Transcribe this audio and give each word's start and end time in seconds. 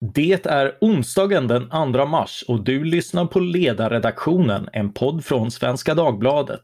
Det 0.00 0.46
är 0.46 0.78
onsdagen 0.80 1.46
den 1.46 1.92
2 1.92 2.06
mars 2.06 2.44
och 2.48 2.64
du 2.64 2.84
lyssnar 2.84 3.26
på 3.26 3.40
Ledarredaktionen, 3.40 4.68
en 4.72 4.92
podd 4.92 5.24
från 5.24 5.50
Svenska 5.50 5.94
Dagbladet. 5.94 6.60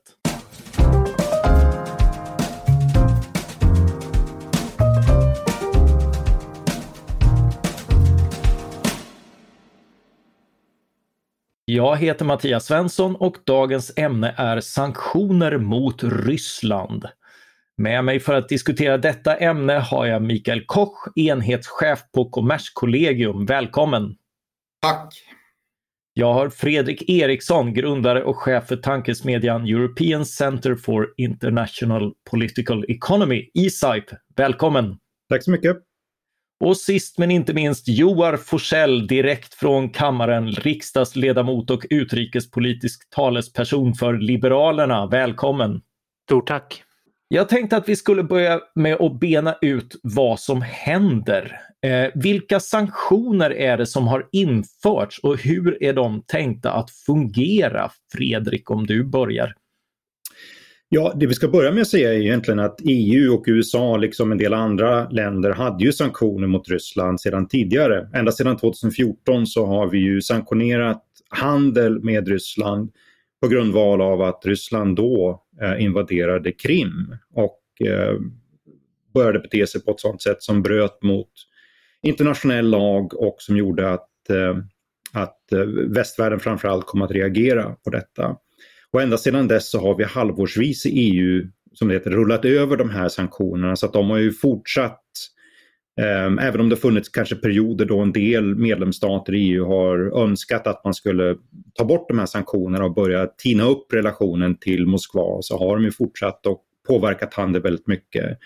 Jag 11.64 11.96
heter 11.96 12.25
Mattias 12.25 12.64
Svensson 12.64 13.16
och 13.16 13.37
dagens 13.46 13.93
ämne 13.96 14.35
är 14.37 14.61
sanktioner 14.61 15.59
mot 15.59 16.03
Ryssland. 16.03 17.07
Med 17.77 18.04
mig 18.04 18.20
för 18.20 18.34
att 18.34 18.48
diskutera 18.48 18.98
detta 18.98 19.36
ämne 19.36 19.72
har 19.72 20.06
jag 20.06 20.23
Mikael 20.23 20.64
Koch, 20.66 21.09
enhetschef 21.16 21.98
på 22.14 22.30
Kommerskollegium. 22.30 23.46
Välkommen! 23.46 24.16
Tack! 24.82 25.14
Jag 26.12 26.34
har 26.34 26.48
Fredrik 26.48 27.10
Eriksson, 27.10 27.74
grundare 27.74 28.24
och 28.24 28.37
chef 28.37 28.66
för 28.66 28.77
tankesmedjan 28.77 29.66
European 29.66 30.27
Center 30.27 30.74
for 30.74 31.15
International 31.16 32.12
Political 32.30 32.84
Economy, 32.88 33.51
ESIP. 33.55 34.04
Välkommen! 34.37 34.96
Tack 35.29 35.45
så 35.45 35.51
mycket! 35.51 35.77
Och 36.65 36.77
sist 36.77 37.18
men 37.18 37.30
inte 37.30 37.54
minst 37.54 37.88
Joar 37.88 38.37
Forsell 38.37 39.06
direkt 39.06 39.54
från 39.54 39.91
kammaren, 39.91 40.51
riksdagsledamot 40.51 41.70
och 41.70 41.87
utrikespolitisk 41.91 43.10
talesperson 43.10 43.95
för 43.95 44.18
Liberalerna. 44.18 45.06
Välkommen! 45.06 45.80
Stort 46.29 46.46
tack! 46.46 46.84
Jag 47.34 47.48
tänkte 47.48 47.77
att 47.77 47.88
vi 47.88 47.97
skulle 47.97 48.23
börja 48.23 48.61
med 48.74 48.95
att 48.95 49.20
bena 49.20 49.56
ut 49.61 49.97
vad 50.02 50.41
som 50.41 50.62
händer. 50.62 51.60
Eh, 51.87 52.10
vilka 52.15 52.60
sanktioner 52.60 53.51
är 53.51 53.77
det 53.77 53.87
som 53.87 54.07
har 54.07 54.29
införts 54.33 55.19
och 55.19 55.38
hur 55.38 55.83
är 55.83 55.93
de 55.93 56.23
tänkta 56.27 56.73
att 56.73 56.91
fungera? 56.91 57.90
Fredrik, 58.12 58.71
om 58.71 58.87
du 58.87 59.05
börjar. 59.05 59.55
Ja, 60.88 61.12
det 61.16 61.27
vi 61.27 61.35
ska 61.35 61.49
börja 61.49 61.73
med 61.73 61.80
att 61.80 61.88
säga 61.88 62.15
är 62.15 62.18
egentligen 62.18 62.60
att 62.60 62.80
EU 62.85 63.35
och 63.35 63.45
USA, 63.46 63.96
liksom 63.96 64.32
en 64.32 64.38
del 64.38 64.55
andra 64.55 65.08
länder, 65.08 65.50
hade 65.50 65.84
ju 65.84 65.92
sanktioner 65.92 66.46
mot 66.46 66.68
Ryssland 66.68 67.20
sedan 67.20 67.48
tidigare. 67.48 68.08
Ända 68.14 68.32
sedan 68.32 68.56
2014 68.56 69.46
så 69.46 69.66
har 69.66 69.86
vi 69.86 69.98
ju 69.98 70.22
sanktionerat 70.22 71.02
handel 71.30 72.00
med 72.00 72.28
Ryssland 72.28 72.90
på 73.44 73.48
grundval 73.48 74.00
av 74.00 74.22
att 74.22 74.46
Ryssland 74.46 74.96
då 74.96 75.42
eh, 75.62 75.84
invaderade 75.84 76.52
Krim 76.52 77.16
och 77.34 77.60
eh, 77.86 78.14
började 79.14 79.38
bete 79.38 79.66
sig 79.66 79.84
på 79.84 79.90
ett 79.90 80.00
sådant 80.00 80.22
sätt 80.22 80.42
som 80.42 80.62
bröt 80.62 81.02
mot 81.02 81.30
internationell 82.02 82.70
lag 82.70 83.14
och 83.14 83.36
som 83.38 83.56
gjorde 83.56 83.90
att, 83.92 84.30
eh, 84.30 84.56
att 85.12 85.38
västvärlden 85.88 86.40
framförallt 86.40 86.86
kom 86.86 87.02
att 87.02 87.10
reagera 87.10 87.76
på 87.84 87.90
detta. 87.90 88.36
Och 88.90 89.02
ända 89.02 89.18
sedan 89.18 89.48
dess 89.48 89.70
så 89.70 89.80
har 89.80 89.96
vi 89.96 90.04
halvårsvis 90.04 90.86
i 90.86 90.90
EU, 90.90 91.46
som 91.72 91.88
det 91.88 91.94
heter, 91.94 92.10
rullat 92.10 92.44
över 92.44 92.76
de 92.76 92.90
här 92.90 93.08
sanktionerna 93.08 93.76
så 93.76 93.86
att 93.86 93.92
de 93.92 94.10
har 94.10 94.18
ju 94.18 94.32
fortsatt 94.32 95.02
Ehm, 96.00 96.38
även 96.38 96.60
om 96.60 96.68
det 96.68 96.76
funnits 96.76 97.08
kanske 97.08 97.36
perioder 97.36 97.84
då 97.84 98.00
en 98.00 98.12
del 98.12 98.54
medlemsstater 98.54 99.34
i 99.34 99.38
EU 99.38 99.66
har 99.66 100.22
önskat 100.22 100.66
att 100.66 100.84
man 100.84 100.94
skulle 100.94 101.36
ta 101.74 101.84
bort 101.84 102.08
de 102.08 102.18
här 102.18 102.26
sanktionerna 102.26 102.84
och 102.84 102.94
börja 102.94 103.26
tina 103.26 103.64
upp 103.64 103.92
relationen 103.92 104.58
till 104.58 104.86
Moskva 104.86 105.42
så 105.42 105.58
har 105.58 105.76
de 105.76 105.84
ju 105.84 105.92
fortsatt 105.92 106.46
och 106.46 106.62
påverkat 106.88 107.34
handeln 107.34 107.62
väldigt 107.62 107.86
mycket. 107.86 108.38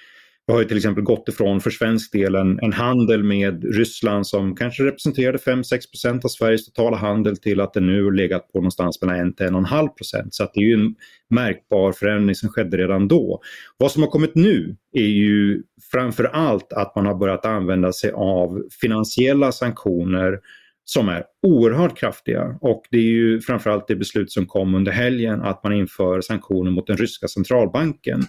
Jag 0.49 0.55
har 0.55 0.63
ju 0.63 0.69
till 0.69 0.77
exempel 0.77 1.05
gått 1.05 1.29
ifrån 1.29 1.61
för 1.61 1.71
svensk 1.71 2.13
del 2.13 2.35
en, 2.35 2.59
en 2.63 2.73
handel 2.73 3.25
med 3.25 3.65
Ryssland 3.75 4.27
som 4.27 4.57
kanske 4.57 4.85
representerade 4.85 5.39
5-6% 5.39 6.25
av 6.25 6.29
Sveriges 6.29 6.67
totala 6.67 6.97
handel 6.97 7.37
till 7.37 7.61
att 7.61 7.75
den 7.75 7.87
nu 7.87 8.11
legat 8.11 8.53
på 8.53 8.59
någonstans 8.59 9.03
mellan 9.03 9.35
1-1,5% 9.35 10.29
Så 10.31 10.45
att 10.45 10.55
det 10.55 10.61
är 10.61 10.65
ju 10.65 10.75
en 10.75 10.95
märkbar 11.31 11.93
förändring 11.93 12.35
som 12.35 12.49
skedde 12.49 12.77
redan 12.77 13.09
då. 13.09 13.41
Vad 13.77 13.93
som 13.93 14.03
har 14.03 14.11
kommit 14.11 14.35
nu 14.35 14.77
är 14.93 15.07
ju 15.07 15.63
framför 15.93 16.25
allt 16.25 16.73
att 16.73 16.97
man 16.97 17.07
har 17.07 17.15
börjat 17.15 17.47
använda 17.47 17.93
sig 17.93 18.11
av 18.15 18.63
finansiella 18.81 19.53
sanktioner 19.53 20.39
som 20.85 21.09
är 21.09 21.25
oerhört 21.47 21.99
kraftiga 21.99 22.59
och 22.61 22.83
det 22.91 22.99
är 22.99 23.03
ju 23.03 23.41
framförallt 23.41 23.89
det 23.89 23.97
beslut 23.97 24.33
som 24.33 24.47
kom 24.47 24.75
under 24.75 24.93
helgen 24.93 25.43
att 25.43 25.65
man 25.65 25.73
inför 25.73 26.21
sanktioner 26.21 26.71
mot 26.71 26.87
den 26.87 26.97
ryska 26.97 27.29
centralbanken. 27.29 28.23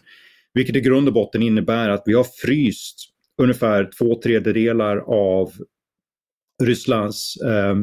Vilket 0.54 0.76
i 0.76 0.82
grund 0.82 1.08
och 1.08 1.14
botten 1.14 1.44
innebär 1.44 1.90
att 1.90 2.04
vi 2.06 2.14
har 2.14 2.26
fryst 2.42 3.10
ungefär 3.38 3.90
två 4.00 4.22
tredjedelar 4.22 4.98
av 4.98 5.52
Rysslands 6.64 7.38
eh, 7.38 7.76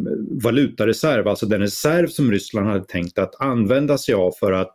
valutareserv, 0.42 1.28
alltså 1.28 1.46
den 1.46 1.60
reserv 1.60 2.06
som 2.06 2.30
Ryssland 2.30 2.66
hade 2.66 2.84
tänkt 2.84 3.18
att 3.18 3.40
använda 3.40 3.98
sig 3.98 4.14
av 4.14 4.32
för 4.32 4.52
att 4.52 4.74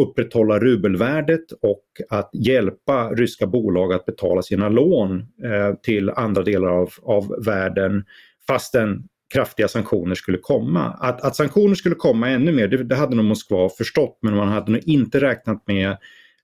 upprätthålla 0.00 0.58
rubelvärdet 0.58 1.52
och 1.62 1.84
att 2.08 2.30
hjälpa 2.32 3.10
ryska 3.10 3.46
bolag 3.46 3.92
att 3.92 4.06
betala 4.06 4.42
sina 4.42 4.68
lån 4.68 5.20
eh, 5.20 5.74
till 5.82 6.10
andra 6.10 6.42
delar 6.42 6.68
av, 6.68 6.90
av 7.02 7.44
världen 7.44 8.04
fastän 8.46 9.08
kraftiga 9.34 9.68
sanktioner 9.68 10.14
skulle 10.14 10.38
komma. 10.38 10.84
Att, 11.00 11.20
att 11.20 11.36
sanktioner 11.36 11.74
skulle 11.74 11.94
komma 11.94 12.28
ännu 12.30 12.52
mer, 12.52 12.68
det, 12.68 12.84
det 12.84 12.96
hade 12.96 13.16
nog 13.16 13.24
Moskva 13.24 13.68
förstått 13.68 14.18
men 14.22 14.36
man 14.36 14.48
hade 14.48 14.72
nog 14.72 14.80
inte 14.84 15.20
räknat 15.20 15.62
med 15.66 15.96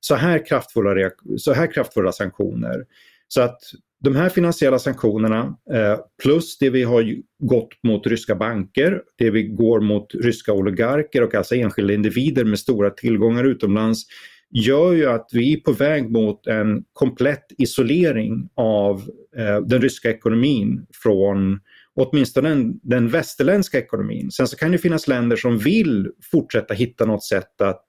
så 0.05 0.15
här 0.15 0.47
kraftfulla, 0.47 1.11
så 1.37 1.53
här 1.53 1.73
kraftfulla 1.73 2.13
sanktioner. 2.13 2.85
Så 3.29 3.41
att 3.41 3.59
de 4.01 4.17
här 4.17 4.29
finansiella 4.29 4.79
sanktionerna 4.79 5.57
eh, 5.73 5.99
plus 6.23 6.59
det 6.59 6.71
vi 6.71 6.83
har 6.83 7.17
gått 7.39 7.69
mot 7.83 8.07
ryska 8.07 8.35
banker, 8.35 9.03
det 9.19 9.31
vi 9.31 9.43
går 9.43 9.81
mot 9.81 10.15
ryska 10.15 10.53
oligarker 10.53 11.23
och 11.23 11.35
alltså 11.35 11.55
enskilda 11.55 11.95
individer 11.95 12.45
med 12.45 12.59
stora 12.59 12.91
tillgångar 12.91 13.45
utomlands 13.45 14.03
gör 14.51 14.93
ju 14.93 15.07
att 15.07 15.29
vi 15.33 15.53
är 15.53 15.61
på 15.61 15.73
väg 15.73 16.11
mot 16.11 16.47
en 16.47 16.85
komplett 16.93 17.47
isolering 17.59 18.49
av 18.55 19.03
eh, 19.37 19.61
den 19.61 19.83
ryska 19.83 20.11
ekonomin 20.11 20.87
från 21.03 21.61
åtminstone 21.95 22.49
den, 22.49 22.81
den 22.83 23.09
västerländska 23.09 23.79
ekonomin. 23.79 24.31
Sen 24.31 24.49
så 24.49 24.57
kan 24.57 24.73
det 24.73 24.79
finnas 24.79 25.09
länder 25.09 25.37
som 25.37 25.59
vill 25.59 26.11
fortsätta 26.31 26.75
hitta 26.75 27.05
något 27.05 27.25
sätt 27.25 27.61
att 27.61 27.85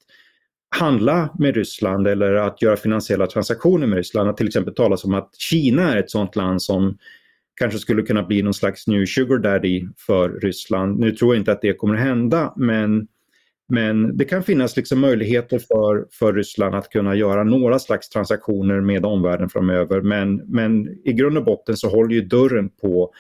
handla 0.74 1.30
med 1.40 1.56
Ryssland 1.56 2.08
eller 2.08 2.34
att 2.34 2.62
göra 2.62 2.76
finansiella 2.76 3.28
transaktioner 3.28 3.88
med 3.88 3.98
Ryssland. 3.98 4.30
Att 4.30 4.38
till 4.38 4.48
exempel 4.48 4.76
talas 4.76 5.06
om 5.06 5.14
att 5.14 5.36
Kina 5.38 5.94
är 5.94 5.98
ett 5.98 6.12
sådant 6.12 6.36
land 6.36 6.62
som 6.62 6.98
kanske 7.56 7.80
skulle 7.80 8.02
kunna 8.02 8.24
bli 8.24 8.42
någon 8.42 8.54
slags 8.54 8.88
new 8.88 9.06
sugar 9.06 9.38
daddy 9.38 9.88
för 9.98 10.30
Ryssland. 10.30 11.00
Nu 11.00 11.12
tror 11.12 11.36
jag 11.36 11.42
inte 11.42 11.52
att 11.52 11.62
det 11.62 11.74
kommer 11.74 11.96
hända 11.96 12.54
men, 12.58 13.08
men 13.70 14.18
det 14.18 14.26
kan 14.26 14.44
finnas 14.44 14.78
liksom 14.78 15.00
möjligheter 15.00 15.60
för, 15.60 16.06
för 16.12 16.34
Ryssland 16.34 16.76
att 16.76 16.90
kunna 16.90 17.16
göra 17.16 17.44
några 17.44 17.80
slags 17.80 18.10
transaktioner 18.10 18.82
med 18.82 19.06
omvärlden 19.06 19.50
framöver. 19.50 20.02
Men, 20.02 20.36
men 20.36 20.88
i 21.06 21.14
grund 21.14 21.38
och 21.38 21.46
botten 21.46 21.78
så 21.78 21.90
håller 21.90 22.16
ju 22.16 22.22
dörren 22.22 22.70
på 22.70 23.14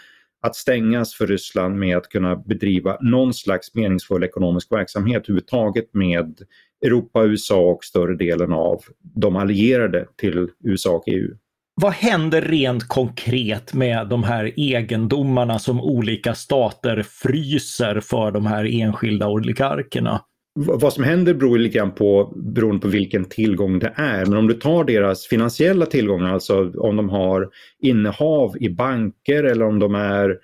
att 0.43 0.55
stängas 0.55 1.13
för 1.13 1.27
Ryssland 1.27 1.79
med 1.79 1.97
att 1.97 2.09
kunna 2.09 2.35
bedriva 2.35 2.97
någon 3.01 3.33
slags 3.33 3.75
meningsfull 3.75 4.23
ekonomisk 4.23 4.71
verksamhet 4.71 5.23
överhuvudtaget 5.23 5.93
med 5.93 6.41
Europa, 6.85 7.23
USA 7.23 7.59
och 7.59 7.83
större 7.83 8.15
delen 8.15 8.53
av 8.53 8.81
de 9.01 9.35
allierade 9.35 10.05
till 10.17 10.49
USA 10.63 10.89
och 10.89 11.03
EU. 11.07 11.35
Vad 11.81 11.93
händer 11.93 12.41
rent 12.41 12.87
konkret 12.87 13.73
med 13.73 14.07
de 14.07 14.23
här 14.23 14.51
egendomarna 14.55 15.59
som 15.59 15.81
olika 15.81 16.35
stater 16.35 17.03
fryser 17.03 17.99
för 17.99 18.31
de 18.31 18.45
här 18.45 18.81
enskilda 18.81 19.27
oligarkerna? 19.27 20.21
Vad 20.55 20.93
som 20.93 21.03
händer 21.03 21.33
beror 21.33 21.57
lite 21.57 21.77
grann 21.77 21.91
på 21.91 22.33
beroende 22.35 22.81
på 22.81 22.87
vilken 22.87 23.25
tillgång 23.25 23.79
det 23.79 23.93
är. 23.95 24.25
Men 24.25 24.37
om 24.37 24.47
du 24.47 24.53
tar 24.53 24.83
deras 24.83 25.27
finansiella 25.27 25.85
tillgångar, 25.85 26.33
alltså 26.33 26.71
om 26.77 26.95
de 26.95 27.09
har 27.09 27.49
innehav 27.79 28.57
i 28.59 28.69
banker 28.69 29.43
eller 29.43 29.65
om 29.65 29.79
de 29.79 29.95
är 29.95 30.37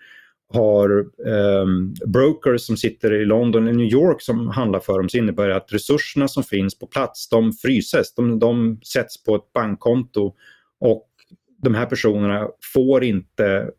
har 0.53 1.05
um, 1.61 1.93
brokers 2.05 2.61
som 2.61 2.77
sitter 2.77 3.13
i 3.13 3.25
London 3.25 3.63
eller 3.63 3.77
New 3.77 3.91
York 3.91 4.21
som 4.21 4.47
handlar 4.47 4.79
för 4.79 4.97
dem 4.97 5.09
så 5.09 5.17
innebär 5.17 5.47
det 5.47 5.55
att 5.55 5.73
resurserna 5.73 6.27
som 6.27 6.43
finns 6.43 6.79
på 6.79 6.87
plats 6.87 7.29
de 7.29 7.53
fryses, 7.53 8.13
de, 8.13 8.39
de 8.39 8.79
sätts 8.93 9.23
på 9.23 9.35
ett 9.35 9.53
bankkonto 9.53 10.33
och 10.79 11.07
de 11.63 11.75
här 11.75 11.85
personerna 11.85 12.47
får 12.73 13.03
inte 13.03 13.69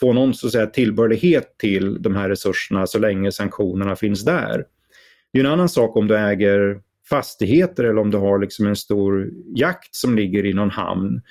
få 0.00 0.12
någon 0.12 0.34
så 0.34 0.46
att 0.46 0.52
säga, 0.52 0.66
tillbörlighet 0.66 1.58
till 1.58 2.02
de 2.02 2.16
här 2.16 2.28
resurserna 2.28 2.86
så 2.86 2.98
länge 2.98 3.32
sanktionerna 3.32 3.96
finns 3.96 4.24
där. 4.24 4.64
Det 5.34 5.40
är 5.40 5.44
en 5.44 5.52
annan 5.52 5.68
sak 5.68 5.96
om 5.96 6.08
du 6.08 6.18
äger 6.18 6.80
fastigheter 7.10 7.84
eller 7.84 8.00
om 8.00 8.10
du 8.10 8.18
har 8.18 8.38
liksom 8.38 8.66
en 8.66 8.76
stor 8.76 9.30
jakt 9.54 9.94
som 9.94 10.16
ligger 10.16 10.46
i 10.46 10.52
någon 10.52 10.70
hamn. 10.70 11.22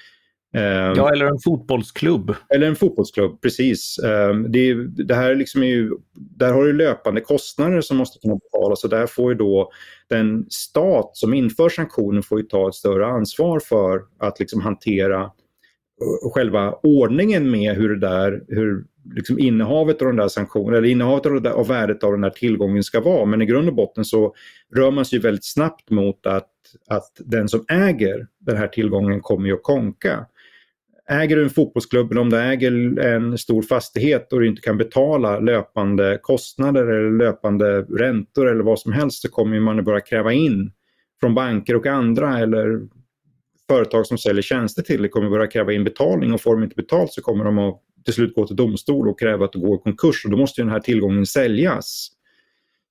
Ehm, 0.54 0.94
ja, 0.96 1.14
eller 1.14 1.26
en 1.26 1.40
fotbollsklubb. 1.44 2.36
Eller 2.50 2.68
en 2.68 2.76
fotbollsklubb, 2.76 3.42
precis. 3.42 4.00
Ehm, 4.00 4.52
det, 4.52 4.74
det 4.88 5.16
här 5.16 5.36
liksom 5.36 5.64
är 5.64 5.68
ju, 5.68 5.92
där 6.14 6.54
har 6.54 6.64
du 6.64 6.74
löpande 6.74 7.22
kostnader 7.22 7.82
som 7.82 7.98
måste 7.98 8.20
kunna 8.20 8.36
betalas 8.36 8.84
och 8.84 8.90
där 8.90 9.08
får 9.08 9.32
ju 9.32 9.38
då 9.38 9.72
den 10.10 10.46
stat 10.50 11.10
som 11.14 11.34
inför 11.34 11.70
sanktioner 11.70 12.22
får 12.22 12.42
ta 12.42 12.68
ett 12.68 12.76
större 12.76 13.06
ansvar 13.06 13.60
för 13.60 14.02
att 14.20 14.40
liksom 14.40 14.62
hantera 14.62 15.32
själva 16.34 16.76
ordningen 16.84 17.52
med 17.52 17.76
hur 17.76 17.90
det 17.90 18.00
där, 18.08 18.44
hur 18.48 18.86
liksom 19.16 19.40
innehavet 19.40 20.02
av 20.02 20.08
den 20.08 20.16
där 20.16 20.28
sanktionen, 20.28 20.78
eller 20.78 20.88
innehavet 20.88 21.26
av, 21.26 21.42
där, 21.42 21.52
av 21.52 21.68
värdet 21.68 22.04
av 22.04 22.12
den 22.12 22.22
där 22.22 22.30
tillgången 22.30 22.84
ska 22.84 23.02
vara. 23.02 23.26
Men 23.26 23.42
i 23.42 23.46
grund 23.46 23.68
och 23.68 23.76
botten 23.76 24.06
så 24.06 24.36
rör 24.76 24.92
man 24.92 25.06
sig 25.06 25.20
väldigt 25.20 25.46
snabbt 25.46 25.90
mot 25.90 26.26
att, 26.26 26.50
att 26.88 27.12
den 27.20 27.48
som 27.48 27.66
äger 27.68 28.28
den 28.40 28.58
här 28.58 28.68
tillgången 28.68 29.22
kommer 29.22 29.48
ju 29.48 29.54
att 29.54 29.64
konka. 29.64 30.26
Äger 31.10 31.36
du 31.36 31.44
en 31.44 31.50
fotbollsklubb 31.50 32.12
eller 32.12 32.22
om 32.22 32.30
du 32.30 32.40
äger 32.40 33.00
en 33.00 33.38
stor 33.38 33.62
fastighet 33.62 34.34
och 34.34 34.40
du 34.40 34.48
inte 34.48 34.62
kan 34.62 34.78
betala 34.78 35.40
löpande 35.40 36.20
kostnader 36.22 36.88
eller 36.88 37.18
löpande 37.18 37.82
räntor 37.82 38.52
eller 38.52 38.64
vad 38.64 38.80
som 38.80 38.92
helst 38.92 39.22
så 39.22 39.30
kommer 39.30 39.60
man 39.60 39.80
att 39.80 39.86
börja 39.86 40.00
kräva 40.00 40.34
in 40.34 40.72
från 41.20 41.36
banker 41.36 41.76
och 41.76 41.88
andra 41.88 42.40
eller 42.40 42.82
företag 43.70 44.08
som 44.08 44.18
säljer 44.18 44.42
tjänster 44.42 44.82
till 44.82 45.02
dig 45.02 45.10
kommer 45.10 45.30
börja 45.30 45.48
kräva 45.48 45.74
in 45.74 45.84
betalning 45.84 46.34
och 46.34 46.42
får 46.42 46.56
de 46.56 46.64
inte 46.64 46.76
betalt 46.76 47.14
så 47.14 47.22
kommer 47.22 47.46
de 47.46 47.60
att 47.60 47.82
till 48.06 48.14
slut 48.14 48.36
gå 48.36 48.48
till 48.48 48.56
domstol 48.56 49.10
och 49.10 49.20
kräva 49.20 49.46
att 49.46 49.52
du 49.52 49.60
går 49.60 49.76
i 49.76 49.82
konkurs 49.84 50.26
och 50.26 50.32
då 50.32 50.38
måste 50.38 50.62
den 50.62 50.70
här 50.70 50.80
tillgången 50.80 51.26
säljas. 51.26 52.10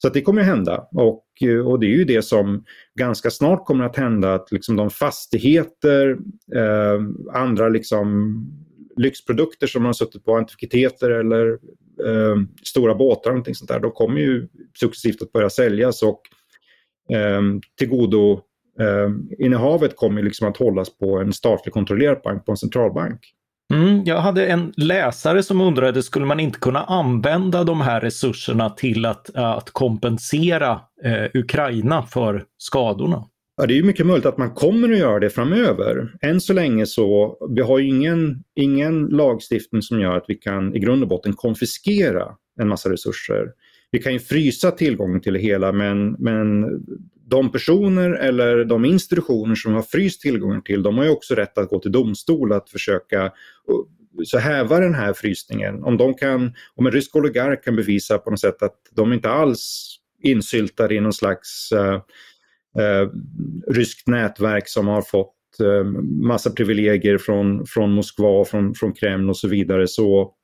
Så 0.03 0.09
det 0.09 0.23
kommer 0.23 0.41
att 0.41 0.47
hända 0.47 0.89
och, 0.93 1.25
och 1.67 1.81
det 1.81 1.87
är 1.87 1.97
ju 1.99 2.05
det 2.05 2.23
som 2.23 2.65
ganska 2.99 3.31
snart 3.31 3.67
kommer 3.67 3.85
att 3.85 3.97
hända 3.97 4.35
att 4.35 4.53
liksom 4.53 4.77
de 4.77 4.91
fastigheter, 4.91 6.19
eh, 6.55 7.01
andra 7.33 7.69
liksom 7.69 8.37
lyxprodukter 8.97 9.67
som 9.67 9.83
man 9.83 9.89
har 9.89 9.93
suttit 9.93 10.25
på, 10.25 10.37
antikviteter 10.37 11.11
eller 11.11 11.51
eh, 12.07 12.37
stora 12.65 12.95
båtar 12.95 13.31
och 13.31 13.35
någonting 13.35 13.55
sånt 13.55 13.69
där, 13.69 13.81
de 13.81 13.91
kommer 13.91 14.21
ju 14.21 14.49
successivt 14.79 15.23
att 15.23 15.33
börja 15.33 15.51
säljas 15.51 16.03
och 16.03 16.21
eh, 17.17 17.43
tillgodo 17.79 18.41
eh, 18.81 19.45
innehavet 19.47 19.97
kommer 19.97 20.23
liksom 20.23 20.49
att 20.49 20.57
hållas 20.57 20.99
på 20.99 21.19
en 21.19 21.33
statligt 21.33 21.75
kontrollerad 21.75 22.21
bank, 22.25 22.45
på 22.45 22.51
en 22.51 22.57
centralbank. 22.57 23.21
Mm, 23.73 24.05
jag 24.05 24.21
hade 24.21 24.47
en 24.47 24.73
läsare 24.77 25.43
som 25.43 25.61
undrade, 25.61 26.03
skulle 26.03 26.27
man 26.27 26.41
inte 26.41 26.59
kunna 26.59 26.85
använda 26.85 27.65
de 27.65 27.81
här 27.81 28.01
resurserna 28.01 28.71
till 28.71 29.07
att, 29.07 29.31
att 29.35 29.71
kompensera 29.71 30.81
eh, 31.05 31.41
Ukraina 31.41 32.03
för 32.03 32.45
skadorna? 32.59 33.25
Ja, 33.57 33.67
det 33.67 33.79
är 33.79 33.83
mycket 33.83 34.07
möjligt 34.07 34.27
att 34.27 34.39
man 34.39 34.51
kommer 34.51 34.93
att 34.93 34.99
göra 34.99 35.19
det 35.19 35.31
framöver. 35.31 36.13
Än 36.21 36.41
så 36.41 36.53
länge 36.53 36.87
så, 36.87 37.37
vi 37.51 37.63
har 37.63 37.79
ingen, 37.79 38.45
ingen 38.55 39.07
lagstiftning 39.07 39.83
som 39.83 40.01
gör 40.01 40.17
att 40.17 40.25
vi 40.29 40.35
kan 40.35 40.75
i 40.75 40.79
grund 40.79 41.03
och 41.03 41.09
botten 41.09 41.33
konfiskera 41.33 42.29
en 42.61 42.69
massa 42.69 42.91
resurser. 42.93 43.49
Vi 43.91 43.99
kan 43.99 44.13
ju 44.13 44.19
frysa 44.19 44.71
tillgången 44.71 45.21
till 45.21 45.33
det 45.33 45.39
hela 45.39 45.73
men, 45.73 46.13
men 46.13 46.65
de 47.27 47.53
personer 47.53 48.11
eller 48.11 48.65
de 48.65 48.85
institutioner 48.85 49.55
som 49.55 49.75
har 49.75 49.83
fryst 49.83 50.21
tillgången 50.21 50.63
till, 50.63 50.83
de 50.83 50.99
har 50.99 51.05
ju 51.05 51.11
också 51.11 51.35
rätt 51.35 51.59
att 51.59 51.69
gå 51.69 51.79
till 51.79 51.93
domstol 51.93 52.53
att 52.53 52.71
försöka 52.71 53.33
så 54.25 54.39
häva 54.39 54.81
den 54.81 54.95
här 54.95 55.13
frysningen. 55.13 55.85
Om, 55.85 55.97
de 55.97 56.15
kan, 56.15 56.53
om 56.75 56.87
en 56.87 56.93
rysk 56.93 57.17
oligark 57.17 57.65
kan 57.65 57.77
bevisa 57.77 58.19
på 58.19 58.31
något 58.31 58.41
sätt 58.41 58.63
att 58.63 58.77
de 58.91 59.13
inte 59.13 59.31
alls 59.31 59.89
insyltade 60.23 60.95
i 60.95 61.01
någon 61.01 61.13
slags 61.13 61.73
uh, 61.73 61.95
uh, 62.83 63.11
ryskt 63.69 64.09
nätverk 64.09 64.69
som 64.69 64.89
har 64.89 65.03
fått 65.03 65.35
uh, 65.63 65.85
massa 66.23 66.51
privilegier 66.51 67.19
från, 67.19 67.67
från 67.67 67.93
Moskva, 67.93 68.45
från, 68.45 68.75
från 68.75 68.93
Kreml 68.93 69.31
och 69.31 69.37
så 69.37 69.49
vidare 69.49 69.89
så, 69.89 70.35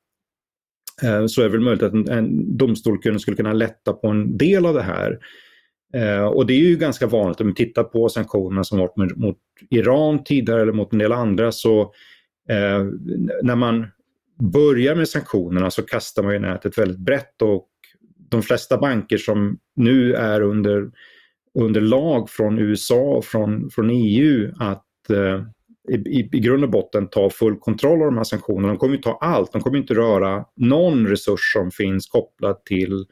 så 1.28 1.40
är 1.40 1.44
det 1.44 1.50
väl 1.50 1.60
möjligt 1.60 1.82
att 1.82 1.92
en, 1.92 2.08
en 2.08 2.56
domstol 2.56 3.20
skulle 3.20 3.36
kunna 3.36 3.52
lätta 3.52 3.92
på 3.92 4.08
en 4.08 4.36
del 4.36 4.66
av 4.66 4.74
det 4.74 4.82
här. 4.82 5.18
Eh, 5.94 6.24
och 6.24 6.46
det 6.46 6.52
är 6.52 6.68
ju 6.68 6.76
ganska 6.76 7.06
vanligt 7.06 7.40
om 7.40 7.46
vi 7.46 7.54
tittar 7.54 7.84
på 7.84 8.08
sanktionerna 8.08 8.64
som 8.64 8.78
varit 8.78 8.96
mot, 8.96 9.16
mot 9.16 9.36
Iran 9.70 10.24
tidigare 10.24 10.62
eller 10.62 10.72
mot 10.72 10.92
en 10.92 10.98
del 10.98 11.12
andra 11.12 11.52
så 11.52 11.80
eh, 12.48 12.84
när 13.42 13.56
man 13.56 13.86
börjar 14.38 14.94
med 14.94 15.08
sanktionerna 15.08 15.70
så 15.70 15.82
kastar 15.82 16.22
man 16.22 16.32
ju 16.32 16.38
nätet 16.38 16.78
väldigt 16.78 16.98
brett 16.98 17.42
och 17.42 17.68
de 18.30 18.42
flesta 18.42 18.78
banker 18.78 19.18
som 19.18 19.58
nu 19.76 20.14
är 20.14 20.40
under, 20.40 20.90
under 21.54 21.80
lag 21.80 22.30
från 22.30 22.58
USA 22.58 23.00
och 23.00 23.24
från, 23.24 23.70
från 23.70 23.90
EU 23.90 24.52
att 24.58 25.10
eh, 25.10 25.42
i, 25.88 26.28
i 26.32 26.40
grund 26.40 26.64
och 26.64 26.70
botten 26.70 27.08
ta 27.08 27.30
full 27.30 27.56
kontroll 27.56 28.00
av 28.00 28.06
de 28.06 28.16
här 28.16 28.24
sanktionerna. 28.24 28.68
De 28.68 28.76
kommer 28.76 28.94
ju 28.94 29.02
ta 29.02 29.18
allt, 29.20 29.52
de 29.52 29.62
kommer 29.62 29.78
inte 29.78 29.94
röra 29.94 30.44
någon 30.56 31.06
resurs 31.06 31.52
som 31.52 31.70
finns 31.70 32.06
kopplad 32.06 32.64
till 32.64 33.06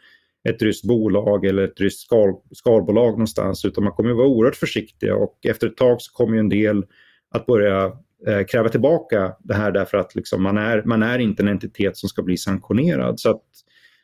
ett 0.49 0.63
ryskt 0.63 0.85
bolag 0.85 1.45
eller 1.45 1.63
ett 1.63 1.81
ryskt 1.81 2.01
skal, 2.01 2.35
skalbolag 2.53 3.11
någonstans 3.11 3.65
utan 3.65 3.85
man 3.85 3.93
kommer 3.93 4.11
att 4.11 4.17
vara 4.17 4.27
oerhört 4.29 4.57
försiktiga 4.57 5.17
och 5.17 5.39
efter 5.47 5.67
ett 5.67 5.77
tag 5.77 6.03
så 6.03 6.13
kommer 6.13 6.39
en 6.39 6.49
del 6.49 6.85
att 7.31 7.47
börja 7.47 7.85
eh, 8.27 8.45
kräva 8.49 8.69
tillbaka 8.69 9.33
det 9.39 9.55
här 9.55 9.73
därför 9.73 9.99
att 9.99 10.15
liksom 10.15 10.43
man, 10.43 10.59
är, 10.59 10.83
man 10.83 11.03
är 11.03 11.19
inte 11.19 11.43
en 11.43 11.49
entitet 11.49 11.97
som 11.97 12.09
ska 12.09 12.23
bli 12.23 12.37
sanktionerad. 12.37 13.21
Så 13.21 13.31
att 13.31 13.43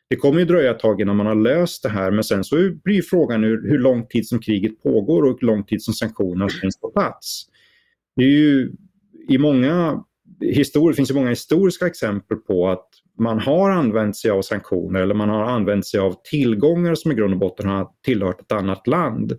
det 0.09 0.17
kommer 0.17 0.39
ju 0.41 0.45
dröja 0.45 0.71
ett 0.71 0.79
tag 0.79 1.01
innan 1.01 1.17
man 1.17 1.27
har 1.27 1.35
löst 1.35 1.83
det 1.83 1.89
här 1.89 2.11
men 2.11 2.25
sen 2.25 2.45
så 2.45 2.57
blir 2.85 3.03
frågan 3.03 3.43
hur, 3.43 3.69
hur 3.71 3.79
lång 3.79 4.07
tid 4.07 4.29
som 4.29 4.39
kriget 4.39 4.83
pågår 4.83 5.23
och 5.23 5.39
hur 5.41 5.47
lång 5.47 5.65
tid 5.65 5.83
som 5.83 5.95
sanktionerna 5.95 6.49
finns 6.49 6.81
på 6.81 6.91
plats. 6.91 7.47
Det 8.17 8.23
är 8.25 8.29
ju 8.29 8.73
i 9.29 9.39
många 9.39 10.05
det 10.43 10.95
finns 10.97 11.09
det 11.09 11.15
många 11.15 11.31
historiska 11.31 11.87
exempel 11.87 12.37
på 12.37 12.69
att 12.69 12.89
man 13.19 13.39
har 13.39 13.71
använt 13.71 14.17
sig 14.17 14.31
av 14.31 14.43
sanktioner 14.43 15.01
eller 15.01 15.15
man 15.15 15.29
har 15.29 15.45
använt 15.45 15.87
sig 15.87 16.01
av 16.01 16.15
tillgångar 16.31 16.95
som 16.95 17.13
i 17.13 17.15
grund 17.15 17.33
och 17.33 17.41
botten 17.41 17.67
har 17.67 17.89
tillhört 18.05 18.41
ett 18.41 18.53
annat 18.53 18.87
land 18.87 19.33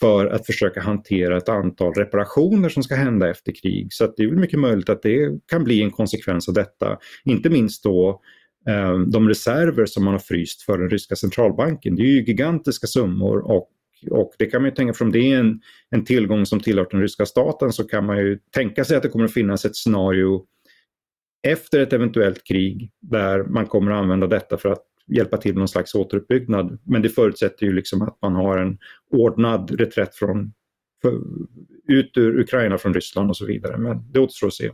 för 0.00 0.26
att 0.26 0.46
försöka 0.46 0.80
hantera 0.80 1.36
ett 1.36 1.48
antal 1.48 1.94
reparationer 1.94 2.68
som 2.68 2.82
ska 2.82 2.94
hända 2.94 3.30
efter 3.30 3.52
krig. 3.62 3.92
Så 3.92 4.12
det 4.16 4.22
är 4.22 4.26
väl 4.26 4.38
mycket 4.38 4.58
möjligt 4.58 4.88
att 4.88 5.02
det 5.02 5.40
kan 5.46 5.64
bli 5.64 5.82
en 5.82 5.90
konsekvens 5.90 6.48
av 6.48 6.54
detta. 6.54 6.98
Inte 7.24 7.50
minst 7.50 7.82
då 7.84 8.20
eh, 8.68 8.98
de 8.98 9.28
reserver 9.28 9.86
som 9.86 10.04
man 10.04 10.14
har 10.14 10.18
fryst 10.18 10.62
för 10.62 10.78
den 10.78 10.90
ryska 10.90 11.16
centralbanken. 11.16 11.96
Det 11.96 12.02
är 12.02 12.06
ju 12.06 12.24
gigantiska 12.24 12.86
summor 12.86 13.38
och, 13.38 13.68
och 14.10 14.32
det 14.38 14.46
kan 14.46 14.62
man 14.62 14.70
ju 14.70 14.74
tänka, 14.74 14.92
för 14.92 15.04
om 15.04 15.12
det 15.12 15.32
är 15.32 15.38
en, 15.38 15.60
en 15.90 16.04
tillgång 16.04 16.46
som 16.46 16.60
tillhör 16.60 16.86
den 16.90 17.00
ryska 17.00 17.26
staten 17.26 17.72
så 17.72 17.84
kan 17.84 18.06
man 18.06 18.18
ju 18.18 18.38
tänka 18.54 18.84
sig 18.84 18.96
att 18.96 19.02
det 19.02 19.08
kommer 19.08 19.24
att 19.24 19.34
finnas 19.34 19.64
ett 19.64 19.76
scenario 19.76 20.44
efter 21.46 21.80
ett 21.80 21.92
eventuellt 21.92 22.44
krig 22.44 22.90
där 23.00 23.44
man 23.44 23.66
kommer 23.66 23.92
att 23.92 24.02
använda 24.02 24.26
detta 24.26 24.58
för 24.58 24.68
att 24.68 24.82
hjälpa 25.06 25.36
till 25.36 25.52
med 25.52 25.58
någon 25.58 25.68
slags 25.68 25.94
återuppbyggnad. 25.94 26.78
Men 26.84 27.02
det 27.02 27.08
förutsätter 27.08 27.66
ju 27.66 27.72
liksom 27.72 28.02
att 28.02 28.18
man 28.22 28.34
har 28.34 28.58
en 28.58 28.78
ordnad 29.10 29.80
reträtt 29.80 30.14
från, 30.14 30.52
för, 31.02 31.20
ut 31.88 32.16
ur 32.16 32.40
Ukraina 32.40 32.78
från 32.78 32.94
Ryssland 32.94 33.30
och 33.30 33.36
så 33.36 33.46
vidare. 33.46 33.76
Men 33.76 34.12
det 34.12 34.20
återstår 34.20 34.46
att 34.46 34.54
se. 34.54 34.70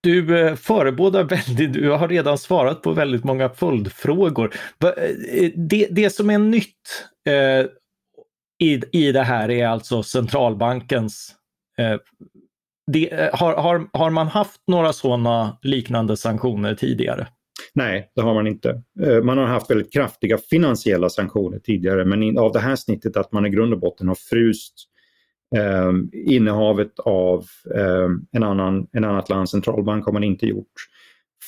Du 0.00 0.38
eh, 0.38 0.54
förebådar 0.54 1.24
väldigt, 1.24 1.72
du 1.72 1.90
har 1.90 2.08
redan 2.08 2.38
svarat 2.38 2.82
på 2.82 2.92
väldigt 2.92 3.24
många 3.24 3.48
följdfrågor. 3.48 4.54
Eh, 4.84 5.50
det, 5.56 5.88
det 5.90 6.10
som 6.10 6.30
är 6.30 6.38
nytt 6.38 7.06
eh, 7.26 7.70
i, 8.58 8.80
i 8.92 9.12
det 9.12 9.22
här 9.22 9.50
är 9.50 9.66
alltså 9.66 10.02
centralbankens 10.02 11.34
eh, 11.78 11.96
de, 12.92 13.08
eh, 13.08 13.28
har, 13.32 13.54
har, 13.56 13.88
har 13.92 14.10
man 14.10 14.26
haft 14.26 14.60
några 14.66 14.92
sådana 14.92 15.58
liknande 15.62 16.16
sanktioner 16.16 16.74
tidigare? 16.74 17.26
Nej, 17.74 18.12
det 18.14 18.22
har 18.22 18.34
man 18.34 18.46
inte. 18.46 18.82
Eh, 19.02 19.22
man 19.22 19.38
har 19.38 19.46
haft 19.46 19.70
väldigt 19.70 19.92
kraftiga 19.92 20.38
finansiella 20.38 21.08
sanktioner 21.08 21.58
tidigare 21.58 22.04
men 22.04 22.38
av 22.38 22.52
det 22.52 22.60
här 22.60 22.76
snittet 22.76 23.16
att 23.16 23.32
man 23.32 23.46
i 23.46 23.50
grund 23.50 23.72
och 23.72 23.80
botten 23.80 24.08
har 24.08 24.14
fryst 24.30 24.74
eh, 25.56 25.92
innehavet 26.12 26.98
av 26.98 27.44
eh, 27.74 28.08
en, 28.32 28.42
annan, 28.42 28.86
en 28.92 29.04
annat 29.04 29.28
lands 29.28 29.50
centralbank 29.50 30.04
har 30.04 30.12
man 30.12 30.24
inte 30.24 30.46
gjort. 30.46 30.72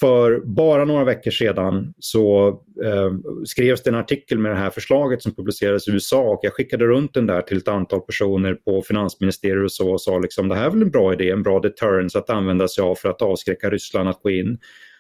För 0.00 0.40
bara 0.44 0.84
några 0.84 1.04
veckor 1.04 1.30
sedan 1.30 1.94
så 1.98 2.48
eh, 2.84 3.12
skrevs 3.44 3.82
det 3.82 3.90
en 3.90 3.96
artikel 3.96 4.38
med 4.38 4.52
det 4.52 4.56
här 4.56 4.70
förslaget 4.70 5.22
som 5.22 5.34
publicerades 5.34 5.88
i 5.88 5.90
USA 5.90 6.20
och 6.20 6.40
jag 6.42 6.52
skickade 6.52 6.84
runt 6.84 7.14
den 7.14 7.26
där 7.26 7.42
till 7.42 7.58
ett 7.58 7.68
antal 7.68 8.00
personer 8.00 8.54
på 8.54 8.82
finansministeriet 8.82 9.64
och 9.64 9.72
så 9.72 9.92
och 9.92 10.00
sa 10.00 10.18
liksom 10.18 10.48
det 10.48 10.54
här 10.54 10.66
är 10.66 10.70
väl 10.70 10.82
en 10.82 10.90
bra 10.90 11.12
idé, 11.12 11.30
en 11.30 11.42
bra 11.42 11.60
deterrence 11.60 12.18
att 12.18 12.30
använda 12.30 12.68
sig 12.68 12.82
av 12.82 12.94
för 12.94 13.08
att 13.08 13.22
avskräcka 13.22 13.70
Ryssland 13.70 14.08
att 14.08 14.22
gå 14.22 14.30
in. 14.30 14.58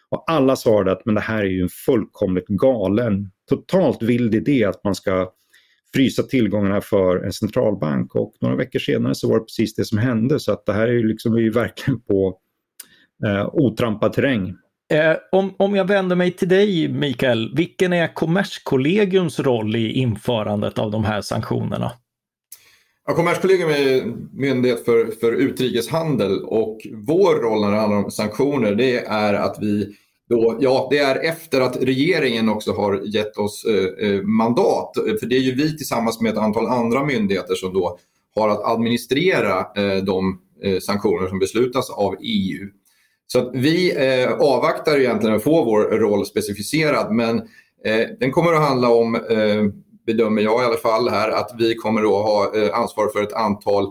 Och 0.08 0.24
alla 0.26 0.56
svarade 0.56 0.92
att 0.92 1.04
men 1.04 1.14
det 1.14 1.20
här 1.20 1.38
är 1.38 1.48
ju 1.50 1.62
en 1.62 1.68
fullkomligt 1.68 2.48
galen, 2.48 3.30
totalt 3.48 4.02
vild 4.02 4.34
idé 4.34 4.64
att 4.64 4.84
man 4.84 4.94
ska 4.94 5.32
frysa 5.94 6.22
tillgångarna 6.22 6.80
för 6.80 7.24
en 7.24 7.32
centralbank 7.32 8.14
och 8.14 8.34
några 8.40 8.56
veckor 8.56 8.78
senare 8.78 9.14
så 9.14 9.28
var 9.28 9.38
det 9.38 9.44
precis 9.44 9.74
det 9.74 9.84
som 9.84 9.98
hände 9.98 10.40
så 10.40 10.52
att 10.52 10.66
det 10.66 10.72
här 10.72 10.88
är 10.88 10.92
ju 10.92 11.08
liksom 11.08 11.34
är 11.34 11.50
verkligen 11.50 12.00
på 12.00 12.38
eh, 13.26 13.48
otrampad 13.52 14.12
terräng. 14.12 14.56
Eh, 14.90 15.16
om, 15.32 15.54
om 15.56 15.76
jag 15.76 15.84
vänder 15.84 16.16
mig 16.16 16.32
till 16.32 16.48
dig 16.48 16.88
Mikael, 16.88 17.52
vilken 17.56 17.92
är 17.92 18.14
Kommerskollegiums 18.14 19.40
roll 19.40 19.76
i 19.76 19.92
införandet 19.92 20.78
av 20.78 20.90
de 20.90 21.04
här 21.04 21.20
sanktionerna? 21.20 21.92
Ja, 23.06 23.14
Kommerskollegium 23.14 23.70
är 23.70 24.04
myndighet 24.32 24.84
för, 24.84 25.06
för 25.20 25.32
utrikeshandel 25.32 26.44
och 26.44 26.78
vår 26.92 27.34
roll 27.34 27.60
när 27.60 27.70
det 27.70 27.76
handlar 27.76 28.04
om 28.04 28.10
sanktioner 28.10 28.74
det 28.74 29.06
är 29.06 29.34
att 29.34 29.56
vi 29.60 29.94
då, 30.28 30.58
ja, 30.60 30.88
det 30.90 30.98
är 30.98 31.24
efter 31.24 31.60
att 31.60 31.76
regeringen 31.82 32.48
också 32.48 32.72
har 32.72 33.00
gett 33.04 33.36
oss 33.36 33.64
eh, 33.64 34.08
eh 34.08 34.22
mandat. 34.22 34.92
För 35.20 35.26
det 35.26 35.36
är 35.36 35.40
ju 35.40 35.54
vi 35.54 35.76
tillsammans 35.76 36.20
med 36.20 36.32
ett 36.32 36.38
antal 36.38 36.66
andra 36.66 37.04
myndigheter 37.04 37.54
som 37.54 37.72
då 37.74 37.98
har 38.34 38.48
att 38.48 38.64
administrera 38.64 39.58
eh, 39.58 40.04
de 40.04 40.40
eh, 40.62 40.78
sanktioner 40.78 41.28
som 41.28 41.38
beslutas 41.38 41.90
av 41.90 42.16
EU. 42.20 42.68
Så 43.32 43.38
att 43.38 43.50
vi 43.52 43.96
eh, 43.96 44.32
avvaktar 44.32 44.98
egentligen 44.98 45.36
att 45.36 45.42
få 45.42 45.64
vår 45.64 45.82
roll 45.82 46.26
specificerad 46.26 47.12
men 47.12 47.38
eh, 47.84 48.08
den 48.20 48.32
kommer 48.32 48.52
att 48.52 48.68
handla 48.68 48.88
om, 48.88 49.14
eh, 49.14 49.64
bedömer 50.06 50.42
jag 50.42 50.62
i 50.62 50.64
alla 50.64 50.76
fall 50.76 51.08
här, 51.08 51.30
att 51.30 51.54
vi 51.58 51.74
kommer 51.74 52.02
att 52.02 52.08
ha 52.08 52.56
eh, 52.56 52.78
ansvar 52.78 53.08
för 53.08 53.22
ett 53.22 53.32
antal 53.32 53.84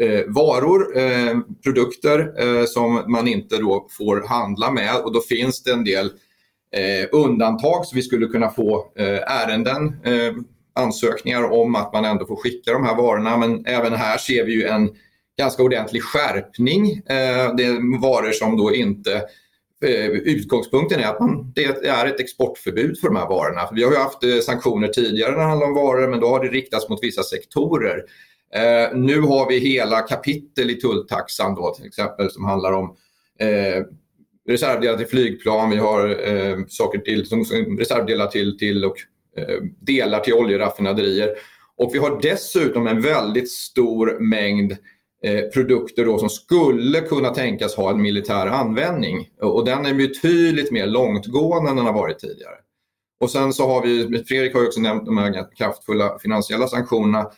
eh, 0.00 0.20
varor, 0.26 0.98
eh, 0.98 1.38
produkter 1.64 2.32
eh, 2.38 2.64
som 2.64 3.02
man 3.06 3.28
inte 3.28 3.56
då 3.58 3.86
får 3.90 4.24
handla 4.28 4.70
med. 4.70 4.96
Och 5.04 5.12
då 5.12 5.20
finns 5.20 5.62
det 5.62 5.72
en 5.72 5.84
del 5.84 6.06
eh, 6.76 7.08
undantag 7.12 7.86
så 7.86 7.96
vi 7.96 8.02
skulle 8.02 8.26
kunna 8.26 8.50
få 8.50 8.92
eh, 8.98 9.32
ärenden, 9.42 9.96
ansökningar 10.74 11.52
om 11.52 11.74
att 11.74 11.92
man 11.92 12.04
ändå 12.04 12.26
får 12.26 12.36
skicka 12.36 12.72
de 12.72 12.84
här 12.84 12.96
varorna. 12.96 13.36
Men 13.36 13.66
även 13.66 13.92
här 13.92 14.18
ser 14.18 14.44
vi 14.44 14.52
ju 14.52 14.64
en 14.64 14.90
ganska 15.38 15.62
ordentlig 15.62 16.02
skärpning. 16.02 16.92
Eh, 16.92 17.54
det 17.56 17.64
är 17.64 18.00
varor 18.00 18.32
som 18.32 18.56
då 18.56 18.74
inte 18.74 19.14
eh, 19.84 20.06
Utgångspunkten 20.06 21.00
är 21.00 21.06
att 21.06 21.20
man, 21.20 21.52
det 21.54 21.64
är 21.86 22.06
ett 22.06 22.20
exportförbud 22.20 22.98
för 23.00 23.08
de 23.08 23.16
här 23.16 23.28
varorna. 23.28 23.68
Vi 23.72 23.82
har 23.82 23.92
ju 23.92 23.98
haft 23.98 24.24
eh, 24.24 24.38
sanktioner 24.38 24.88
tidigare 24.88 25.30
när 25.30 25.38
det 25.38 25.44
handlar 25.44 25.66
om 25.66 25.74
varor 25.74 26.08
men 26.08 26.20
då 26.20 26.28
har 26.28 26.44
det 26.44 26.50
riktats 26.50 26.88
mot 26.88 27.02
vissa 27.02 27.22
sektorer. 27.22 28.04
nu 28.94 29.20
har 29.20 29.48
vi 29.48 29.58
hela 29.58 30.00
kapitel 30.00 30.70
i 30.70 30.74
tulltaxan 30.74 31.54
då 31.54 31.74
till 31.74 31.86
exempel 31.86 32.30
som 32.30 32.44
handlar 32.44 32.72
om 32.72 32.96
reservdelar 34.48 34.96
till 34.96 35.06
flygplan, 35.06 35.70
vi 35.70 35.76
har 35.76 36.28
eh, 36.28 36.58
saker 36.68 36.98
till, 36.98 37.26
som, 37.26 37.44
reservdelar 37.78 38.26
till, 38.26 38.58
till 38.58 38.84
och 38.84 38.96
eh, 39.36 39.62
delar 39.80 40.20
till 40.20 40.34
oljeraffinaderier. 40.34 41.30
Och 41.76 41.90
vi 41.94 41.98
har 41.98 42.20
dessutom 42.22 42.86
en 42.86 43.00
väldigt 43.00 43.50
stor 43.50 44.20
mängd 44.20 44.72
Eh, 44.72 44.76
Eh, 45.26 45.42
produkter 45.42 46.04
då 46.04 46.18
som 46.18 46.30
skulle 46.30 47.00
kunna 47.00 47.30
tänkas 47.30 47.74
ha 47.74 47.90
en 47.90 48.02
militär 48.02 48.46
användning. 48.46 49.28
Och 49.40 49.64
den 49.64 49.86
är 49.86 49.94
betydligt 49.94 50.72
mer 50.72 50.86
långtgående 50.86 51.70
än 51.70 51.76
den 51.76 51.86
har 51.86 51.92
varit 51.92 52.18
tidigare. 52.18 52.54
Och 53.20 53.30
sen 53.30 53.52
så 53.52 53.66
har 53.68 53.82
vi, 53.82 54.24
Fredrik 54.28 54.54
har 54.54 54.60
ju 54.60 54.66
också 54.66 54.80
nämnt 54.80 55.06
de 55.06 55.18
här 55.18 55.56
kraftfulla 55.56 56.18
finansiella 56.18 56.68
sanktionerna. 56.68 57.30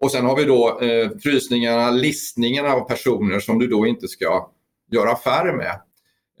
Och 0.00 0.10
sen 0.10 0.24
har 0.24 0.36
vi 0.36 0.44
då 0.44 0.80
eh, 0.80 1.10
frysningarna, 1.22 1.90
listningarna 1.90 2.72
av 2.74 2.88
personer 2.88 3.40
som 3.40 3.58
du 3.58 3.66
då 3.66 3.86
inte 3.86 4.08
ska 4.08 4.48
göra 4.92 5.12
affärer 5.12 5.56
med. 5.56 5.80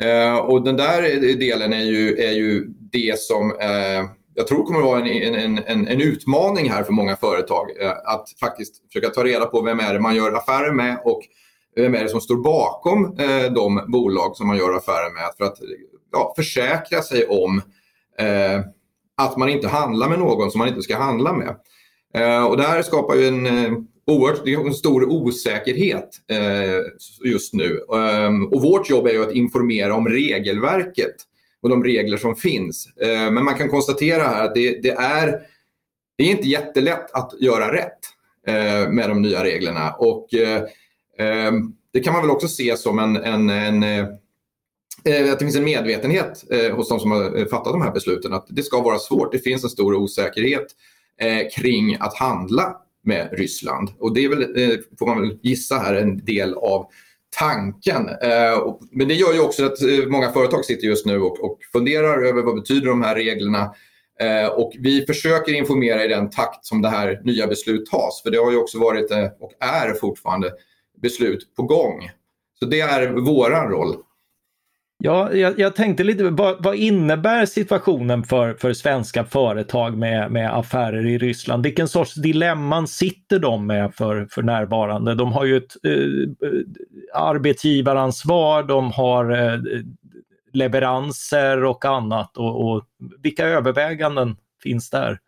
Eh, 0.00 0.36
och 0.38 0.64
den 0.64 0.76
där 0.76 1.02
delen 1.36 1.72
är 1.72 1.84
ju, 1.84 2.16
är 2.16 2.32
ju 2.32 2.66
det 2.92 3.20
som 3.20 3.50
eh, 3.50 4.04
jag 4.34 4.46
tror 4.46 4.64
kommer 4.64 4.78
att 4.78 4.86
vara 4.86 5.00
en, 5.00 5.34
en, 5.34 5.58
en, 5.58 5.88
en, 5.88 6.00
utmaning 6.00 6.70
här 6.70 6.82
för 6.82 6.92
många 6.92 7.16
företag. 7.16 7.66
Eh, 7.80 7.90
att 7.90 8.28
faktiskt 8.40 8.86
försöka 8.86 9.08
ta 9.08 9.24
reda 9.24 9.46
på 9.46 9.62
vem 9.62 9.80
är 9.80 9.94
det 9.94 10.00
man 10.00 10.16
gör 10.16 10.32
affärer 10.32 10.72
med 10.72 11.00
och 11.04 11.20
vem 11.76 11.94
är 11.94 12.02
det 12.02 12.08
som 12.08 12.20
står 12.20 12.36
bakom 12.36 13.04
eh, 13.18 13.52
de 13.52 13.84
bolag 13.88 14.36
som 14.36 14.46
man 14.46 14.56
gör 14.56 14.76
affärer 14.76 15.14
med. 15.14 15.30
För 15.38 15.44
att 15.44 15.58
ja, 16.12 16.32
försäkra 16.36 17.02
sig 17.02 17.26
om 17.26 17.62
eh, 18.18 18.60
att 19.16 19.36
man 19.36 19.48
inte 19.48 19.68
handlar 19.68 20.08
med 20.08 20.18
någon 20.18 20.50
som 20.50 20.58
man 20.58 20.68
inte 20.68 20.82
ska 20.82 20.96
handla 20.96 21.32
med. 21.32 21.56
Eh, 22.14 22.44
och 22.44 22.56
det 22.56 22.62
här 22.62 22.82
skapar 22.82 23.14
ju 23.14 23.28
en 23.28 23.46
eh, 23.46 23.72
oerhört 24.06 24.66
en 24.66 24.74
stor 24.74 25.04
osäkerhet 25.04 26.08
eh, 26.30 27.30
just 27.30 27.54
nu. 27.54 27.80
Eh, 27.92 28.52
och 28.52 28.62
vårt 28.62 28.90
jobb 28.90 29.06
är 29.06 29.12
ju 29.12 29.22
att 29.22 29.34
informera 29.34 29.94
om 29.94 30.08
regelverket 30.08 31.14
och 31.62 31.68
de 31.68 31.84
regler 31.84 32.16
som 32.16 32.36
finns. 32.36 32.88
Eh, 32.96 33.30
men 33.30 33.44
man 33.44 33.54
kan 33.54 33.68
konstatera 33.68 34.22
här 34.22 34.44
att 34.44 34.54
det, 34.54 34.82
det, 34.82 34.90
är, 34.90 35.40
det 36.18 36.24
är 36.24 36.30
inte 36.30 36.48
jättelätt 36.48 37.12
att 37.12 37.32
göra 37.40 37.72
rätt 37.72 37.98
eh, 38.46 38.90
med 38.90 39.08
de 39.08 39.22
nya 39.22 39.44
reglerna. 39.44 39.92
Och 39.92 40.34
eh, 40.34 40.62
eh 41.18 41.52
det 41.92 42.00
kan 42.00 42.12
man 42.12 42.22
väl 42.22 42.30
också 42.30 42.48
se 42.48 42.76
som 42.76 42.98
en, 42.98 43.16
en, 43.16 43.50
en 43.50 43.82
eh, 43.82 44.06
eh, 45.04 45.32
att 45.32 45.38
det 45.38 45.44
finns 45.44 45.56
en 45.56 45.64
medvetenhet 45.64 46.44
hos 46.72 46.88
de 46.88 47.00
som 47.00 47.10
har 47.10 47.48
fattat 47.48 47.72
de 47.72 47.82
här 47.82 47.92
besluten 47.92 48.32
att 48.32 48.46
det 48.48 48.62
ska 48.62 48.80
vara 48.80 48.98
svårt. 48.98 49.32
Det 49.32 49.38
finns 49.38 49.64
en 49.64 49.70
stor 49.70 49.94
osäkerhet 49.94 50.66
kring 51.56 51.96
att 52.00 52.14
handla 52.14 52.76
med 53.04 53.28
Ryssland. 53.32 53.90
Och 53.98 54.14
det 54.14 54.24
är 54.24 54.28
väl, 54.28 54.82
får 54.98 55.06
man 55.06 55.20
väl 55.20 55.38
gissa 55.42 55.78
här, 55.78 55.94
en 55.94 56.24
del 56.24 56.54
av 56.54 56.86
tanken. 57.30 58.08
Eh, 58.08 58.76
men 58.90 59.08
det 59.08 59.14
gör 59.14 59.32
ju 59.32 59.40
också 59.40 59.64
att 59.64 59.82
eh, 59.82 60.06
många 60.06 60.32
företag 60.32 60.64
sitter 60.64 60.86
just 60.86 61.06
nu 61.06 61.20
och, 61.20 61.58
funderar 61.72 62.22
över 62.22 62.42
vad 62.42 62.54
betyder 62.54 62.88
de 62.88 63.02
här 63.02 63.14
reglerna. 63.14 63.74
Eh, 64.20 64.46
och 64.46 64.72
vi 64.78 65.06
försöker 65.06 65.52
informera 65.52 66.04
i 66.04 66.08
den 66.08 66.30
takt 66.30 66.66
som 66.66 66.82
det 66.82 66.88
här 66.88 67.20
nya 67.24 67.46
beslut 67.46 67.90
tas. 67.90 68.22
För 68.22 68.30
det 68.30 68.38
har 68.38 68.50
ju 68.50 68.56
också 68.56 68.78
varit 68.78 69.10
och 69.40 69.52
är 69.60 69.94
fortfarande 69.94 70.52
beslut 71.02 71.56
på 71.56 71.62
gång. 71.62 72.10
Så 72.58 72.64
det 72.64 72.80
är 72.80 73.08
våran 73.08 73.68
roll. 73.68 73.96
Ja, 75.02 75.32
jag, 75.34 75.58
jag, 75.58 75.76
tänkte 75.76 76.04
lite, 76.04 76.24
vad, 76.24 76.64
vad, 76.64 76.74
innebär 76.74 77.46
situationen 77.46 78.24
för, 78.24 78.54
för 78.54 78.72
svenska 78.72 79.24
företag 79.24 79.96
med, 79.98 80.32
med 80.32 80.58
affärer 80.58 81.06
i 81.06 81.18
Ryssland? 81.18 81.62
Vilken 81.62 81.88
sorts 81.88 82.14
dilemman 82.14 82.88
sitter 82.88 83.38
de 83.38 83.66
med 83.66 83.94
för, 83.94 84.28
för 84.30 84.42
närvarande? 84.42 85.14
De 85.14 85.32
har 85.32 85.44
ju 85.44 85.56
ett 85.56 85.76
eh, 85.84 85.92
eh 85.92 86.60
arbetsgivaransvar, 87.14 88.62
de 88.62 88.92
har 88.92 89.30
eh, 89.30 89.58
leveranser 90.52 91.64
och 91.64 91.84
annat. 91.84 92.36
Och, 92.36 92.70
och, 92.70 92.84
vilka 93.22 93.46
överväganden 93.46 94.36
finns 94.62 94.90
där? 94.90 95.18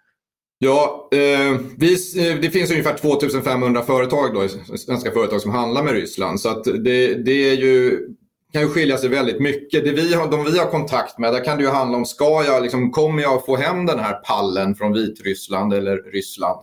Ja, 0.58 1.08
eh, 1.12 1.60
vi, 1.76 1.92
eh, 2.28 2.40
det 2.40 2.50
finns 2.50 2.70
ungefär 2.70 2.96
2500 2.96 3.82
företag, 3.82 4.34
då, 4.34 4.48
svenska 4.76 5.10
företag 5.10 5.40
som 5.40 5.50
handlar 5.50 5.82
med 5.82 5.92
Ryssland. 5.92 6.40
Så 6.40 6.48
att 6.48 6.64
det, 6.64 7.14
det 7.14 7.50
är 7.50 7.56
ju 7.56 8.08
kan 8.52 8.62
ju 8.62 8.68
skilja 8.68 8.98
sig 8.98 9.08
väldigt 9.08 9.40
mycket. 9.40 9.84
Det 9.84 9.92
vi 9.92 10.14
har, 10.14 10.30
de 10.30 10.44
vi 10.44 10.58
har 10.58 10.70
kontakt 10.70 11.18
med, 11.18 11.32
där 11.32 11.44
kan 11.44 11.56
det 11.56 11.64
ju 11.64 11.70
handla 11.70 11.96
om, 11.96 12.04
ska 12.04 12.44
jag, 12.44 12.62
liksom, 12.62 12.90
kommer 12.90 13.22
jag 13.22 13.44
få 13.44 13.56
hem 13.56 13.86
den 13.86 13.98
här 13.98 14.14
pallen 14.14 14.74
från 14.74 14.92
Vitryssland 14.92 15.74
eller 15.74 15.96
Ryssland 15.96 16.60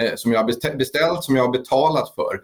eh, 0.00 0.14
som 0.16 0.32
jag 0.32 0.40
har 0.40 0.76
beställt, 0.76 1.24
som 1.24 1.36
jag 1.36 1.44
har 1.44 1.52
betalat 1.52 2.14
för? 2.14 2.34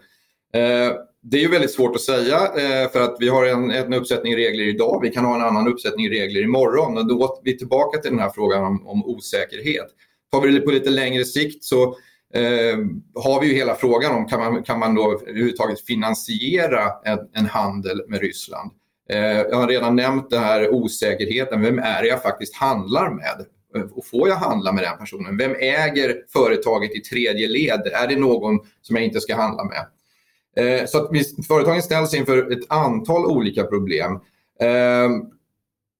Eh, 0.53 0.93
det 1.21 1.37
är 1.37 1.41
ju 1.41 1.47
väldigt 1.47 1.71
svårt 1.71 1.95
att 1.95 2.01
säga 2.01 2.35
eh, 2.35 2.91
för 2.91 3.01
att 3.01 3.15
vi 3.19 3.29
har 3.29 3.45
en, 3.45 3.71
en 3.71 3.93
uppsättning 3.93 4.35
regler 4.35 4.63
idag, 4.63 4.99
vi 5.01 5.09
kan 5.09 5.25
ha 5.25 5.35
en 5.35 5.41
annan 5.41 5.67
uppsättning 5.67 6.09
regler 6.09 6.41
imorgon. 6.41 6.97
Och 6.97 7.07
då 7.07 7.23
är 7.23 7.43
vi 7.43 7.57
tillbaka 7.57 7.97
till 7.99 8.11
den 8.11 8.19
här 8.19 8.31
frågan 8.35 8.63
om, 8.63 8.87
om 8.87 9.05
osäkerhet. 9.05 9.87
Tar 10.31 10.41
vi 10.41 10.51
det 10.51 10.61
på 10.61 10.71
lite 10.71 10.89
längre 10.89 11.25
sikt 11.25 11.63
så 11.63 11.83
eh, 12.33 12.77
har 13.15 13.41
vi 13.41 13.47
ju 13.47 13.53
hela 13.53 13.75
frågan 13.75 14.15
om 14.15 14.27
kan 14.27 14.39
man, 14.39 14.63
kan 14.63 14.79
man 14.79 14.95
då 14.95 15.11
överhuvudtaget 15.11 15.81
finansiera 15.81 16.83
en, 17.05 17.19
en 17.33 17.45
handel 17.45 18.01
med 18.07 18.21
Ryssland? 18.21 18.71
Eh, 19.09 19.41
jag 19.49 19.57
har 19.57 19.67
redan 19.67 19.95
nämnt 19.95 20.29
den 20.29 20.43
här 20.43 20.69
osäkerheten. 20.69 21.61
Vem 21.61 21.79
är 21.79 22.01
det 22.01 22.07
jag 22.07 22.21
faktiskt 22.21 22.55
handlar 22.55 23.09
med? 23.09 23.45
Eh, 23.75 23.91
och 23.91 24.05
får 24.05 24.29
jag 24.29 24.35
handla 24.35 24.71
med 24.71 24.83
den 24.83 24.97
personen? 24.97 25.37
Vem 25.37 25.55
äger 25.55 26.15
företaget 26.33 26.95
i 26.95 26.99
tredje 26.99 27.47
led? 27.47 27.81
Är 27.93 28.07
det 28.07 28.15
någon 28.15 28.59
som 28.81 28.95
jag 28.95 29.05
inte 29.05 29.21
ska 29.21 29.35
handla 29.35 29.63
med? 29.63 29.85
Eh, 30.55 30.85
så 30.85 30.97
att 30.97 31.09
företagen 31.47 31.81
ställs 31.81 32.13
inför 32.13 32.51
ett 32.51 32.71
antal 32.71 33.25
olika 33.25 33.63
problem. 33.63 34.19
Eh, 34.61 35.09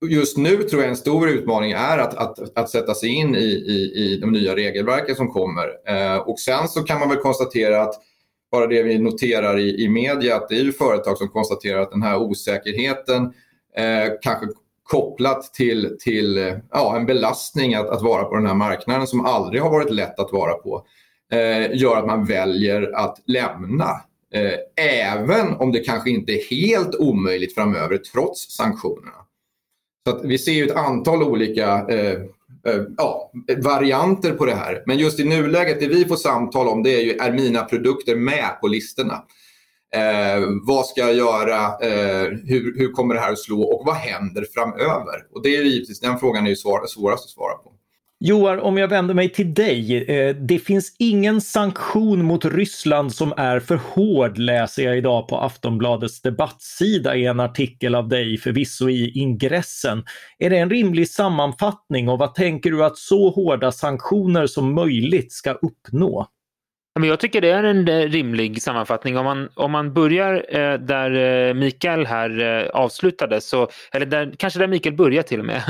just 0.10 0.38
nu 0.38 0.58
tror 0.58 0.82
jag 0.82 0.89
en 0.89 0.98
stor 0.98 1.30
utmaning 1.30 1.72
är 1.72 1.98
att, 1.98 2.13
att, 2.13 2.58
att 2.58 2.70
sätta 2.70 2.94
sig 2.94 3.10
in 3.10 3.36
i, 3.36 3.39
i, 3.39 3.92
i 3.96 4.18
de 4.22 4.32
nya 4.32 4.56
regelverken 4.56 5.16
som 5.16 5.32
kommer. 5.32 5.68
Eh, 5.88 6.18
och 6.18 6.39
sen 6.39 6.68
så 6.68 6.84
kan 6.84 7.00
man 7.00 7.10
väl 7.10 7.18
konstatera 7.18 7.82
att 7.82 7.96
bara 8.51 8.68
det 8.68 8.84
vi 8.84 9.00
noterar 9.00 9.60
i, 9.60 9.84
i 9.84 9.89
media 9.89 10.36
att 10.36 10.50
det 10.50 10.56
är 10.56 10.63
ju 10.63 10.72
företag 10.72 11.18
som 11.18 11.27
konstaterar 11.27 11.82
att 11.82 11.91
den 11.91 12.01
här 12.01 12.18
osäkerheten 12.18 13.24
eh, 13.77 14.13
kanske 14.22 14.46
kopplat 14.84 15.53
till, 15.53 15.98
till 16.00 16.38
eh, 16.38 16.56
ja, 16.72 16.98
en 16.98 17.06
belastning 17.06 17.75
att, 17.75 17.89
att 17.89 18.01
vara 18.01 18.24
på 18.24 18.36
den 18.36 18.46
här 18.46 18.53
marknaden 18.53 19.08
som 19.08 19.25
aldrig 19.25 19.62
har 19.62 19.70
varit 19.70 19.91
lätt 19.91 20.20
att 20.20 20.32
vara 20.32 20.53
på 20.53 20.86
eh, 21.32 21.75
gör 21.75 21.98
att 21.98 22.08
man 22.08 22.25
väljer 22.25 22.96
att 22.96 23.22
lämna. 23.25 23.89
Eh, 24.34 24.86
även 24.86 25.56
om 25.56 25.72
det 25.72 25.79
kanske 25.79 26.10
inte 26.10 26.32
är 26.32 26.50
helt 26.50 26.96
omöjligt 26.96 27.56
framöver 27.56 27.98
trots 27.98 28.56
sanktionerna. 28.56 29.25
Så 30.08 30.15
att 30.15 30.25
vi 30.25 30.38
ser 30.38 30.51
ju 30.51 30.65
ett 30.65 30.75
antal 30.75 31.24
olika 31.24 31.88
eh, 31.89 32.20
Eh, 32.20 32.20
Eh, 32.68 32.82
ja, 32.98 33.32
varianter 33.58 34.32
på 34.32 34.46
det 34.46 34.56
här. 34.56 34.84
Men 34.86 34.98
just 34.98 35.20
i 35.20 35.24
nuläget, 35.24 35.80
det 35.80 35.88
vi 35.88 36.06
får 36.06 36.16
samtal 36.16 36.68
om 36.68 36.84
det 36.84 36.96
är 36.96 37.01
ju, 37.01 37.12
är 37.12 37.32
mina 37.32 37.63
produkter 37.63 38.16
med 38.16 38.62
på 38.62 38.68
listorna? 38.68 39.24
Eh, 39.96 40.44
vad 40.68 40.86
ska 40.86 41.01
jag 41.01 41.13
göra? 41.13 41.66
Eh, 41.66 42.28
hur, 42.46 42.78
hur 42.78 42.92
kommer 42.92 43.13
det 43.13 43.22
här 43.22 43.32
att 43.32 43.39
slå? 43.39 43.62
Och 43.62 43.86
vad 43.86 43.96
händer 43.96 44.46
framöver? 44.54 45.34
Och 45.36 45.44
det 45.44 45.56
är 45.56 45.63
givetvis, 45.63 46.00
den 46.00 46.20
frågan 46.20 46.46
är 46.46 46.50
ju 46.50 46.56
svår, 46.56 46.88
svårast 46.88 47.25
att 47.25 47.30
svara 47.30 47.54
på. 47.54 47.74
Joar, 48.21 48.57
om 48.57 48.77
jag 48.77 48.88
vänder 48.88 49.13
mig 49.13 49.29
till 49.29 49.53
dig. 49.53 50.03
Eh, 50.03 50.35
det 50.35 50.59
finns 50.59 50.95
ingen 50.99 51.41
sanktion 51.41 52.25
mot 52.25 52.45
Ryssland 52.45 53.13
som 53.13 53.33
är 53.38 53.59
för 53.59 53.75
hård, 53.75 54.38
läser 54.38 54.83
jag 54.83 54.97
idag 54.97 55.27
på 55.27 55.38
Aftonbladets 55.38 56.21
debattsida 56.21 57.15
i 57.15 57.25
en 57.25 57.39
artikel 57.39 57.95
av 57.95 58.07
dig, 58.07 58.38
förvisso 58.38 58.89
i 58.89 59.11
ingressen. 59.19 60.03
Är 60.39 60.49
det 60.49 60.57
en 60.57 60.69
rimlig 60.69 61.09
sammanfattning 61.09 62.09
och 62.09 62.19
vad 62.19 62.35
tänker 62.35 62.71
du 62.71 62.85
att 62.85 62.97
så 62.97 63.29
hårda 63.29 63.71
sanktioner 63.71 64.47
som 64.47 64.73
möjligt 64.73 65.31
ska 65.31 65.51
uppnå? 65.51 66.27
Jag 67.01 67.19
tycker 67.19 67.41
det 67.41 67.51
är 67.51 67.63
en 67.63 67.88
eh, 67.88 68.09
rimlig 68.09 68.61
sammanfattning. 68.61 69.17
Om 69.17 69.25
man, 69.25 69.49
om 69.55 69.71
man 69.71 69.93
börjar 69.93 70.45
eh, 70.49 70.79
där 70.79 71.53
Mikael 71.53 72.05
här 72.05 72.63
avslutade, 72.73 73.41
så, 73.41 73.67
eller 73.91 74.05
där, 74.05 74.33
kanske 74.38 74.59
där 74.59 74.67
Mikael 74.67 74.95
börjar 74.95 75.23
till 75.23 75.39
och 75.39 75.45
med, 75.45 75.63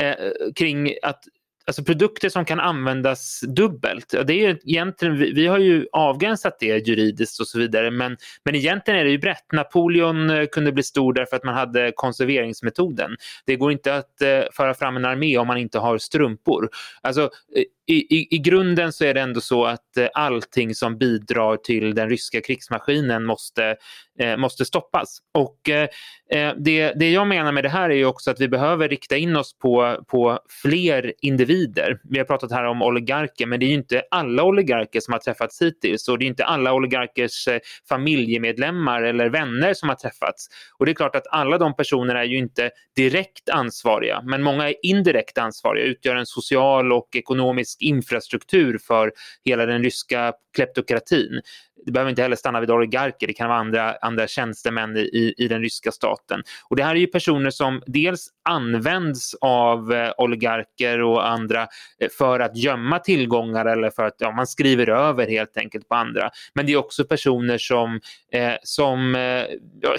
kring 0.56 0.92
att 1.02 1.24
alltså 1.68 1.84
produkter 1.84 2.28
som 2.28 2.44
kan 2.44 2.60
användas 2.60 3.40
dubbelt. 3.40 4.14
Det 4.26 4.44
är 4.44 4.58
egentligen, 4.64 5.18
vi, 5.18 5.32
vi, 5.32 5.46
har 5.46 5.58
ju 5.58 5.86
avgränsat 5.92 6.56
det 6.60 6.88
juridiskt 6.88 7.40
och 7.40 7.48
så 7.48 7.58
vidare 7.58 7.90
men, 7.90 8.16
men 8.44 8.54
egentligen 8.54 9.00
är 9.00 9.04
det 9.04 9.10
ju 9.10 9.18
brett. 9.18 9.52
Napoleon 9.52 10.30
eh, 10.30 10.46
kunde 10.46 10.72
bli 10.72 10.82
stor 10.82 11.12
därför 11.12 11.36
att 11.36 11.44
man 11.44 11.54
hade 11.54 11.92
konserveringsmetoden. 11.94 13.16
Det 13.46 13.56
går 13.56 13.72
inte 13.72 13.94
att 13.94 14.22
eh, 14.22 14.40
föra 14.52 14.74
fram 14.74 14.96
en 14.96 15.04
armé 15.04 15.38
om 15.38 15.46
man 15.46 15.58
inte 15.58 15.78
har 15.78 15.98
strumpor. 15.98 16.68
Alltså, 17.02 17.22
eh, 17.22 17.64
i, 17.88 18.16
i, 18.16 18.28
i 18.30 18.38
grunden 18.38 18.92
så 18.92 19.04
är 19.04 19.14
det 19.14 19.20
ändå 19.20 19.40
så 19.40 19.64
att 19.64 19.96
eh, 19.96 20.08
allting 20.14 20.74
som 20.74 20.98
bidrar 20.98 21.56
till 21.56 21.94
den 21.94 22.10
ryska 22.10 22.40
krigsmaskinen 22.40 23.24
måste, 23.24 23.76
eh, 24.18 24.36
måste 24.36 24.64
stoppas. 24.64 25.18
Och 25.34 25.68
eh, 25.68 25.88
eh, 26.30 26.54
det, 26.58 26.92
det 26.92 27.10
jag 27.10 27.26
menar 27.26 27.52
med 27.52 27.64
det 27.64 27.68
här 27.68 27.90
är 27.90 27.94
ju 27.94 28.04
också 28.04 28.30
att 28.30 28.40
vi 28.40 28.48
behöver 28.48 28.88
rikta 28.88 29.16
in 29.16 29.36
oss 29.36 29.58
på, 29.58 30.04
på 30.08 30.38
fler 30.62 31.12
individer. 31.20 32.00
Vi 32.04 32.18
har 32.18 32.24
pratat 32.24 32.52
här 32.52 32.64
om 32.64 32.82
oligarker, 32.82 33.46
men 33.46 33.60
det 33.60 33.66
är 33.66 33.68
ju 33.68 33.74
inte 33.74 34.02
alla 34.10 34.42
oligarker 34.42 35.00
som 35.00 35.12
har 35.12 35.18
träffats 35.18 35.62
hittills 35.62 36.08
och 36.08 36.18
det 36.18 36.24
är 36.24 36.26
inte 36.26 36.44
alla 36.44 36.72
oligarkers 36.72 37.48
eh, 37.48 37.58
familjemedlemmar 37.88 39.02
eller 39.02 39.28
vänner 39.28 39.74
som 39.74 39.88
har 39.88 39.96
träffats. 39.96 40.48
Och 40.78 40.86
det 40.86 40.92
är 40.92 40.94
klart 40.94 41.16
att 41.16 41.26
alla 41.30 41.58
de 41.58 41.76
personerna 41.76 42.20
är 42.20 42.24
ju 42.24 42.38
inte 42.38 42.70
direkt 42.96 43.48
ansvariga, 43.48 44.22
men 44.24 44.42
många 44.42 44.68
är 44.68 44.74
indirekt 44.82 45.38
ansvariga, 45.38 45.84
utgör 45.84 46.16
en 46.16 46.26
social 46.26 46.92
och 46.92 47.16
ekonomisk 47.16 47.77
infrastruktur 47.82 48.78
för 48.78 49.12
hela 49.44 49.66
den 49.66 49.82
ryska 49.82 50.32
kleptokratin 50.54 51.40
det 51.86 51.92
behöver 51.92 52.10
inte 52.10 52.22
heller 52.22 52.36
stanna 52.36 52.60
vid 52.60 52.70
oligarker, 52.70 53.26
det 53.26 53.32
kan 53.32 53.48
vara 53.48 53.58
andra, 53.58 53.96
andra 54.00 54.26
tjänstemän 54.26 54.96
i, 54.96 55.34
i 55.36 55.48
den 55.48 55.60
ryska 55.60 55.92
staten. 55.92 56.42
Och 56.68 56.76
det 56.76 56.84
här 56.84 56.94
är 56.94 57.00
ju 57.00 57.06
personer 57.06 57.50
som 57.50 57.82
dels 57.86 58.28
används 58.48 59.34
av 59.40 59.92
eh, 59.92 60.12
oligarker 60.18 61.02
och 61.02 61.28
andra 61.28 61.66
eh, 62.00 62.08
för 62.18 62.40
att 62.40 62.56
gömma 62.56 62.98
tillgångar 62.98 63.66
eller 63.66 63.90
för 63.90 64.04
att 64.04 64.14
ja, 64.18 64.32
man 64.32 64.46
skriver 64.46 64.88
över 64.88 65.26
helt 65.26 65.56
enkelt 65.56 65.88
på 65.88 65.94
andra. 65.94 66.30
Men 66.54 66.66
det 66.66 66.72
är 66.72 66.76
också 66.76 67.04
personer 67.04 67.58
som, 67.58 68.00
eh, 68.32 68.52
som 68.62 69.14
eh, 69.14 69.44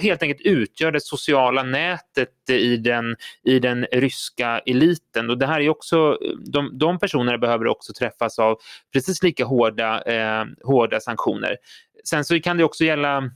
helt 0.02 0.22
enkelt 0.22 0.40
utgör 0.40 0.92
det 0.92 1.00
sociala 1.00 1.62
nätet 1.62 2.50
i 2.50 2.76
den, 2.76 3.16
i 3.44 3.58
den 3.58 3.86
ryska 3.92 4.58
eliten. 4.58 5.30
Och 5.30 5.38
det 5.38 5.46
här 5.46 5.60
är 5.60 5.68
också, 5.68 6.18
eh, 6.24 6.30
de, 6.52 6.78
de 6.78 6.98
personerna 6.98 7.38
behöver 7.38 7.64
också 7.70 7.92
träffas 7.92 8.38
av 8.38 8.56
precis 8.92 9.22
lika 9.22 9.44
hårda, 9.44 10.02
eh, 10.02 10.44
hårda 10.64 11.00
sanktioner. 11.00 11.56
Sen 12.04 12.24
så 12.24 12.40
kan 12.40 12.56
det 12.56 12.64
också 12.64 12.84
gälla 12.84 13.30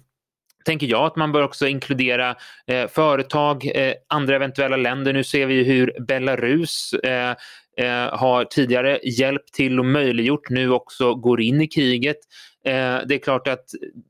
tänker 0.65 0.87
jag 0.87 1.05
att 1.07 1.17
man 1.17 1.33
bör 1.33 1.43
också 1.43 1.67
inkludera 1.67 2.37
eh, 2.67 2.89
företag, 2.89 3.71
eh, 3.75 3.95
andra 4.09 4.37
eventuella 4.37 4.77
länder. 4.77 5.13
Nu 5.13 5.25
ser 5.25 5.47
vi 5.47 5.65
hur 5.65 6.01
Belarus 6.01 6.93
eh, 6.93 7.31
eh 7.77 8.19
har 8.19 8.45
tidigare 8.45 9.01
hjälpt 9.03 9.55
till 9.55 9.79
och 9.79 9.87
möjliggjort, 9.87 10.51
nu 10.51 10.71
också 10.71 11.15
går 11.15 11.41
in 11.41 11.61
i 11.61 11.69
kriget. 11.69 12.17
Eh, 12.67 12.99
det 13.07 13.15
är 13.15 13.19
klart 13.19 13.49
att 13.49 13.65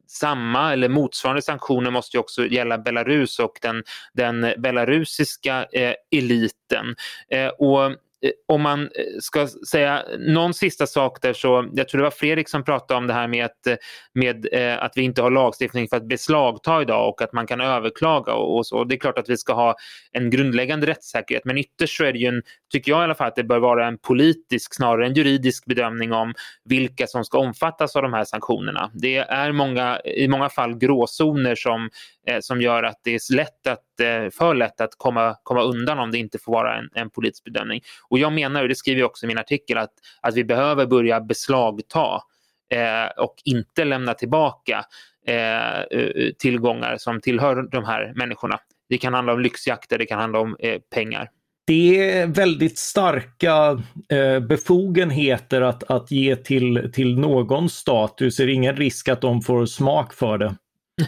samma 0.09 0.73
eller 0.73 0.89
motsvarande 0.89 1.43
sanktioner 1.43 1.91
måste 1.91 2.19
också 2.19 2.47
gälla 2.47 2.79
Belarus 2.79 3.39
och 3.39 3.59
den, 3.63 3.83
den 4.13 4.55
belarusiska 4.59 5.67
eh, 5.73 5.95
eliten. 6.17 6.95
Eh, 7.31 7.49
och 7.49 7.93
Eh, 8.25 8.31
om 8.49 8.63
man 8.63 8.83
eh, 8.83 8.89
ska 9.21 9.49
säga 9.71 10.05
någon 10.19 10.55
sista 10.55 10.87
sak 10.87 11.23
där 11.23 11.33
så, 11.33 11.69
jag 11.73 11.89
tror 11.89 11.99
det 11.99 12.05
var 12.05 12.11
Fredrik 12.11 12.49
som 12.49 12.65
pratade 12.65 12.99
om 12.99 13.07
det 13.07 13.15
här 13.15 13.29
med 13.29 13.45
att, 13.45 13.67
eh, 13.67 13.77
med, 14.15 14.47
eh, 14.53 14.83
att 14.83 14.93
vi 14.97 15.03
inte 15.03 15.23
har 15.23 15.31
lagstiftning 15.31 15.89
för 15.89 15.97
att 15.97 16.09
beslagta 16.09 16.83
idag 16.83 17.09
och 17.09 17.23
att 17.23 17.33
man 17.33 17.47
kan 17.47 17.61
överklaga 17.61 18.33
och, 18.33 18.57
och 18.57 18.67
så. 18.67 18.85
Det 18.85 18.95
är 18.95 18.99
klart 18.99 19.19
att 19.19 19.29
vi 19.29 19.37
ska 19.37 19.53
ha 19.53 19.77
en 20.13 20.31
grundläggande 20.31 20.87
rättssäkerhet 20.87 21.45
men 21.45 21.59
ytterst 21.59 21.97
så 21.97 22.05
är 22.05 22.13
det 22.13 22.19
ju 22.19 22.27
en, 22.27 22.43
tycker 22.75 22.93
jag 22.93 23.01
i 23.01 23.05
alla 23.05 23.15
fall, 23.15 23.29
att 23.29 23.37
det 23.37 23.45
bör 23.45 23.59
vara 23.59 23.87
en 23.87 23.99
politisk 23.99 24.75
snarare 24.75 25.07
än 25.07 25.15
juridisk 25.15 25.65
bedömning 25.65 26.13
om 26.13 26.35
vilka 26.65 27.07
som 27.07 27.25
ska 27.25 27.39
omfattas 27.39 27.97
av 27.97 28.03
de 28.03 28.13
här 28.13 28.25
sanktionerna. 28.25 28.91
Det 28.95 29.17
är 29.17 29.53
många, 29.53 30.01
i 30.01 30.29
många 30.29 30.49
fall 30.49 30.75
gråzoner 30.75 31.55
som, 31.55 31.91
eh, 32.27 32.39
som 32.41 32.61
gör 32.61 32.83
att 32.83 33.01
det 33.05 33.15
är 33.15 33.35
lätt 33.35 33.67
att, 33.67 34.01
eh, 34.01 34.31
för 34.31 34.55
lätt 34.55 34.81
att 34.81 34.95
komma, 34.97 35.37
komma 35.43 35.63
undan 35.63 35.99
om 35.99 36.11
det 36.11 36.19
inte 36.19 36.39
får 36.39 36.53
vara 36.53 36.79
en, 36.79 36.89
en 36.95 37.11
politisk 37.11 37.45
bedömning. 37.45 37.81
Och 38.09 38.19
jag 38.19 38.33
menar, 38.33 38.63
och 38.63 38.69
det 38.69 38.75
skriver 38.75 39.01
jag 39.01 39.11
också 39.11 39.27
i 39.27 39.29
min 39.29 39.39
artikel, 39.39 39.79
att, 39.79 39.93
att 40.21 40.35
vi 40.35 40.45
behöver 40.45 40.87
börja 40.87 41.21
beslagta 41.21 42.23
eh, 42.71 43.23
och 43.25 43.35
inte 43.45 43.85
lämna 43.85 44.15
tillbaka 44.15 44.85
eh, 45.27 45.81
eh 45.81 46.33
tillgångar 46.39 46.97
som 46.97 47.21
tillhör 47.21 47.63
de 47.71 47.85
här 47.85 48.13
människorna. 48.17 48.59
Det 48.89 48.99
kan 48.99 49.15
handla 49.15 49.33
om 49.33 49.41
lyxjakter, 49.41 49.99
det 49.99 50.07
kan 50.07 50.21
handla 50.21 50.39
om 50.39 50.57
eh, 50.59 50.81
pengar. 50.95 51.31
Det 51.67 52.11
är 52.11 52.27
väldigt 52.27 52.79
starka 52.79 53.83
eh, 54.09 54.41
befogenheter 54.41 55.61
att, 55.61 55.91
att 55.91 56.11
ge 56.11 56.37
till, 56.37 56.91
till 56.93 57.19
någon 57.19 57.69
stat. 57.69 58.15
Du 58.19 58.31
ser 58.31 58.49
ingen 58.49 58.77
risk 58.77 59.09
att 59.09 59.21
de 59.21 59.43
får 59.43 59.67
smak 59.67 60.15
för 60.15 60.39
det? 60.39 60.55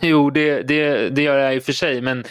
Jo, 0.02 0.30
det, 0.30 0.62
det, 0.62 1.08
det 1.08 1.22
gör 1.22 1.38
jag 1.38 1.56
i 1.56 1.58
och 1.58 1.62
för 1.62 1.72
sig, 1.72 2.00
men 2.00 2.24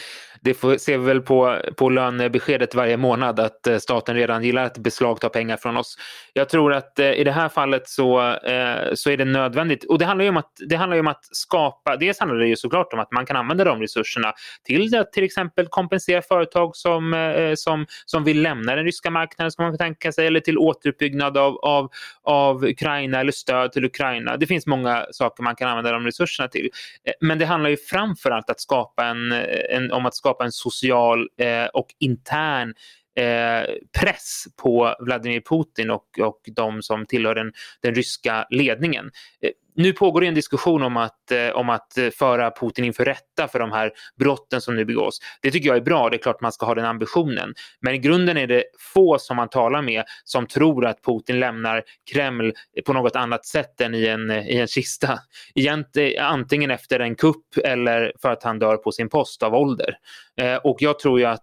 det 0.46 0.54
får, 0.54 0.78
ser 0.78 0.98
vi 0.98 1.06
väl 1.06 1.22
på, 1.22 1.58
på 1.78 1.90
lönebeskedet 1.90 2.76
varje 2.76 2.98
månad 2.98 3.40
att 3.40 3.68
eh, 3.68 3.78
staten 3.78 4.16
redan 4.16 4.44
gillar 4.44 4.64
att 4.64 4.78
beslagta 4.78 5.30
pengar 5.30 5.58
från 5.58 5.78
oss. 5.78 5.98
Jag 6.34 6.50
tror 6.50 6.74
att 6.74 7.00
eh, 7.00 7.12
i 7.12 7.24
det 7.24 7.32
här 7.32 7.50
fallet 7.50 7.90
så, 7.90 8.22
eh, 8.32 8.94
så 8.94 9.10
är 9.10 9.18
det 9.18 9.26
nödvändigt. 9.26 9.84
Och 9.84 10.00
det 10.00 10.06
handlar 10.06 10.24
ju 10.24 10.30
om 10.30 10.38
att, 10.38 10.52
det 10.70 10.76
handlar 10.76 11.00
om 11.00 11.08
att 11.08 11.26
skapa, 11.32 11.96
dels 11.96 12.20
handlar 12.20 12.38
det 12.38 12.48
ju 12.48 12.56
såklart 12.56 12.94
om 12.94 13.00
att 13.00 13.12
man 13.12 13.26
kan 13.26 13.36
använda 13.36 13.64
de 13.64 13.82
resurserna 13.82 14.34
till 14.64 14.96
att 14.98 15.12
till 15.12 15.24
exempel 15.24 15.68
kompensera 15.68 16.22
företag 16.22 16.76
som, 16.76 17.14
eh, 17.14 17.54
som, 17.56 17.86
som 18.06 18.24
vill 18.24 18.42
lämna 18.42 18.76
den 18.76 18.86
ryska 18.86 19.10
marknaden, 19.10 19.52
ska 19.52 19.64
man 19.64 19.78
tänka 19.78 20.12
sig, 20.12 20.28
eller 20.28 20.40
till 20.40 20.58
återuppbyggnad 20.58 21.38
av, 21.38 21.58
av, 21.58 21.90
av 22.24 22.66
Ukraina 22.66 23.20
eller 23.20 23.32
stöd 23.32 23.72
till 23.72 23.86
Ukraina. 23.86 24.38
Det 24.38 24.48
finns 24.48 24.68
många 24.68 25.06
saker 25.12 25.44
man 25.44 25.56
kan 25.56 25.70
använda 25.70 25.92
de 25.92 26.06
resurserna 26.06 26.48
till. 26.48 26.70
Eh, 27.04 27.14
men 27.20 27.40
det 27.40 27.46
handlar 27.46 27.70
ju 27.70 27.78
framför 27.78 28.32
allt 28.32 28.50
att 28.50 28.60
skapa 28.60 29.06
en, 29.06 29.32
en, 29.70 29.92
om 29.92 30.06
att 30.06 30.16
skapa 30.16 30.35
skapa 30.36 30.46
en 30.46 30.52
social 30.52 31.30
eh, 31.38 31.66
och 31.66 31.88
intern 32.00 32.74
eh, 33.16 33.76
press 34.00 34.46
på 34.58 34.96
Vladimir 35.00 35.42
Putin 35.42 35.90
och, 35.90 36.20
och 36.20 36.42
de 36.56 36.82
som 36.82 37.06
tillhör 37.06 37.36
den, 37.36 37.54
den 37.82 37.96
ryska 37.96 38.48
ledningen. 38.50 39.12
Eh, 39.42 39.52
nu 39.76 39.94
pågår 39.94 40.22
det 40.22 40.28
en 40.28 40.34
diskussion 40.34 40.84
om 40.84 40.98
att, 40.98 41.32
eh, 41.32 41.50
om 41.50 41.70
att 41.70 41.98
eh, 41.98 42.10
föra 42.10 42.52
Putin 42.52 42.86
inför 42.86 43.06
rätta 43.06 43.48
för 43.48 43.60
de 43.60 43.72
här 43.72 43.92
brotten 44.20 44.62
som 44.62 44.76
nu 44.76 44.86
begås. 44.86 45.20
Det 45.42 45.52
tycker 45.52 45.68
jag 45.68 45.78
är 45.78 45.82
bra, 45.82 46.10
det 46.10 46.16
är 46.16 46.22
klart 46.22 46.42
man 46.42 46.52
ska 46.52 46.66
ha 46.66 46.76
den 46.76 46.86
ambitionen. 46.86 47.54
Men 47.82 47.94
i 47.94 47.98
grunden 47.98 48.38
är 48.38 48.48
det 48.48 48.64
få 48.96 49.20
som 49.20 49.38
man 49.38 49.50
talar 49.50 49.82
med 49.82 50.04
som 50.24 50.48
tror 50.48 50.86
att 50.86 51.04
Putin 51.06 51.40
lämnar 51.40 51.84
Kreml 52.12 52.54
på 52.86 52.94
något 52.94 53.16
annat 53.16 53.46
sätt 53.46 53.82
än 53.82 53.96
i 53.96 54.06
en, 54.08 54.30
eh, 54.30 54.48
i 54.48 54.60
en 54.60 54.68
kista. 54.68 55.20
Egent, 55.56 55.98
eh, 55.98 56.32
antingen 56.32 56.72
efter 56.72 57.00
en 57.00 57.16
kupp 57.16 57.58
eller 57.64 58.14
för 58.22 58.32
att 58.32 58.44
han 58.44 58.60
dör 58.60 58.78
på 58.78 58.92
sin 58.92 59.10
post 59.10 59.44
av 59.44 59.56
ålder. 59.56 59.98
Eh, 60.38 60.56
och 60.56 60.82
jag 60.82 61.00
tror 61.00 61.20
ju 61.20 61.26
att 61.26 61.42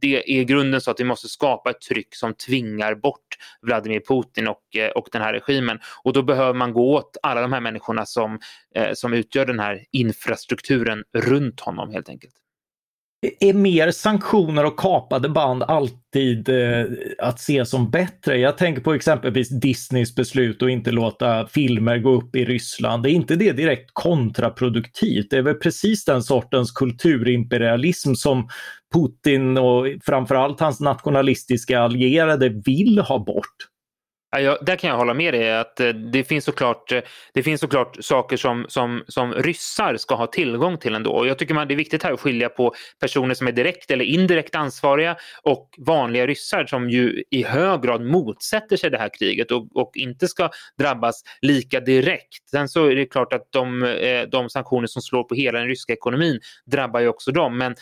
det 0.00 0.38
är 0.38 0.42
grunden 0.42 0.80
så 0.80 0.90
att 0.90 1.00
vi 1.00 1.04
måste 1.04 1.28
skapa 1.28 1.70
ett 1.70 1.80
tryck 1.80 2.14
som 2.14 2.34
tvingar 2.34 2.94
bort 2.94 3.36
Vladimir 3.62 4.00
Putin 4.00 4.48
och, 4.48 4.62
och 4.94 5.08
den 5.12 5.22
här 5.22 5.32
regimen. 5.32 5.78
Och 6.02 6.12
då 6.12 6.22
behöver 6.22 6.54
man 6.54 6.72
gå 6.72 6.99
åt 7.00 7.16
alla 7.22 7.40
de 7.40 7.52
här 7.52 7.60
människorna 7.60 8.06
som, 8.06 8.38
eh, 8.74 8.92
som 8.94 9.12
utgör 9.12 9.46
den 9.46 9.60
här 9.60 9.84
infrastrukturen 9.92 11.04
runt 11.18 11.60
honom 11.60 11.90
helt 11.90 12.08
enkelt. 12.08 12.34
Är 13.40 13.52
mer 13.52 13.90
sanktioner 13.90 14.64
och 14.64 14.78
kapade 14.78 15.28
band 15.28 15.62
alltid 15.62 16.48
eh, 16.48 16.84
att 17.18 17.40
se 17.40 17.66
som 17.66 17.90
bättre? 17.90 18.38
Jag 18.38 18.58
tänker 18.58 18.82
på 18.82 18.94
exempelvis 18.94 19.48
Disneys 19.48 20.14
beslut 20.14 20.62
att 20.62 20.70
inte 20.70 20.90
låta 20.90 21.46
filmer 21.46 21.98
gå 21.98 22.10
upp 22.10 22.36
i 22.36 22.44
Ryssland. 22.44 23.06
Är 23.06 23.10
inte 23.10 23.36
det 23.36 23.52
direkt 23.52 23.90
kontraproduktivt? 23.92 25.30
Det 25.30 25.36
är 25.36 25.42
väl 25.42 25.54
precis 25.54 26.04
den 26.04 26.22
sortens 26.22 26.72
kulturimperialism 26.72 28.14
som 28.14 28.48
Putin 28.94 29.58
och 29.58 29.86
framförallt 30.04 30.60
hans 30.60 30.80
nationalistiska 30.80 31.80
allierade 31.80 32.48
vill 32.48 32.98
ha 32.98 33.18
bort. 33.18 33.69
Ja, 34.36 34.58
där 34.60 34.76
kan 34.76 34.90
jag 34.90 34.96
hålla 34.96 35.14
med 35.14 35.34
dig. 35.34 35.56
Att 35.56 35.80
eh, 35.80 35.88
det, 35.88 36.24
finns 36.24 36.44
såklart, 36.44 36.92
eh, 36.92 37.00
det 37.34 37.42
finns 37.42 37.60
såklart 37.60 37.96
saker 38.00 38.36
som, 38.36 38.64
som, 38.68 39.04
som 39.08 39.32
ryssar 39.32 39.96
ska 39.96 40.14
ha 40.14 40.26
tillgång 40.26 40.78
till 40.78 40.94
ändå. 40.94 41.10
Och 41.10 41.26
jag 41.26 41.38
tycker 41.38 41.54
man 41.54 41.68
det 41.68 41.74
är 41.74 41.76
viktigt 41.76 42.02
här 42.02 42.12
att 42.12 42.20
skilja 42.20 42.48
på 42.48 42.74
personer 43.00 43.34
som 43.34 43.46
är 43.46 43.52
direkt 43.52 43.90
eller 43.90 44.04
indirekt 44.04 44.54
ansvariga 44.54 45.16
och 45.42 45.68
vanliga 45.78 46.26
ryssar 46.26 46.66
som 46.66 46.90
ju 46.90 47.22
i 47.30 47.42
hög 47.42 47.82
grad 47.82 48.02
motsätter 48.02 48.76
sig 48.76 48.90
det 48.90 48.98
här 48.98 49.10
kriget 49.18 49.50
och, 49.50 49.76
och 49.76 49.90
inte 49.94 50.28
ska 50.28 50.50
drabbas 50.78 51.22
lika 51.42 51.80
direkt. 51.80 52.48
Sen 52.50 52.68
så 52.68 52.86
är 52.86 52.96
det 52.96 53.06
klart 53.06 53.32
att 53.32 53.52
de, 53.52 53.82
eh, 53.82 54.22
de 54.22 54.50
sanktioner 54.50 54.86
som 54.86 55.02
slår 55.02 55.24
på 55.24 55.34
hela 55.34 55.58
den 55.58 55.68
ryska 55.68 55.92
ekonomin 55.92 56.40
drabbar 56.66 57.00
ju 57.00 57.08
också 57.08 57.30
dem. 57.30 57.58
Men 57.58 57.74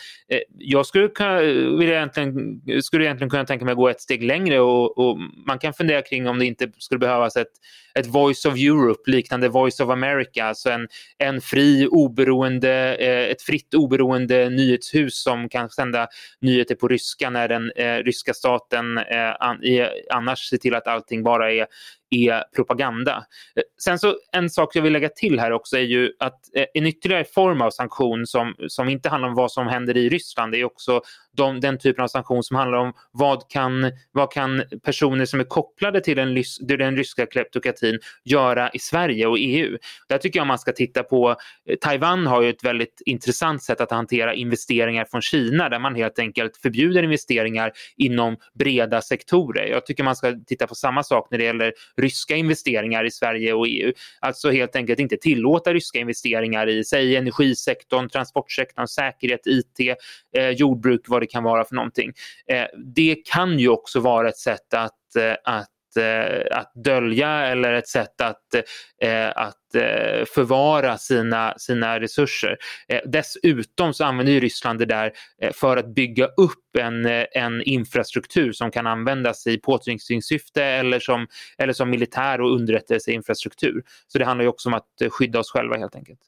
jag 0.57 0.85
skulle, 0.85 1.07
kunna, 1.07 1.39
vill 1.77 1.89
egentligen, 1.89 2.61
skulle 2.81 3.03
egentligen 3.03 3.29
kunna 3.29 3.45
tänka 3.45 3.65
mig 3.65 3.71
att 3.71 3.77
gå 3.77 3.89
ett 3.89 4.01
steg 4.01 4.23
längre 4.23 4.59
och, 4.59 4.97
och 4.97 5.17
man 5.47 5.59
kan 5.59 5.73
fundera 5.73 6.01
kring 6.01 6.27
om 6.27 6.38
om 6.39 6.41
det 6.41 6.45
inte 6.45 6.71
skulle 6.77 6.99
behövas 6.99 7.35
ett, 7.35 7.51
ett 7.95 8.07
Voice 8.07 8.45
of 8.45 8.55
Europe 8.55 9.11
liknande 9.11 9.49
Voice 9.49 9.79
of 9.79 9.89
America, 9.89 10.45
alltså 10.45 10.69
en, 10.69 10.87
en 11.17 11.41
fri 11.41 11.87
oberoende, 11.87 12.95
eh, 12.95 13.31
ett 13.31 13.41
fritt 13.41 13.73
oberoende 13.73 14.49
nyhetshus 14.49 15.23
som 15.23 15.49
kan 15.49 15.69
sända 15.69 16.07
nyheter 16.41 16.75
på 16.75 16.87
ryska 16.87 17.29
när 17.29 17.47
den 17.47 17.71
eh, 17.71 17.97
ryska 17.97 18.33
staten 18.33 18.97
eh, 18.97 19.35
an, 19.39 19.63
i, 19.63 19.89
annars 20.09 20.49
ser 20.49 20.57
till 20.57 20.75
att 20.75 20.87
allting 20.87 21.23
bara 21.23 21.51
är 21.51 21.67
är 22.09 22.43
propaganda. 22.55 23.25
Eh, 23.55 23.63
sen 23.83 23.99
så 23.99 24.15
en 24.31 24.49
sak 24.49 24.75
jag 24.75 24.81
vill 24.81 24.93
lägga 24.93 25.09
till 25.09 25.39
här 25.39 25.51
också 25.51 25.77
är 25.77 25.81
ju 25.81 26.11
att 26.19 26.55
eh, 26.55 26.65
en 26.73 26.85
ytterligare 26.85 27.25
form 27.25 27.61
av 27.61 27.71
sanktion 27.71 28.25
som, 28.25 28.55
som 28.67 28.89
inte 28.89 29.09
handlar 29.09 29.29
om 29.29 29.35
vad 29.35 29.51
som 29.51 29.67
händer 29.67 29.97
i 29.97 30.09
Ryssland 30.09 30.55
är 30.55 30.63
också 30.63 31.01
de, 31.39 31.59
den 31.59 31.77
typen 31.79 32.03
av 32.03 32.07
sanktion 32.07 32.43
som 32.43 32.57
handlar 32.57 32.77
om 32.77 32.93
vad 33.11 33.49
kan, 33.49 33.91
vad 34.11 34.31
kan 34.31 34.63
personer 34.83 35.25
som 35.25 35.39
är 35.39 35.43
kopplade 35.43 36.01
till 36.01 36.17
den, 36.17 36.43
till 36.67 36.79
den 36.79 36.97
ryska 36.97 37.25
kleptokratin 37.25 37.99
göra 38.23 38.69
i 38.69 38.79
Sverige 38.79 39.27
och 39.27 39.37
EU. 39.39 39.77
Där 40.09 40.17
tycker 40.17 40.39
jag 40.39 40.47
man 40.47 40.59
ska 40.59 40.71
titta 40.71 41.03
på, 41.03 41.35
eh, 41.69 41.75
Taiwan 41.81 42.27
har 42.27 42.41
ju 42.41 42.49
ett 42.49 42.63
väldigt 42.63 43.01
intressant 43.05 43.63
sätt 43.63 43.81
att 43.81 43.91
hantera 43.91 44.33
investeringar 44.33 45.05
från 45.05 45.21
Kina 45.21 45.69
där 45.69 45.79
man 45.79 45.95
helt 45.95 46.19
enkelt 46.19 46.57
förbjuder 46.57 47.03
investeringar 47.03 47.71
inom 47.97 48.37
breda 48.53 49.01
sektorer. 49.01 49.65
Jag 49.65 49.85
tycker 49.85 50.03
man 50.03 50.15
ska 50.15 50.35
titta 50.47 50.67
på 50.67 50.75
samma 50.75 51.03
sak 51.03 51.27
när 51.31 51.37
det 51.37 51.43
gäller 51.43 51.73
ryska 52.01 52.35
investeringar 52.35 53.05
i 53.05 53.11
Sverige 53.11 53.53
och 53.53 53.67
EU. 53.67 53.93
Alltså 54.19 54.51
helt 54.51 54.75
enkelt 54.75 54.99
inte 54.99 55.17
tillåta 55.17 55.73
ryska 55.73 55.99
investeringar 55.99 56.69
i, 56.69 56.83
säg 56.83 57.15
energisektorn, 57.15 58.09
transportsektorn, 58.09 58.87
säkerhet, 58.87 59.47
IT, 59.47 59.95
eh, 60.37 60.49
jordbruk, 60.49 61.01
vad 61.07 61.21
det 61.21 61.27
kan 61.27 61.43
vara 61.43 61.65
för 61.65 61.75
någonting. 61.75 62.13
Eh, 62.47 62.65
det 62.85 63.15
kan 63.15 63.59
ju 63.59 63.69
också 63.69 63.99
vara 63.99 64.29
ett 64.29 64.37
sätt 64.37 64.73
att, 64.73 65.15
eh, 65.15 65.35
att 65.43 65.69
Eh, 65.97 66.57
att 66.57 66.71
dölja 66.75 67.29
eller 67.29 67.73
ett 67.73 67.87
sätt 67.87 68.21
att, 68.21 68.53
eh, 69.01 69.27
att 69.35 69.75
eh, 69.75 70.25
förvara 70.25 70.97
sina, 70.97 71.53
sina 71.57 71.99
resurser. 71.99 72.57
Dessutom 73.05 73.93
så 73.93 74.03
använder 74.03 74.33
ju 74.33 74.39
Ryssland 74.39 74.79
det 74.79 74.85
där 74.85 75.11
för 75.53 75.77
att 75.77 75.95
bygga 75.95 76.25
upp 76.25 76.75
en, 76.79 77.05
en 77.31 77.61
infrastruktur 77.61 78.51
som 78.51 78.71
kan 78.71 78.87
användas 78.87 79.47
i 79.47 79.57
påtryckningssyfte 79.57 80.63
eller 80.63 80.99
som, 80.99 81.27
eller 81.57 81.73
som 81.73 81.89
militär 81.89 82.41
och 82.41 82.55
underrättelseinfrastruktur. 82.55 83.83
Så 84.07 84.17
det 84.17 84.25
handlar 84.25 84.43
ju 84.43 84.49
också 84.49 84.69
om 84.69 84.73
att 84.73 84.87
skydda 85.09 85.39
oss 85.39 85.51
själva 85.51 85.77
helt 85.77 85.95
enkelt. 85.95 86.19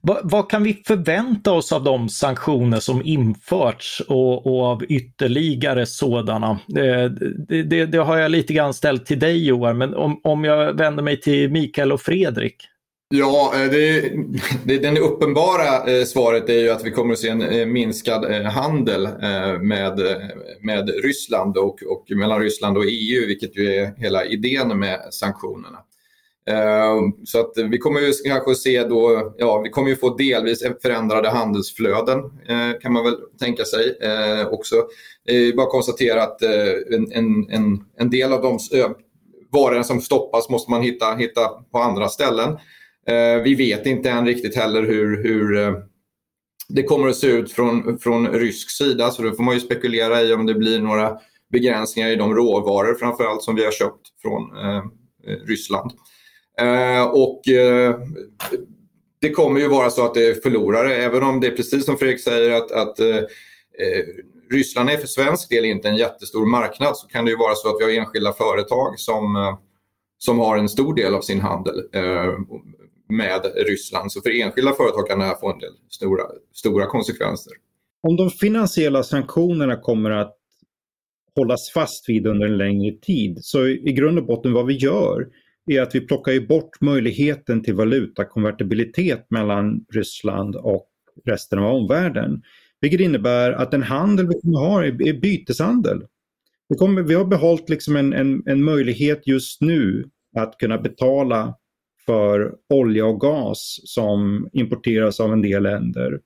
Vad, 0.00 0.30
vad, 0.30 0.50
kan 0.50 0.62
vi 0.62 0.82
förvänta 0.86 1.52
oss 1.52 1.72
av 1.72 1.84
de 1.84 2.08
sanktioner 2.08 2.80
som 2.80 3.02
införts 3.04 4.02
och, 4.08 4.46
och 4.46 4.64
av 4.64 4.84
ytterligare 4.88 5.86
sådana? 5.86 6.50
Eh, 6.76 7.10
det, 7.48 7.62
det, 7.62 7.86
det, 7.86 7.98
har 7.98 8.18
jag 8.18 8.30
lite 8.30 8.52
grann 8.52 8.74
ställt 8.74 9.06
till 9.06 9.18
dig 9.18 9.46
Johan, 9.46 9.78
men 9.78 9.94
om, 9.94 10.20
om 10.24 10.44
jag 10.44 10.74
vänder 10.74 11.02
mig 11.02 11.20
till 11.20 11.50
Mikael 11.50 11.92
och 11.92 12.00
Fredrik? 12.00 12.56
Ja, 13.14 13.52
eh, 13.54 13.70
det, 13.70 14.00
det, 14.64 14.78
det, 14.78 15.00
uppenbara 15.00 15.92
eh, 15.92 16.04
svaret 16.04 16.48
är 16.48 16.60
ju 16.60 16.70
att 16.70 16.84
vi 16.84 16.90
kommer 16.90 17.12
att 17.12 17.18
se 17.18 17.28
en 17.28 17.72
minskad 17.72 18.24
handel 18.44 19.08
med, 19.60 20.00
med 20.60 20.90
Ryssland 21.04 21.56
och, 21.56 21.82
och 21.82 22.04
mellan 22.16 22.40
Ryssland 22.40 22.76
och 22.76 22.84
EU, 22.84 23.26
vilket 23.26 23.56
ju 23.56 23.74
är 23.74 23.94
hela 23.96 24.24
idén 24.24 24.78
med 24.78 25.00
sanktionerna. 25.10 25.78
Ehm, 26.50 27.12
så 27.24 27.40
att 27.40 27.52
vi 27.70 27.78
kommer 27.78 28.00
ju 28.00 28.12
kanske 28.24 28.54
se 28.54 28.84
då, 28.84 29.34
ja 29.38 29.60
vi 29.60 29.70
kommer 29.70 29.88
ju 29.88 29.96
få 29.96 30.16
delvis 30.16 30.62
förändrade 30.82 31.30
handelsflöden 31.30 32.18
eh, 32.48 32.80
kan 32.80 32.92
man 32.92 33.04
väl 33.04 33.16
tänka 33.40 33.64
sig 33.64 33.98
eh, 34.00 34.46
också. 34.48 34.76
Bara 35.56 35.66
konstatera 35.66 36.22
att 36.22 36.42
eh, 36.42 36.50
en, 37.12 37.12
en, 37.50 37.84
en 37.98 38.10
del 38.10 38.32
av 38.32 38.42
de 38.42 38.58
varor 39.52 39.82
som 39.82 40.00
stoppas 40.00 40.48
måste 40.48 40.70
man 40.70 40.82
hitta, 40.82 41.14
hitta 41.14 41.48
på 41.48 41.78
andra 41.78 42.08
ställen. 42.08 42.58
Vi 43.44 43.54
vet 43.54 43.86
inte 43.86 44.10
än 44.10 44.26
riktigt 44.26 44.56
heller 44.56 44.82
hur, 44.82 45.22
hur 45.22 45.76
det 46.68 46.82
kommer 46.82 47.08
att 47.08 47.16
se 47.16 47.26
ut 47.26 47.52
från, 47.52 47.98
från 47.98 48.28
rysk 48.28 48.70
sida 48.70 49.10
så 49.10 49.22
då 49.22 49.32
får 49.32 49.42
man 49.42 49.54
ju 49.54 49.60
spekulera 49.60 50.22
i 50.22 50.34
om 50.34 50.46
det 50.46 50.54
blir 50.54 50.80
några 50.80 51.18
begränsningar 51.52 52.08
i 52.10 52.16
de 52.16 52.34
råvaror 52.34 52.94
framförallt 52.94 53.42
som 53.42 53.54
vi 53.54 53.64
har 53.64 53.72
köpt 53.72 54.00
från 54.22 54.56
eh, 54.56 54.82
Ryssland. 55.46 55.92
Eh, 56.60 57.04
och 57.04 57.48
eh, 57.48 57.96
det 59.20 59.30
kommer 59.30 59.60
ju 59.60 59.68
vara 59.68 59.90
så 59.90 60.04
att 60.04 60.14
det 60.14 60.26
är 60.26 60.34
förlorare, 60.34 60.94
även 60.94 61.22
om 61.22 61.40
det 61.40 61.46
är 61.46 61.56
precis 61.56 61.84
som 61.84 61.98
Fredrik 61.98 62.20
säger 62.20 62.50
att, 62.50 62.72
att 62.72 63.00
eh, 63.00 63.16
eh 63.16 64.04
Ryssland 64.50 64.90
är 64.90 64.96
för 64.96 65.06
svensk 65.06 65.50
del 65.50 65.64
inte 65.64 65.88
en 65.88 65.96
jättestor 65.96 66.46
marknad 66.46 66.96
så 66.96 67.06
kan 67.06 67.24
det 67.24 67.30
ju 67.30 67.36
vara 67.36 67.54
så 67.54 67.68
att 67.68 67.76
vi 67.80 67.84
har 67.84 68.00
enskilda 68.00 68.32
företag 68.32 68.98
som, 68.98 69.36
eh, 69.36 69.58
som 70.18 70.38
har 70.38 70.58
en 70.58 70.68
stor 70.68 70.94
del 70.94 71.14
av 71.14 71.20
sin 71.20 71.40
handel 71.40 71.78
eh, 71.92 72.34
med 73.08 73.52
Ryssland. 73.66 74.12
Så 74.12 74.20
för 74.20 74.40
enskilda 74.40 74.72
företag 74.72 75.08
kan 75.08 75.18
det 75.18 75.24
här 75.24 75.34
få 75.34 75.52
en 75.52 75.58
del 75.58 75.72
stora, 75.90 76.22
stora 76.52 76.86
konsekvenser. 76.86 77.52
Om 78.02 78.16
de 78.16 78.30
finansiella 78.30 79.02
sanktionerna 79.02 79.76
kommer 79.76 80.10
att 80.10 80.36
hållas 81.36 81.70
fast 81.70 82.08
vid 82.08 82.26
under 82.26 82.46
en 82.46 82.58
längre 82.58 82.96
tid 82.96 83.38
så 83.42 83.66
i 83.66 83.92
grund 83.92 84.18
och 84.18 84.26
botten 84.26 84.52
vad 84.52 84.66
vi 84.66 84.74
gör 84.74 85.26
är 85.66 85.82
att 85.82 85.94
vi 85.94 86.00
plockar 86.00 86.32
ju 86.32 86.46
bort 86.46 86.80
möjligheten 86.80 87.62
till 87.62 87.74
valutakonvertibilitet 87.74 89.26
mellan 89.30 89.84
Ryssland 89.92 90.56
och 90.56 90.88
resten 91.24 91.58
av 91.58 91.74
omvärlden. 91.74 92.42
Vilket 92.80 93.00
innebär 93.00 93.52
att 93.52 93.70
den 93.70 93.82
handel 93.82 94.28
vi 94.28 94.40
kommer 94.40 94.58
ha 94.58 94.84
är, 94.84 95.20
byteshandel. 95.20 96.04
Vi, 96.68 96.76
kommer, 96.76 97.02
vi 97.02 97.14
har 97.14 97.24
behållit 97.24 97.68
liksom 97.68 97.96
en, 97.96 98.12
en, 98.12 98.42
en 98.46 98.64
möjlighet 98.64 99.26
just 99.26 99.60
nu 99.60 100.10
att 100.36 100.58
kunna 100.58 100.78
betala 100.78 101.54
för 102.06 102.54
olja 102.68 103.06
och 103.06 103.20
gas 103.20 103.80
som 103.84 104.48
importeras 104.52 105.20
av 105.20 105.32
en 105.32 105.42
del 105.42 105.62
länder. 105.62 106.20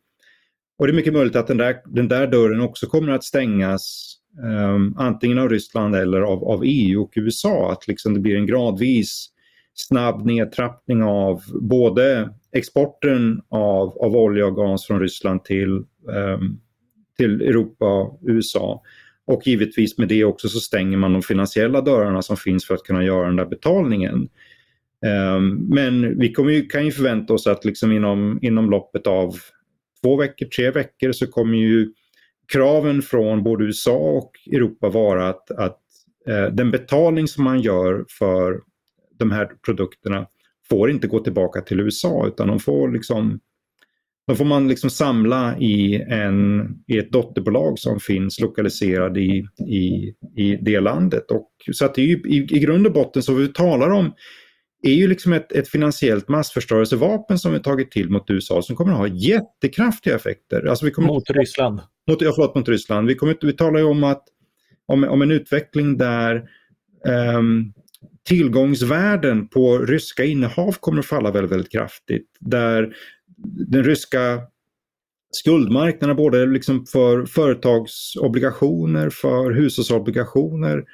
Och 0.79 0.87
det 0.87 0.93
är 0.93 0.95
mycket 0.95 1.13
möjligt 1.13 1.37
att 1.37 1.47
den 1.47 1.57
där, 1.57 1.77
den 1.87 2.09
där 2.09 2.27
dörren 2.27 2.61
också 2.61 2.87
kommer 2.87 3.13
att 3.13 3.25
stängas 3.25 4.10
um, 4.39 4.95
antingen 4.99 5.39
av 5.39 5.49
Ryssland 5.49 5.95
eller 5.95 6.21
av, 6.21 6.45
av 6.45 6.63
EU 6.65 7.03
och 7.03 7.13
USA. 7.15 7.73
Att 7.73 7.89
liksom 7.89 8.15
det 8.15 8.21
blir 8.21 8.37
en 8.37 8.47
gradvis 8.47 9.31
snabb 9.75 10.27
nedtrappning 10.27 11.03
av 11.03 11.43
både 11.61 12.31
exporten 12.53 13.43
av, 13.49 13.99
av 13.99 14.17
olja 14.17 14.47
och 14.47 14.57
gas 14.57 14.87
från 14.87 15.01
Ryssland 15.01 15.45
till, 15.45 15.85
um, 16.37 16.61
till 17.17 17.43
Europa 17.43 17.87
och 17.87 18.21
USA. 18.23 18.83
Och 19.25 19.47
givetvis 19.47 19.99
med 19.99 20.09
det 20.09 20.25
också 20.25 20.49
så 20.49 20.61
stänger 20.61 20.97
man 20.97 21.13
de 21.13 21.23
finansiella 21.23 21.81
dörrarna 21.81 22.23
som 22.23 22.37
finns 22.37 22.67
för 22.67 22.75
att 22.75 22.83
kunna 22.83 23.05
göra 23.05 23.27
den 23.27 23.37
där 23.37 23.47
betalningen. 23.47 24.29
Um, 25.37 25.67
men 25.69 26.19
vi 26.19 26.33
kommer 26.33 26.53
ju, 26.53 26.67
kan 26.67 26.85
ju 26.85 26.93
förvänta 26.93 27.33
oss 27.33 27.47
att 27.47 27.65
liksom 27.65 27.93
inom, 27.93 28.39
inom 28.43 28.71
loppet 28.71 29.07
av 29.07 29.35
två 30.03 30.17
veckor, 30.17 30.47
tre 30.47 30.71
veckor 30.71 31.13
så 31.13 31.27
kommer 31.27 31.59
ju 31.59 31.93
kraven 32.53 33.03
från 33.03 33.43
både 33.43 33.65
USA 33.65 33.97
och 33.97 34.33
Europa 34.53 34.89
vara 34.89 35.29
att, 35.29 35.51
att 35.51 35.79
eh, 36.29 36.47
den 36.47 36.71
betalning 36.71 37.29
som 37.29 37.45
man 37.45 37.61
gör 37.61 38.05
för 38.19 38.61
de 39.19 39.31
här 39.31 39.51
produkterna 39.65 40.27
får 40.69 40.91
inte 40.91 41.07
gå 41.07 41.19
tillbaka 41.21 41.61
till 41.61 41.81
USA 41.81 42.27
utan 42.27 42.49
de 42.49 42.59
får 42.59 42.89
liksom 42.89 43.41
de 44.27 44.37
får 44.37 44.45
man 44.45 44.69
liksom 44.69 44.91
samla 44.91 45.59
i, 45.59 46.03
en, 46.09 46.69
i 46.87 46.99
ett 46.99 47.13
dotterbolag 47.13 47.79
som 47.79 48.01
finns 48.01 48.41
lokaliserad 48.41 49.19
i, 49.19 49.47
i, 49.69 50.15
i 50.37 50.59
det 50.63 50.81
landet. 50.81 51.31
Och, 51.31 51.51
så 51.73 51.85
att 51.85 51.95
det 51.95 52.03
är 52.03 52.07
ju, 52.07 52.17
i, 52.17 52.37
i 52.37 52.59
grund 52.59 52.87
och 52.87 52.93
botten 52.93 53.23
så 53.23 53.35
vi 53.35 53.49
talar 53.49 53.91
om 53.91 54.13
är 54.83 54.95
ju 54.95 55.09
liksom 55.09 55.33
ett, 55.33 55.53
ett 55.53 55.69
finansiellt 55.69 56.29
massförstörelsevapen 56.29 57.39
som 57.39 57.53
vi 57.53 57.61
tagit 57.61 57.91
till 57.91 58.11
mot 58.11 58.31
USA 58.31 58.63
som 58.63 58.77
kommer 58.77 58.93
att 58.93 58.99
ha 58.99 59.07
jättekraftiga 59.07 60.17
effekter. 60.17 60.67
Alltså 60.67 60.85
vi 60.85 60.91
kommer 60.91 61.09
mot 61.09 61.31
Ryssland? 61.31 61.81
Mot, 62.07 62.23
ja, 62.23 62.33
förlåt, 62.35 62.55
mot 62.55 62.69
Ryssland. 62.69 63.09
Vi, 63.09 63.15
kommer, 63.15 63.37
vi 63.41 63.53
talar 63.53 63.79
ju 63.79 63.85
om, 63.85 64.05
att, 64.05 64.25
om, 64.87 65.05
om 65.05 65.23
en 65.23 65.31
utveckling 65.31 65.97
där 65.97 66.45
um, 67.37 67.73
tillgångsvärden 68.23 69.49
på 69.49 69.79
ryska 69.79 70.25
innehav 70.25 70.73
kommer 70.73 70.99
att 70.99 71.07
falla 71.07 71.31
väldigt, 71.31 71.53
väldigt 71.53 71.73
kraftigt. 71.73 72.27
Där 72.41 72.97
den 73.69 73.85
ryska 73.85 74.41
skuldmarknaden 75.31 76.17
både 76.17 76.47
liksom 76.47 76.87
för 76.87 77.27
företagsobligationer, 77.27 79.11
för 79.11 79.51
hushållsobligationer 79.51 80.85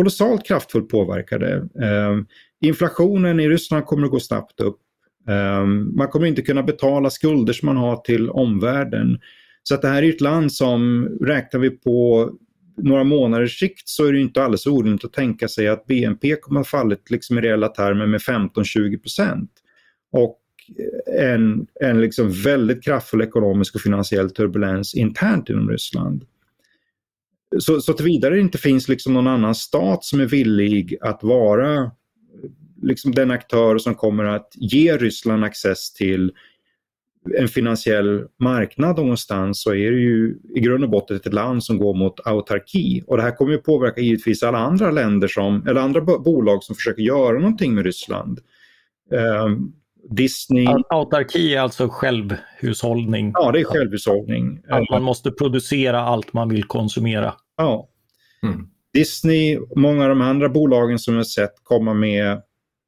kolossalt 0.00 0.46
kraftfullt 0.46 0.88
påverkade. 0.88 1.68
Ehm, 1.82 2.26
inflationen 2.60 3.40
i 3.40 3.48
Ryssland 3.48 3.84
kommer 3.84 4.04
att 4.04 4.10
gå 4.10 4.20
snabbt 4.20 4.60
upp. 4.60 4.78
Ehm, 5.28 5.96
man 5.96 6.08
kommer 6.08 6.26
inte 6.26 6.42
kunna 6.42 6.62
betala 6.62 7.10
skulder 7.10 7.52
som 7.52 7.66
man 7.66 7.76
har 7.76 7.96
till 7.96 8.30
omvärlden. 8.30 9.18
Så 9.62 9.74
att 9.74 9.82
det 9.82 9.88
här 9.88 10.02
är 10.02 10.08
ett 10.08 10.20
land 10.20 10.52
som, 10.52 11.08
räknar 11.20 11.60
vi 11.60 11.70
på 11.70 12.30
några 12.76 13.04
månaders 13.04 13.58
sikt 13.58 13.88
så 13.88 14.06
är 14.06 14.12
det 14.12 14.20
inte 14.20 14.42
alldeles 14.42 14.66
orimligt 14.66 15.04
att 15.04 15.12
tänka 15.12 15.48
sig 15.48 15.68
att 15.68 15.86
BNP 15.86 16.36
kommer 16.36 16.60
att 16.60 16.66
ha 16.66 16.78
fallit 16.78 17.10
liksom 17.10 17.38
i 17.38 17.40
reella 17.40 17.68
termer 17.68 18.06
med 18.06 18.20
15-20 18.20 18.98
procent. 19.02 19.50
Och 20.12 20.40
eh, 21.14 21.32
en, 21.32 21.66
en 21.80 22.00
liksom 22.00 22.30
väldigt 22.30 22.84
kraftfull 22.84 23.22
ekonomisk 23.22 23.74
och 23.74 23.80
finansiell 23.80 24.30
turbulens 24.30 24.94
internt 24.94 25.48
inom 25.48 25.70
Ryssland 25.70 26.24
så, 27.58 27.80
så 27.80 27.92
tillvidare 27.92 28.34
det 28.34 28.40
inte 28.40 28.58
finns 28.58 28.88
liksom 28.88 29.14
någon 29.14 29.26
annan 29.26 29.54
stat 29.54 30.04
som 30.04 30.20
är 30.20 30.26
villig 30.26 30.96
att 31.00 31.22
vara 31.22 31.90
liksom 32.82 33.14
den 33.14 33.30
aktör 33.30 33.78
som 33.78 33.94
kommer 33.94 34.24
att 34.24 34.52
ge 34.54 34.96
Ryssland 34.96 35.44
access 35.44 35.92
till 35.92 36.32
en 37.38 37.48
finansiell 37.48 38.26
marknad 38.38 38.96
någonstans 38.96 39.62
så 39.62 39.70
är 39.70 39.90
det 39.90 39.98
ju 39.98 40.38
i 40.54 40.60
grund 40.60 40.84
och 40.84 40.90
botten 40.90 41.16
ett 41.16 41.32
land 41.32 41.64
som 41.64 41.78
går 41.78 41.94
mot 41.94 42.26
autarki. 42.26 43.02
Och 43.06 43.16
det 43.16 43.22
här 43.22 43.36
kommer 43.36 43.52
ju 43.52 43.58
påverka 43.58 44.00
givetvis 44.00 44.42
alla 44.42 44.58
andra 44.58 44.90
länder 44.90 45.28
som, 45.28 45.66
eller 45.66 45.80
andra 45.80 46.00
bolag 46.00 46.64
som 46.64 46.74
försöker 46.74 47.02
göra 47.02 47.38
någonting 47.38 47.74
med 47.74 47.84
Ryssland. 47.84 48.40
Um, 49.44 49.72
Disney... 50.08 50.66
Autarki 50.90 51.54
är 51.54 51.60
alltså 51.60 51.88
självhushållning? 51.88 53.30
Ja, 53.34 53.52
det 53.52 53.60
är 53.60 53.64
självhushållning. 53.64 54.62
Att 54.68 54.90
man 54.90 55.02
måste 55.02 55.30
producera 55.30 56.00
allt 56.00 56.32
man 56.32 56.48
vill 56.48 56.64
konsumera? 56.64 57.34
Ja. 57.56 57.88
Mm. 58.42 58.66
Disney 58.92 59.58
och 59.58 59.76
många 59.76 60.02
av 60.02 60.08
de 60.08 60.20
andra 60.20 60.48
bolagen 60.48 60.98
som 60.98 61.14
jag 61.14 61.26
sett 61.26 61.54
komma 61.62 61.94
med 61.94 62.42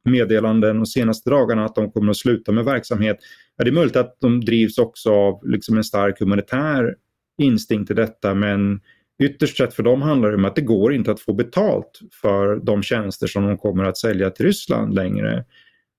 meddelanden 0.05 0.77
de 0.77 0.87
senaste 0.87 1.31
dagarna 1.31 1.65
att 1.65 1.75
de 1.75 1.91
kommer 1.91 2.11
att 2.11 2.17
sluta 2.17 2.53
med 2.53 2.65
verksamhet. 2.65 3.17
Ja, 3.57 3.65
det 3.65 3.71
är 3.71 3.75
möjligt 3.75 3.97
att 3.97 4.17
de 4.21 4.45
drivs 4.45 4.79
också 4.79 5.13
av 5.13 5.41
liksom 5.49 5.77
en 5.77 5.85
stark 5.85 6.21
humanitär 6.21 6.95
instinkt 7.39 7.91
i 7.91 7.95
detta 7.95 8.35
men 8.35 8.81
ytterst 9.23 9.57
sett 9.57 9.75
för 9.75 9.83
dem 9.83 10.03
handlar 10.03 10.29
det 10.31 10.37
om 10.37 10.45
att 10.45 10.57
det 10.57 10.63
går 10.63 10.95
inte 10.95 11.11
att 11.11 11.21
få 11.21 11.33
betalt 11.33 12.01
för 12.23 12.57
de 12.57 12.83
tjänster 12.83 13.27
som 13.27 13.47
de 13.47 13.59
kommer 13.59 13.85
att 13.85 13.99
sälja 13.99 14.31
till 14.31 14.47
Ryssland 14.47 14.95
längre. 14.95 15.45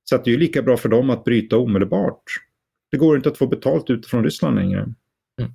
Så 0.03 0.15
att 0.15 0.25
det 0.25 0.33
är 0.33 0.37
lika 0.37 0.61
bra 0.61 0.77
för 0.77 0.89
dem 0.89 1.09
att 1.09 1.23
bryta 1.23 1.57
omedelbart. 1.57 2.23
Det 2.91 2.97
går 2.97 3.15
inte 3.15 3.29
att 3.29 3.37
få 3.37 3.47
betalt 3.47 3.89
utifrån 3.89 4.23
Ryssland 4.23 4.55
längre. 4.55 4.79
Mm. 4.79 5.51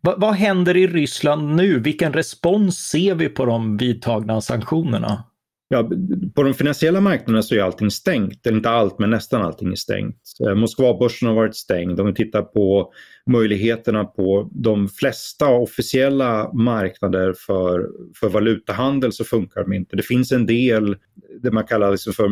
Vad, 0.00 0.20
vad 0.20 0.34
händer 0.34 0.76
i 0.76 0.86
Ryssland 0.86 1.56
nu? 1.56 1.78
Vilken 1.78 2.12
respons 2.12 2.78
ser 2.78 3.14
vi 3.14 3.28
på 3.28 3.44
de 3.44 3.76
vidtagna 3.76 4.40
sanktionerna? 4.40 5.24
Ja, 5.70 5.90
på 6.34 6.42
de 6.42 6.54
finansiella 6.54 7.00
marknaderna 7.00 7.42
så 7.42 7.54
är 7.54 7.62
allting 7.62 7.90
stängt. 7.90 8.46
Eller 8.46 8.56
inte 8.56 8.70
allt, 8.70 8.98
men 8.98 9.10
nästan 9.10 9.42
allting 9.42 9.72
är 9.72 9.76
stängt. 9.76 10.22
Eh, 10.46 10.54
Moskvabörsen 10.54 11.28
har 11.28 11.34
varit 11.34 11.56
stängd. 11.56 12.00
Om 12.00 12.06
vi 12.06 12.14
tittar 12.14 12.42
på 12.42 12.92
möjligheterna 13.30 14.04
på 14.04 14.50
de 14.52 14.88
flesta 14.88 15.48
officiella 15.48 16.52
marknader 16.52 17.34
för, 17.46 17.88
för 18.20 18.28
valutahandel 18.28 19.12
så 19.12 19.24
funkar 19.24 19.62
de 19.62 19.72
inte. 19.72 19.96
Det 19.96 20.02
finns 20.02 20.32
en 20.32 20.46
del, 20.46 20.96
det 21.42 21.50
man 21.50 21.64
kallar 21.64 21.90
liksom 21.90 22.12
för 22.12 22.28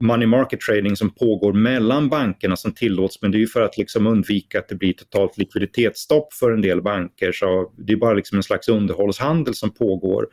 money 0.00 0.26
market 0.26 0.60
trading 0.60 0.96
som 0.96 1.10
pågår 1.10 1.52
mellan 1.52 2.08
bankerna 2.08 2.56
som 2.56 2.74
tillåts 2.74 3.22
men 3.22 3.30
det 3.30 3.38
är 3.38 3.40
ju 3.40 3.46
för 3.46 3.62
att 3.62 3.78
liksom 3.78 4.06
undvika 4.06 4.58
att 4.58 4.68
det 4.68 4.74
blir 4.74 4.92
totalt 4.92 5.38
likviditetsstopp 5.38 6.32
för 6.32 6.50
en 6.50 6.60
del 6.60 6.82
banker. 6.82 7.32
Så 7.32 7.72
det 7.76 7.92
är 7.92 7.96
bara 7.96 8.14
liksom 8.14 8.36
en 8.36 8.42
slags 8.42 8.68
underhållshandel 8.68 9.54
som 9.54 9.74
pågår. 9.74 10.26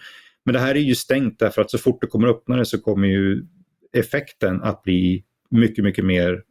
Men 0.45 0.53
det 0.53 0.59
här 0.59 0.75
är 0.75 0.79
ju 0.79 0.95
stängt 0.95 1.39
därför 1.39 1.61
att 1.61 1.71
så 1.71 1.77
fort 1.77 2.01
det 2.01 2.07
kommer 2.07 2.27
öppna 2.27 2.57
det 2.57 2.65
så 2.65 2.81
kommer 2.81 3.07
ju 3.07 3.45
effekten 3.93 4.63
att 4.63 4.83
bli 4.83 5.23
mycket, 5.49 5.83
mycket 5.83 6.05
mer 6.05 6.41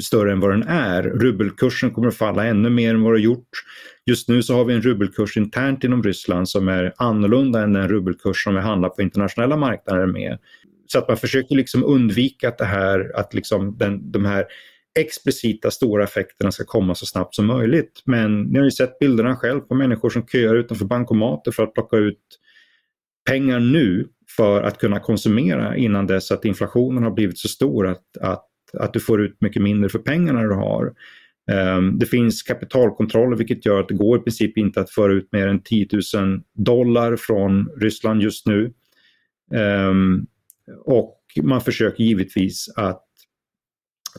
större 0.00 0.32
än 0.32 0.40
vad 0.40 0.50
den 0.50 0.62
är. 0.62 1.02
Rubelkursen 1.02 1.90
kommer 1.90 2.08
att 2.08 2.16
falla 2.16 2.46
ännu 2.46 2.70
mer 2.70 2.94
än 2.94 3.02
vad 3.02 3.14
det 3.14 3.20
gjort. 3.20 3.48
Just 4.06 4.28
nu 4.28 4.42
så 4.42 4.54
har 4.54 4.64
vi 4.64 4.74
en 4.74 4.82
rubelkurs 4.82 5.36
internt 5.36 5.84
inom 5.84 6.02
Ryssland 6.02 6.48
som 6.48 6.68
är 6.68 6.94
annorlunda 6.96 7.62
än 7.62 7.72
den 7.72 7.88
rubelkurs 7.88 8.44
som 8.44 8.54
vi 8.54 8.60
handlar 8.60 8.88
på 8.88 9.02
internationella 9.02 9.56
marknader 9.56 10.06
med. 10.06 10.38
Så 10.92 10.98
att 10.98 11.08
man 11.08 11.16
försöker 11.16 11.54
liksom 11.54 11.84
undvika 11.84 12.48
att 12.48 12.58
det 12.58 12.64
här, 12.64 13.12
att 13.14 13.34
liksom 13.34 13.78
den, 13.78 14.12
de 14.12 14.24
här 14.24 14.46
explicita 14.98 15.70
stora 15.70 16.04
effekterna 16.04 16.52
ska 16.52 16.64
komma 16.64 16.94
så 16.94 17.06
snabbt 17.06 17.34
som 17.34 17.46
möjligt. 17.46 18.02
Men 18.04 18.42
ni 18.42 18.58
har 18.58 18.64
ju 18.64 18.70
sett 18.70 18.98
bilderna 18.98 19.36
själv 19.36 19.60
på 19.60 19.74
människor 19.74 20.10
som 20.10 20.26
köar 20.26 20.54
utanför 20.54 20.84
bankomater 20.84 21.52
för 21.52 21.62
att 21.62 21.74
plocka 21.74 21.96
ut 21.96 22.38
pengar 23.30 23.60
nu 23.60 24.08
för 24.36 24.62
att 24.62 24.78
kunna 24.78 25.00
konsumera 25.00 25.76
innan 25.76 26.06
dess 26.06 26.30
att 26.30 26.44
inflationen 26.44 27.02
har 27.02 27.10
blivit 27.10 27.38
så 27.38 27.48
stor 27.48 27.86
att, 27.86 28.16
att, 28.20 28.46
att 28.78 28.92
du 28.92 29.00
får 29.00 29.20
ut 29.20 29.36
mycket 29.40 29.62
mindre 29.62 29.88
för 29.88 29.98
pengarna 29.98 30.42
du 30.42 30.54
har. 30.54 30.92
Um, 31.76 31.98
det 31.98 32.06
finns 32.06 32.42
kapitalkontroller 32.42 33.36
vilket 33.36 33.66
gör 33.66 33.80
att 33.80 33.88
det 33.88 33.94
går 33.94 34.18
i 34.18 34.22
princip 34.22 34.58
inte 34.58 34.80
att 34.80 34.90
föra 34.90 35.12
ut 35.12 35.28
mer 35.32 35.48
än 35.48 35.62
10 35.62 35.88
000 36.14 36.42
dollar 36.54 37.16
från 37.16 37.68
Ryssland 37.76 38.22
just 38.22 38.46
nu. 38.46 38.72
Um, 39.54 40.26
och 40.84 41.20
man 41.42 41.60
försöker 41.60 42.04
givetvis 42.04 42.68
att 42.76 43.04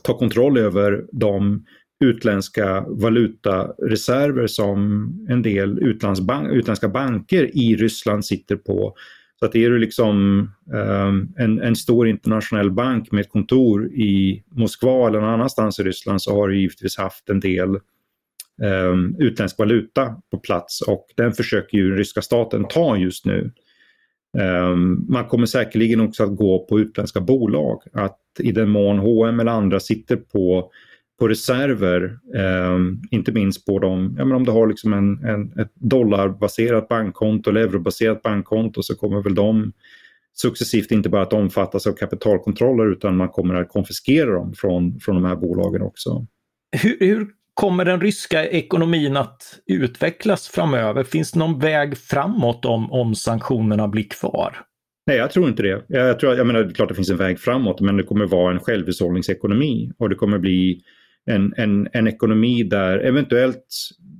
ta 0.02 0.18
kontroll 0.18 0.58
över 0.58 1.04
de 1.12 1.64
utländska 2.04 2.84
valutareserver 2.88 4.46
som 4.46 5.08
en 5.28 5.42
del 5.42 5.78
utländska 6.50 6.88
banker 6.88 7.56
i 7.56 7.76
Ryssland 7.76 8.24
sitter 8.24 8.56
på. 8.56 8.94
Så 9.38 9.46
att 9.46 9.54
är 9.54 9.70
du 9.70 9.78
liksom 9.78 10.40
um, 10.72 11.34
en, 11.36 11.60
en 11.60 11.76
stor 11.76 12.08
internationell 12.08 12.70
bank 12.70 13.12
med 13.12 13.20
ett 13.20 13.30
kontor 13.30 13.86
i 13.86 14.44
Moskva 14.50 15.08
eller 15.08 15.20
någon 15.20 15.30
annanstans 15.30 15.78
i 15.78 15.82
Ryssland 15.82 16.22
så 16.22 16.34
har 16.34 16.48
du 16.48 16.60
givetvis 16.60 16.98
haft 16.98 17.28
en 17.28 17.40
del 17.40 17.76
um, 18.62 19.16
utländsk 19.18 19.58
valuta 19.58 20.14
på 20.30 20.38
plats 20.38 20.80
och 20.80 21.06
den 21.16 21.32
försöker 21.32 21.78
ju 21.78 21.88
den 21.88 21.98
ryska 21.98 22.22
staten 22.22 22.64
ta 22.68 22.96
just 22.96 23.24
nu. 23.24 23.52
Ehm, 24.38 25.06
man 25.08 25.28
kommer 25.28 25.46
säkerligen 25.46 26.00
också 26.00 26.22
att 26.22 26.36
gå 26.36 26.66
på 26.66 26.80
utländska 26.80 27.20
bolag. 27.20 27.82
Att 27.92 28.18
i 28.38 28.52
den 28.52 28.70
mån 28.70 28.98
H&M 28.98 29.40
eller 29.40 29.52
andra 29.52 29.80
sitter 29.80 30.16
på 30.16 30.70
på 31.20 31.28
reserver, 31.28 32.18
eh, 32.34 32.78
inte 33.10 33.32
minst 33.32 33.66
på 33.66 33.78
de... 33.78 34.14
ja, 34.18 34.24
men 34.24 34.36
om 34.36 34.44
du 34.44 34.52
har 34.52 34.66
liksom 34.66 34.92
en, 34.92 35.24
en, 35.24 35.58
ett 35.60 35.72
dollarbaserat 35.74 36.88
bankkonto 36.88 37.50
eller 37.50 37.60
eurobaserat 37.60 38.22
bankkonto 38.22 38.82
så 38.82 38.96
kommer 38.96 39.22
väl 39.22 39.34
de 39.34 39.72
successivt 40.34 40.90
inte 40.90 41.08
bara 41.08 41.22
att 41.22 41.32
omfattas 41.32 41.86
av 41.86 41.92
kapitalkontroller 41.92 42.92
utan 42.92 43.16
man 43.16 43.28
kommer 43.28 43.54
att 43.54 43.68
konfiskera 43.68 44.30
dem 44.30 44.52
från, 44.56 45.00
från 45.00 45.14
de 45.14 45.24
här 45.24 45.36
bolagen 45.36 45.82
också. 45.82 46.26
Hur, 46.82 46.96
hur 47.00 47.28
kommer 47.60 47.84
den 47.84 48.00
ryska 48.00 48.46
ekonomin 48.46 49.16
att 49.16 49.58
utvecklas 49.66 50.48
framöver? 50.48 51.04
Finns 51.04 51.32
det 51.32 51.38
någon 51.38 51.58
väg 51.58 51.98
framåt 51.98 52.64
om, 52.64 52.92
om 52.92 53.14
sanktionerna 53.14 53.88
blir 53.88 54.02
kvar? 54.02 54.56
Nej, 55.06 55.16
jag 55.16 55.30
tror 55.30 55.48
inte 55.48 55.62
det. 55.62 55.84
Jag, 55.88 56.18
tror, 56.20 56.34
jag 56.34 56.46
menar, 56.46 56.60
det 56.60 56.70
är 56.70 56.74
klart 56.74 56.88
det 56.88 56.94
finns 56.94 57.10
en 57.10 57.16
väg 57.16 57.40
framåt, 57.40 57.80
men 57.80 57.96
det 57.96 58.02
kommer 58.02 58.26
vara 58.26 58.52
en 58.52 58.60
självhushållningsekonomi 58.60 59.92
och 59.98 60.08
det 60.08 60.14
kommer 60.14 60.38
bli 60.38 60.80
en, 61.26 61.54
en, 61.56 61.88
en 61.92 62.08
ekonomi 62.08 62.62
där 62.62 62.98
eventuellt 62.98 63.64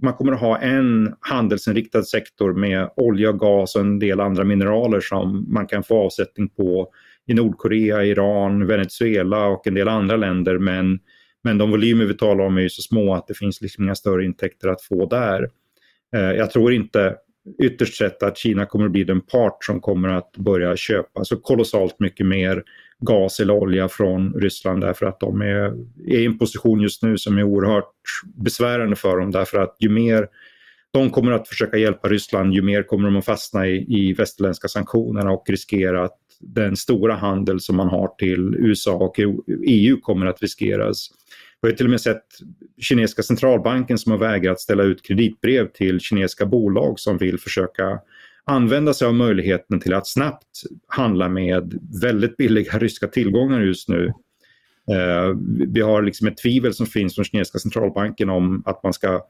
man 0.02 0.14
kommer 0.14 0.32
att 0.32 0.40
ha 0.40 0.58
en 0.58 1.14
handelsinriktad 1.20 2.02
sektor 2.02 2.52
med 2.52 2.90
olja, 2.96 3.32
gas 3.32 3.74
och 3.74 3.80
en 3.80 3.98
del 3.98 4.20
andra 4.20 4.44
mineraler 4.44 5.00
som 5.00 5.52
man 5.52 5.66
kan 5.66 5.82
få 5.82 6.04
avsättning 6.04 6.48
på 6.48 6.88
i 7.26 7.34
Nordkorea, 7.34 8.04
Iran, 8.04 8.66
Venezuela 8.66 9.46
och 9.46 9.66
en 9.66 9.74
del 9.74 9.88
andra 9.88 10.16
länder. 10.16 10.58
Men, 10.58 10.98
men 11.44 11.58
de 11.58 11.70
volymer 11.70 12.04
vi 12.04 12.14
talar 12.14 12.44
om 12.44 12.58
är 12.58 12.68
så 12.68 12.82
små 12.82 13.14
att 13.14 13.26
det 13.26 13.34
finns 13.34 13.60
liksom 13.60 13.84
inga 13.84 13.94
större 13.94 14.24
intäkter 14.24 14.68
att 14.68 14.82
få 14.82 15.06
där. 15.06 15.50
Eh, 16.16 16.20
jag 16.20 16.50
tror 16.50 16.72
inte 16.72 17.16
ytterst 17.62 17.96
sett 17.96 18.22
att 18.22 18.38
Kina 18.38 18.66
kommer 18.66 18.84
att 18.84 18.92
bli 18.92 19.04
den 19.04 19.20
part 19.20 19.64
som 19.64 19.80
kommer 19.80 20.08
att 20.08 20.32
börja 20.36 20.76
köpa 20.76 21.24
så 21.24 21.36
kolossalt 21.36 22.00
mycket 22.00 22.26
mer 22.26 22.62
gas 23.00 23.40
eller 23.40 23.54
olja 23.54 23.88
från 23.88 24.34
Ryssland 24.34 24.80
därför 24.80 25.06
att 25.06 25.20
de 25.20 25.40
är, 25.40 25.64
är 26.06 26.18
i 26.18 26.26
en 26.26 26.38
position 26.38 26.80
just 26.80 27.02
nu 27.02 27.18
som 27.18 27.38
är 27.38 27.42
oerhört 27.42 27.94
besvärande 28.34 28.96
för 28.96 29.16
dem 29.16 29.30
därför 29.30 29.58
att 29.58 29.76
ju 29.78 29.88
mer 29.88 30.28
de 30.92 31.10
kommer 31.10 31.32
att 31.32 31.48
försöka 31.48 31.76
hjälpa 31.76 32.08
Ryssland 32.08 32.54
ju 32.54 32.62
mer 32.62 32.82
kommer 32.82 33.04
de 33.04 33.16
att 33.16 33.24
fastna 33.24 33.66
i, 33.66 33.86
i 33.88 34.12
västerländska 34.12 34.68
sanktionerna 34.68 35.30
och 35.30 35.50
riskera 35.50 36.04
att 36.04 36.18
den 36.40 36.76
stora 36.76 37.14
handel 37.14 37.60
som 37.60 37.76
man 37.76 37.88
har 37.88 38.08
till 38.08 38.54
USA 38.54 38.94
och 38.94 39.20
EU 39.66 40.00
kommer 40.00 40.26
att 40.26 40.42
riskeras. 40.42 41.10
Vi 41.62 41.68
har 41.68 41.76
till 41.76 41.86
och 41.86 41.90
med 41.90 42.00
sett 42.00 42.24
kinesiska 42.78 43.22
centralbanken 43.22 43.98
som 43.98 44.12
har 44.12 44.18
vägrat 44.18 44.60
ställa 44.60 44.82
ut 44.82 45.02
kreditbrev 45.02 45.68
till 45.72 46.00
kinesiska 46.00 46.46
bolag 46.46 46.98
som 47.00 47.18
vill 47.18 47.38
försöka 47.38 48.00
använda 48.44 48.94
sig 48.94 49.08
av 49.08 49.14
möjligheten 49.14 49.80
till 49.80 49.94
att 49.94 50.06
snabbt 50.06 50.62
handla 50.86 51.28
med 51.28 51.78
väldigt 52.02 52.36
billiga 52.36 52.72
ryska 52.78 53.06
tillgångar 53.06 53.60
just 53.60 53.88
nu. 53.88 54.06
Eh, 54.90 55.36
vi 55.68 55.80
har 55.80 56.02
liksom 56.02 56.26
ett 56.26 56.36
tvivel 56.36 56.74
som 56.74 56.86
finns 56.86 57.14
från 57.14 57.24
kinesiska 57.24 57.58
centralbanken 57.58 58.30
om 58.30 58.62
att 58.66 58.82
man 58.82 58.92
ska 58.92 59.26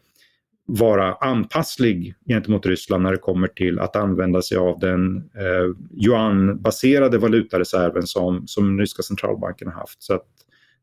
vara 0.79 1.15
anpasslig 1.15 2.15
gentemot 2.29 2.67
Ryssland 2.67 3.03
när 3.03 3.13
det 3.13 3.19
kommer 3.19 3.49
till 3.49 3.79
att 3.79 3.97
använda 3.97 4.43
sig 4.43 4.59
av 4.59 4.79
den 4.79 5.17
eh, 5.17 6.05
yuan-baserade 6.07 7.19
valutareserven 7.19 8.07
som, 8.07 8.47
som 8.47 8.79
ryska 8.79 9.03
centralbanken 9.03 9.69
har 9.69 9.75
haft. 9.75 10.03
Så 10.03 10.15
att 10.15 10.27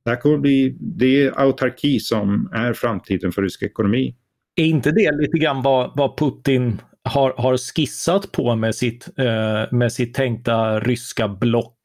det 0.03 0.09
här 0.09 0.17
kommer 0.17 0.37
bli, 0.37 0.77
det 0.79 1.23
är 1.23 1.39
autarki 1.39 1.99
som 1.99 2.49
är 2.53 2.73
framtiden 2.73 3.31
för 3.31 3.41
rysk 3.41 3.63
ekonomi. 3.63 4.15
Är 4.55 4.65
inte 4.65 4.91
det 4.91 5.11
lite 5.11 5.37
grann 5.37 5.61
vad, 5.61 5.91
vad 5.95 6.17
Putin 6.17 6.81
har, 7.03 7.33
har 7.37 7.57
skissat 7.57 8.31
på 8.31 8.55
med 8.55 8.75
sitt, 8.75 9.09
eh, 9.17 9.71
med 9.71 9.91
sitt 9.91 10.13
tänkta 10.13 10.79
ryska 10.79 11.27
block. 11.27 11.77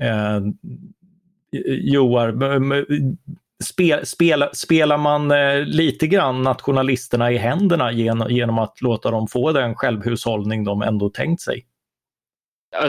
Eh, 0.00 0.40
Joar, 1.68 2.32
spel, 3.64 4.06
spel, 4.06 4.48
spelar 4.52 4.98
man 4.98 5.30
eh, 5.30 5.58
lite 5.64 6.06
grann 6.06 6.42
nationalisterna 6.42 7.32
i 7.32 7.36
händerna 7.36 7.92
genom, 7.92 8.30
genom 8.30 8.58
att 8.58 8.82
låta 8.82 9.10
dem 9.10 9.28
få 9.28 9.52
den 9.52 9.74
självhushållning 9.74 10.64
de 10.64 10.82
ändå 10.82 11.10
tänkt 11.10 11.40
sig? 11.40 11.66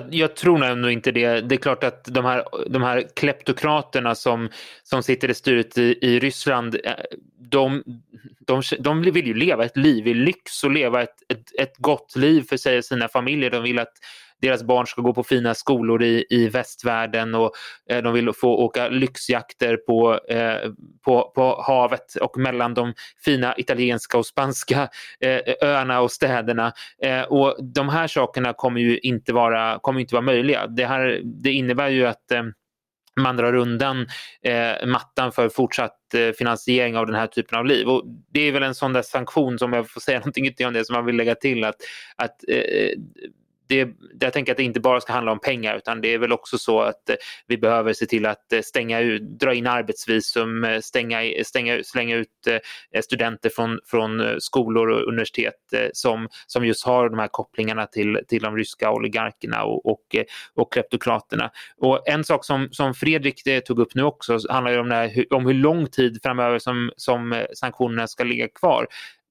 Jag 0.09 0.35
tror 0.35 0.75
nog 0.75 0.91
inte 0.91 1.11
det. 1.11 1.41
Det 1.41 1.55
är 1.55 1.59
klart 1.59 1.83
att 1.83 2.05
de 2.05 2.25
här, 2.25 2.43
de 2.69 2.83
här 2.83 3.07
kleptokraterna 3.15 4.15
som, 4.15 4.49
som 4.83 5.03
sitter 5.03 5.29
i 5.29 5.33
styret 5.33 5.77
i, 5.77 5.97
i 6.01 6.19
Ryssland, 6.19 6.75
eh, 6.83 6.91
de, 7.39 7.83
de, 8.39 8.61
de 8.79 9.01
vill 9.01 9.27
ju 9.27 9.33
leva 9.33 9.65
ett 9.65 9.77
liv 9.77 10.07
i 10.07 10.13
lyx 10.13 10.63
och 10.63 10.71
leva 10.71 11.03
ett, 11.03 11.15
ett, 11.29 11.59
ett 11.59 11.77
gott 11.77 12.15
liv 12.15 12.41
för 12.49 12.57
sig 12.57 12.77
och 12.77 12.85
sina 12.85 13.07
familjer. 13.07 13.49
De 13.49 13.63
vill 13.63 13.79
att 13.79 13.93
deras 14.41 14.63
barn 14.63 14.87
ska 14.87 15.01
gå 15.01 15.13
på 15.13 15.23
fina 15.23 15.53
skolor 15.53 16.03
i, 16.03 16.25
i 16.29 16.49
västvärlden 16.49 17.35
och 17.35 17.51
eh, 17.89 18.03
de 18.03 18.13
vill 18.13 18.33
få 18.33 18.49
åka 18.49 18.87
lyxjakter 18.89 19.77
på, 19.77 20.19
eh, 20.29 20.71
på, 21.05 21.31
på 21.35 21.63
havet 21.67 22.15
och 22.15 22.37
mellan 22.37 22.73
de 22.73 22.93
fina 23.25 23.57
italienska 23.57 24.17
och 24.17 24.25
spanska 24.25 24.89
eh, 25.19 25.39
öarna 25.61 26.01
och 26.01 26.11
städerna. 26.11 26.73
Eh, 27.03 27.21
och 27.21 27.55
de 27.63 27.89
här 27.89 28.07
sakerna 28.07 28.53
kommer 28.53 28.81
ju 28.81 28.97
inte 28.97 29.33
vara, 29.33 29.79
kommer 29.79 29.99
inte 29.99 30.15
vara 30.15 30.25
möjliga. 30.25 30.67
Det, 30.67 30.85
här, 30.85 31.21
det 31.23 31.51
innebär 31.51 31.89
ju 31.89 32.07
att 32.07 32.31
eh, 32.31 32.43
man 33.17 33.37
drar 33.37 33.55
undan 33.55 34.07
eh, 34.41 34.87
mattan 34.87 35.31
för 35.31 35.49
fortsatt 35.49 36.13
eh, 36.13 36.31
finansiering 36.31 36.97
av 36.97 37.05
den 37.05 37.15
här 37.15 37.27
typen 37.27 37.59
av 37.59 37.65
liv. 37.65 37.87
Och 37.87 38.03
det 38.31 38.39
är 38.39 38.51
väl 38.51 38.63
en 38.63 38.75
sån 38.75 38.93
där 38.93 39.01
sanktion 39.01 39.59
som 39.59 39.73
jag 39.73 39.89
får 39.89 40.01
säga 40.01 40.19
någonting 40.25 40.67
om 40.67 40.73
det 40.73 40.85
som 40.85 40.93
man 40.93 41.05
vill 41.05 41.15
lägga 41.15 41.35
till 41.35 41.63
att, 41.63 41.75
att 42.15 42.43
eh, 42.47 42.89
det, 43.67 43.89
jag 44.19 44.33
tänker 44.33 44.51
att 44.51 44.57
det 44.57 44.63
inte 44.63 44.79
bara 44.79 45.01
ska 45.01 45.13
handla 45.13 45.31
om 45.31 45.39
pengar 45.39 45.77
utan 45.77 46.01
det 46.01 46.13
är 46.13 46.17
väl 46.17 46.31
också 46.31 46.57
så 46.57 46.81
att 46.81 47.09
eh, 47.09 47.15
vi 47.47 47.57
behöver 47.57 47.93
se 47.93 48.05
till 48.05 48.25
att 48.25 48.53
eh, 48.53 48.61
stänga 48.61 48.99
ut, 48.99 49.21
dra 49.21 49.53
in 49.53 49.67
arbetsvisum, 49.67 50.63
eh, 50.63 50.79
stänga, 50.79 51.43
stänga, 51.43 51.83
slänga 51.83 52.15
ut 52.15 52.27
studenter 53.03 53.49
från, 53.49 53.79
från 53.85 54.41
skolor 54.41 54.89
och 54.89 55.07
universitet 55.07 55.53
som, 55.93 56.27
som 56.47 56.65
just 56.65 56.85
har 56.85 57.09
de 57.09 57.19
här 57.19 57.27
kopplingarna 57.27 57.85
till, 57.85 58.19
till 58.27 58.41
de 58.41 58.55
ryska 58.55 58.91
oligarkerna 58.91 59.63
och, 59.63 59.85
och, 59.85 60.15
och 60.55 60.73
kleptokraterna. 60.73 61.51
Och 61.77 62.09
en 62.09 62.23
sak 62.23 62.45
som, 62.45 62.67
som 62.71 62.93
Fredrik 62.93 63.43
tog 63.65 63.79
upp 63.79 63.95
nu 63.95 64.03
också 64.03 64.39
handlar 64.49 64.77
om, 64.77 64.91
här, 64.91 65.33
om 65.33 65.45
hur 65.45 65.53
lång 65.53 65.87
tid 65.87 66.19
framöver 66.23 66.59
som, 66.59 66.91
som 66.97 67.45
sanktionerna 67.53 68.07
ska 68.07 68.23
ligga 68.23 68.47
kvar. 68.47 68.87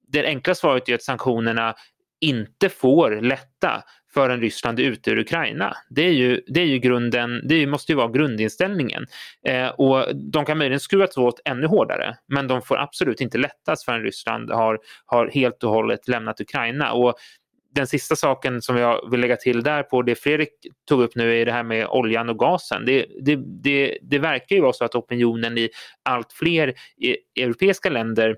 Det 0.08 0.26
enkla 0.26 0.54
svaret 0.54 0.88
är 0.88 0.94
att 0.94 1.02
sanktionerna 1.02 1.74
inte 2.20 2.68
får 2.68 3.20
lätta 3.20 3.82
förrän 4.16 4.40
Ryssland 4.40 4.80
är 4.80 4.84
ute 4.84 5.10
ur 5.10 5.18
Ukraina. 5.18 5.76
Det, 5.88 6.02
är 6.02 6.12
ju, 6.12 6.40
det, 6.46 6.60
är 6.60 6.64
ju 6.64 6.78
grunden, 6.78 7.40
det 7.48 7.66
måste 7.66 7.92
ju 7.92 7.96
vara 7.96 8.08
grundinställningen. 8.08 9.06
Eh, 9.48 9.68
och 9.68 10.16
de 10.16 10.44
kan 10.44 10.58
möjligen 10.58 10.80
skruvas 10.80 11.16
åt 11.16 11.40
ännu 11.44 11.66
hårdare, 11.66 12.16
men 12.28 12.48
de 12.48 12.62
får 12.62 12.78
absolut 12.78 13.20
inte 13.20 13.38
lättas 13.38 13.84
förrän 13.84 14.02
Ryssland 14.02 14.50
har, 14.50 14.78
har 15.06 15.30
helt 15.30 15.64
och 15.64 15.70
hållet 15.70 16.08
lämnat 16.08 16.40
Ukraina. 16.40 16.92
Och 16.92 17.14
den 17.74 17.86
sista 17.86 18.16
saken 18.16 18.62
som 18.62 18.76
jag 18.76 19.10
vill 19.10 19.20
lägga 19.20 19.36
till 19.36 19.62
där 19.62 19.82
på 19.82 20.02
det 20.02 20.14
Fredrik 20.14 20.50
tog 20.88 21.02
upp 21.02 21.14
nu 21.14 21.40
är 21.40 21.46
det 21.46 21.52
här 21.52 21.62
med 21.62 21.86
oljan 21.86 22.28
och 22.28 22.38
gasen. 22.38 22.84
Det, 22.86 23.06
det, 23.20 23.36
det, 23.62 23.98
det 24.02 24.18
verkar 24.18 24.56
ju 24.56 24.62
vara 24.62 24.72
så 24.72 24.84
att 24.84 24.94
opinionen 24.94 25.58
i 25.58 25.68
allt 26.02 26.32
fler 26.32 26.68
e- 27.02 27.42
europeiska 27.42 27.90
länder 27.90 28.36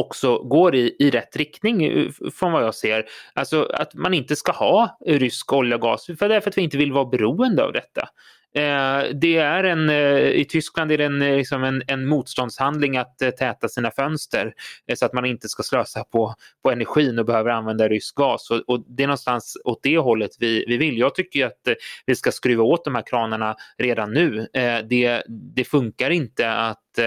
också 0.00 0.38
går 0.38 0.74
i, 0.74 0.96
i 0.98 1.10
rätt 1.10 1.36
riktning 1.36 1.84
eh, 1.84 2.06
från 2.34 2.52
vad 2.52 2.62
jag 2.62 2.74
ser. 2.74 3.04
Alltså 3.34 3.62
att 3.74 3.94
man 3.94 4.14
inte 4.14 4.36
ska 4.36 4.52
ha 4.52 4.98
rysk 5.06 5.52
olja 5.52 5.76
och 5.76 5.82
gas 5.82 6.06
för 6.06 6.28
därför 6.28 6.50
att 6.50 6.58
vi 6.58 6.62
inte 6.62 6.78
vill 6.78 6.92
vara 6.92 7.04
beroende 7.04 7.64
av 7.64 7.72
detta. 7.72 8.08
Eh, 8.54 9.02
det 9.14 9.36
är 9.36 9.64
en, 9.64 9.90
eh, 9.90 10.18
I 10.18 10.44
Tyskland 10.44 10.92
är 10.92 10.98
det 10.98 11.04
en, 11.04 11.22
eh, 11.22 11.36
liksom 11.36 11.64
en, 11.64 11.82
en 11.86 12.06
motståndshandling 12.06 12.96
att 12.96 13.22
eh, 13.22 13.30
täta 13.30 13.68
sina 13.68 13.90
fönster 13.90 14.54
så 14.94 15.06
att 15.06 15.12
man 15.12 15.24
inte 15.24 15.48
ska 15.48 15.62
slösa 15.62 16.04
på, 16.04 16.34
på 16.62 16.70
energin 16.70 17.18
och 17.18 17.24
behöver 17.24 17.50
använda 17.50 17.88
rysk 17.88 18.14
gas. 18.14 18.50
Och, 18.50 18.60
och 18.66 18.84
det 18.88 19.02
är 19.02 19.06
någonstans 19.06 19.56
åt 19.64 19.82
det 19.82 19.98
hållet 19.98 20.30
vi, 20.38 20.64
vi 20.68 20.76
vill. 20.76 20.98
Jag 20.98 21.14
tycker 21.14 21.46
att 21.46 21.68
vi 22.06 22.14
ska 22.14 22.32
skruva 22.32 22.62
åt 22.62 22.84
de 22.84 22.94
här 22.94 23.02
kranarna 23.06 23.56
redan 23.78 24.12
nu. 24.12 24.46
Det, 24.88 25.22
det 25.28 25.64
funkar 25.64 26.10
inte 26.10 26.52
att, 26.52 26.98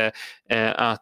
att 0.76 1.02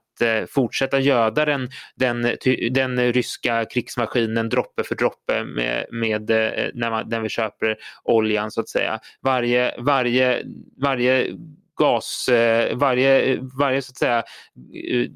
fortsätta 0.50 1.00
göda 1.00 1.46
den, 1.46 1.70
den, 1.96 2.38
den 2.72 3.14
ryska 3.14 3.66
krigsmaskinen 3.66 4.50
droppe 4.50 4.84
för 4.84 4.96
droppe 4.96 5.44
med, 5.44 5.86
med 5.92 6.30
eh, 6.30 6.70
när, 6.74 6.90
man, 6.90 7.10
när 7.10 7.20
vi 7.20 7.30
köper 7.30 7.78
oljan 8.04 8.52
så 8.52 8.62
att 8.62 8.70
säga. 8.70 9.00
Varje, 9.22 9.76
varje, 9.78 10.44
varje 10.82 11.28
gas, 11.76 12.28
eh, 12.28 12.78
varje, 12.78 13.40
varje 13.60 13.82
så 13.82 13.92
att 13.92 13.98
säga 13.98 14.18
eh, 14.18 15.10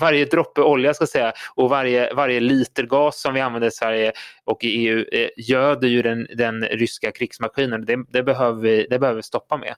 varje 0.00 0.24
droppe 0.24 0.60
olja 0.60 0.94
ska 0.94 1.06
säga 1.06 1.32
och 1.54 1.70
varje, 1.70 2.14
varje 2.14 2.40
liter 2.40 2.82
gas 2.82 3.20
som 3.22 3.34
vi 3.34 3.40
använder 3.40 3.68
i 3.68 3.70
Sverige 3.70 4.12
och 4.44 4.64
i 4.64 4.68
EU 4.68 5.04
eh, 5.12 5.28
göder 5.36 5.88
ju 5.88 6.02
den, 6.02 6.26
den 6.34 6.62
ryska 6.62 7.12
krigsmaskinen. 7.12 7.84
Det, 7.84 8.04
det, 8.08 8.22
behöver 8.22 8.62
vi, 8.62 8.86
det 8.90 8.98
behöver 8.98 9.16
vi 9.16 9.22
stoppa 9.22 9.56
med. 9.56 9.74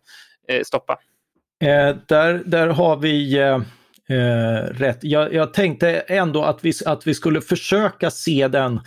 Eh, 0.48 0.62
stoppa. 0.62 0.98
Eh, 1.64 1.96
där, 2.08 2.42
där 2.46 2.68
har 2.68 2.96
vi 2.96 3.38
eh 4.08 4.68
rätt. 4.70 4.98
Jag, 5.02 5.34
jag, 5.34 5.54
tänkte 5.54 5.90
ändå 5.90 6.42
att 6.42 6.64
vi, 6.64 6.72
att 6.86 7.06
vi 7.06 7.14
skulle 7.14 7.40
försöka 7.40 8.10
se 8.10 8.48
den. 8.48 8.80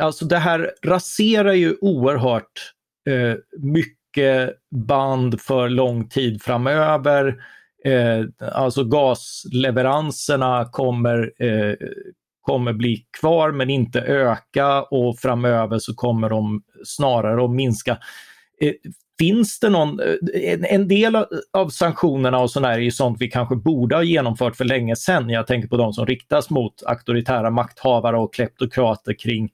Alltså 0.00 0.24
det 0.24 0.38
här 0.38 0.70
raserar 0.82 1.52
ju 1.52 1.76
oerhört 1.80 2.72
eh, 3.10 3.34
mycket 3.58 4.56
band 4.86 5.40
för 5.40 5.68
lång 5.68 6.08
tid 6.08 6.42
framöver. 6.42 7.36
Eh, 7.84 8.24
alltså 8.52 8.84
gasleveranserna 8.84 10.68
kommer, 10.72 11.32
eh, 11.38 11.74
kommer 12.40 12.72
bli 12.72 13.06
kvar 13.20 13.52
men 13.52 13.70
inte 13.70 14.00
öka 14.00 14.82
och 14.82 15.18
framöver 15.18 15.78
så 15.78 15.94
kommer 15.94 16.30
de 16.30 16.62
snarare 16.84 17.44
att 17.44 17.50
minska. 17.50 17.98
Eh, 18.60 18.72
finns 19.18 19.60
det 19.60 19.68
någon, 19.68 20.00
eh, 20.00 20.74
en 20.74 20.88
del 20.88 21.16
av 21.52 21.68
sanktionerna 21.68 22.38
och 22.38 22.50
sådär 22.50 22.70
är 22.70 22.78
ju 22.78 22.90
sånt 22.90 23.16
vi 23.20 23.30
kanske 23.30 23.56
borde 23.56 23.94
ha 23.94 24.02
genomfört 24.02 24.56
för 24.56 24.64
länge 24.64 24.96
sedan. 24.96 25.30
Jag 25.30 25.46
tänker 25.46 25.68
på 25.68 25.76
de 25.76 25.92
som 25.92 26.06
riktas 26.06 26.50
mot 26.50 26.82
auktoritära 26.86 27.50
makthavare 27.50 28.18
och 28.18 28.34
kleptokrater 28.34 29.12
kring 29.12 29.50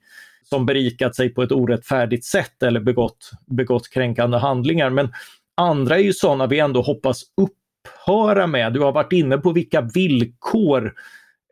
som 0.49 0.67
berikat 0.67 1.17
sig 1.17 1.29
på 1.29 1.43
ett 1.43 1.53
orättfärdigt 1.53 2.25
sätt 2.25 2.63
eller 2.63 2.81
begått, 2.81 3.31
begått 3.47 3.91
kränkande 3.91 4.39
handlingar. 4.39 4.91
Men 4.91 5.13
andra 5.57 5.97
är 5.97 6.03
ju 6.03 6.13
sådana 6.13 6.47
vi 6.47 6.59
ändå 6.59 6.83
hoppas 6.83 7.23
upphöra 7.37 8.47
med. 8.47 8.73
Du 8.73 8.81
har 8.81 8.93
varit 8.93 9.13
inne 9.13 9.39
på 9.39 9.53
vilka 9.53 9.81
villkor 9.81 10.95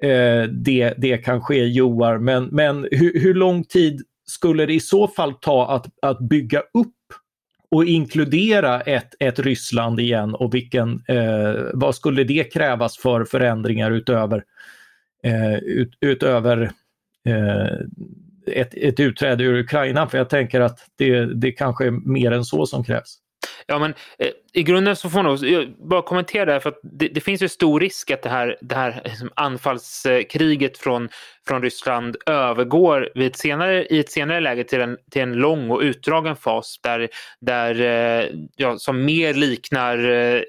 eh, 0.03 0.43
det, 0.43 0.95
det 0.99 1.19
kan 1.19 1.41
ske 1.41 1.65
Joar, 1.65 2.19
men, 2.19 2.45
men 2.45 2.89
hur, 2.91 3.21
hur 3.21 3.35
lång 3.35 3.65
tid 3.65 4.03
skulle 4.27 4.67
det 4.67 4.75
i 4.75 4.81
så 4.81 5.09
fall 5.09 5.35
ta 5.35 5.71
att, 5.75 5.87
att 6.03 6.19
bygga 6.19 6.61
upp 6.61 6.96
och 7.71 7.85
inkludera 7.85 8.81
ett, 8.81 9.15
ett 9.21 9.39
Ryssland 9.39 10.01
igen 10.01 10.35
och 10.35 10.55
vilken, 10.55 11.03
eh, 11.09 11.55
vad 11.75 11.95
skulle 11.95 12.25
det 12.25 12.53
krävas 12.53 12.99
för 12.99 13.25
förändringar 13.25 13.91
utöver, 13.91 14.45
eh, 15.23 15.55
ut, 15.55 15.99
utöver 16.01 16.71
eh, 17.27 17.79
ett, 18.47 18.75
ett 18.75 19.01
utträde 19.01 19.45
ur 19.45 19.59
Ukraina? 19.59 20.09
För 20.09 20.19
jag 20.19 20.31
tänker 20.31 20.61
att 20.61 20.79
det, 20.97 21.41
det 21.41 21.53
kanske 21.53 21.87
är 21.87 21.91
mer 21.91 22.31
än 22.31 22.45
så 22.45 22.67
som 22.67 22.85
krävs. 22.85 23.19
Ja, 23.69 23.79
men 23.79 23.95
eh, 24.19 24.31
i 24.53 24.63
grunden 24.63 24.97
så 24.97 25.11
får 25.11 25.23
man 25.23 25.35
nog 25.35 25.69
bara 25.89 26.03
kommentera 26.03 26.45
det 26.45 26.53
här 26.53 26.61
för 26.61 26.71
att 26.71 26.81
det, 26.83 27.09
det, 27.09 27.21
finns 27.21 27.43
ju 27.43 27.49
stor 27.49 27.81
risk 27.81 28.11
att 28.11 28.23
det 28.23 28.29
här, 28.29 28.57
det 28.61 28.75
här 28.75 29.01
liksom 29.05 29.31
anfallskriget 29.37 30.79
från, 30.79 31.09
från 31.49 31.63
Ryssland 31.63 32.17
övergår 32.27 33.11
vid 33.15 33.27
ett 33.27 33.39
senare, 33.39 33.87
i 33.87 33.99
ett 33.99 34.11
senare 34.11 34.41
läge 34.41 34.65
till 34.65 34.81
en, 34.81 34.99
till 35.11 35.23
en 35.23 35.35
lång 35.35 35.71
och 35.71 35.81
utdragen 35.81 36.37
fas 36.37 36.81
där, 36.83 37.09
där 37.41 37.81
eh, 37.81 38.31
ja, 38.57 38.79
som 38.79 39.05
mer 39.05 39.35
liknar 39.35 40.11
eh, 40.11 40.43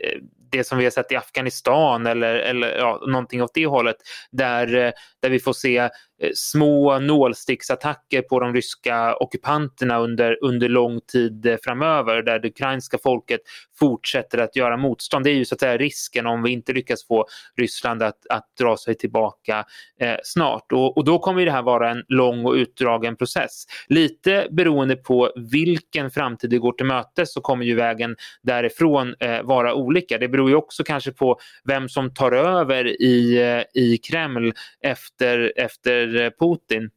det 0.52 0.64
som 0.64 0.78
vi 0.78 0.84
har 0.84 0.92
sett 0.92 1.12
i 1.12 1.16
Afghanistan 1.16 2.08
eller, 2.08 2.36
eller 2.36 2.78
ja, 2.78 3.04
någonting 3.08 3.44
åt 3.44 3.54
det 3.54 3.66
hållet. 3.66 3.98
Där, 4.32 4.76
eh, 4.76 4.92
där 5.22 5.30
vi 5.30 5.40
får 5.40 5.54
se 5.54 5.90
Eh, 6.22 6.30
små 6.34 7.00
nålsticksattacker 7.00 8.22
på 8.22 8.40
de 8.40 8.54
ryska 8.54 9.16
ockupanterna 9.16 10.00
under, 10.00 10.38
under 10.42 10.70
lång 10.70 11.00
tid 11.02 11.46
eh, 11.46 11.58
framöver 11.64 12.22
där 12.22 12.40
det 12.40 12.48
ukrainska 12.48 12.98
folket 13.04 13.42
fortsätter 13.80 14.38
att 14.38 14.56
göra 14.56 14.78
motstånd. 14.78 15.26
Det 15.26 15.32
är 15.32 15.36
ju 15.36 15.46
så 15.46 15.56
att 15.56 15.60
säga 15.60 15.78
risken 15.78 16.26
om 16.26 16.44
vi 16.44 16.52
inte 16.52 16.74
lyckas 16.74 17.08
få 17.08 17.26
Ryssland 17.58 18.04
att, 18.04 18.28
att 18.30 18.46
dra 18.60 18.78
sig 18.78 18.96
tillbaka 18.96 19.66
eh, 20.00 20.16
snart. 20.24 20.72
Och, 20.72 20.98
och 20.98 21.06
då 21.06 21.20
kommer 21.20 21.46
det 21.46 21.52
här 21.52 21.62
vara 21.62 21.92
en 21.92 22.04
lång 22.08 22.46
och 22.46 22.54
utdragen 22.54 23.16
process. 23.16 23.66
Lite 23.88 24.48
beroende 24.52 24.96
på 24.96 25.32
vilken 25.52 26.12
framtid 26.12 26.50
det 26.50 26.58
går 26.58 26.72
till 26.72 26.86
mötes 26.86 27.34
så 27.34 27.42
kommer 27.42 27.66
ju 27.66 27.76
vägen 27.76 28.16
därifrån 28.42 29.16
eh, 29.20 29.42
vara 29.44 29.74
olika. 29.74 30.18
Det 30.18 30.28
beror 30.28 30.50
ju 30.50 30.56
också 30.56 30.84
kanske 30.84 31.12
på 31.12 31.40
vem 31.66 31.90
som 31.90 32.14
tar 32.14 32.32
över 32.32 33.02
i, 33.02 33.42
eh, 33.42 33.82
i 33.82 33.98
Kreml 33.98 34.54
efter, 34.82 35.54
efter 35.56 36.07
Putin. 36.32 36.92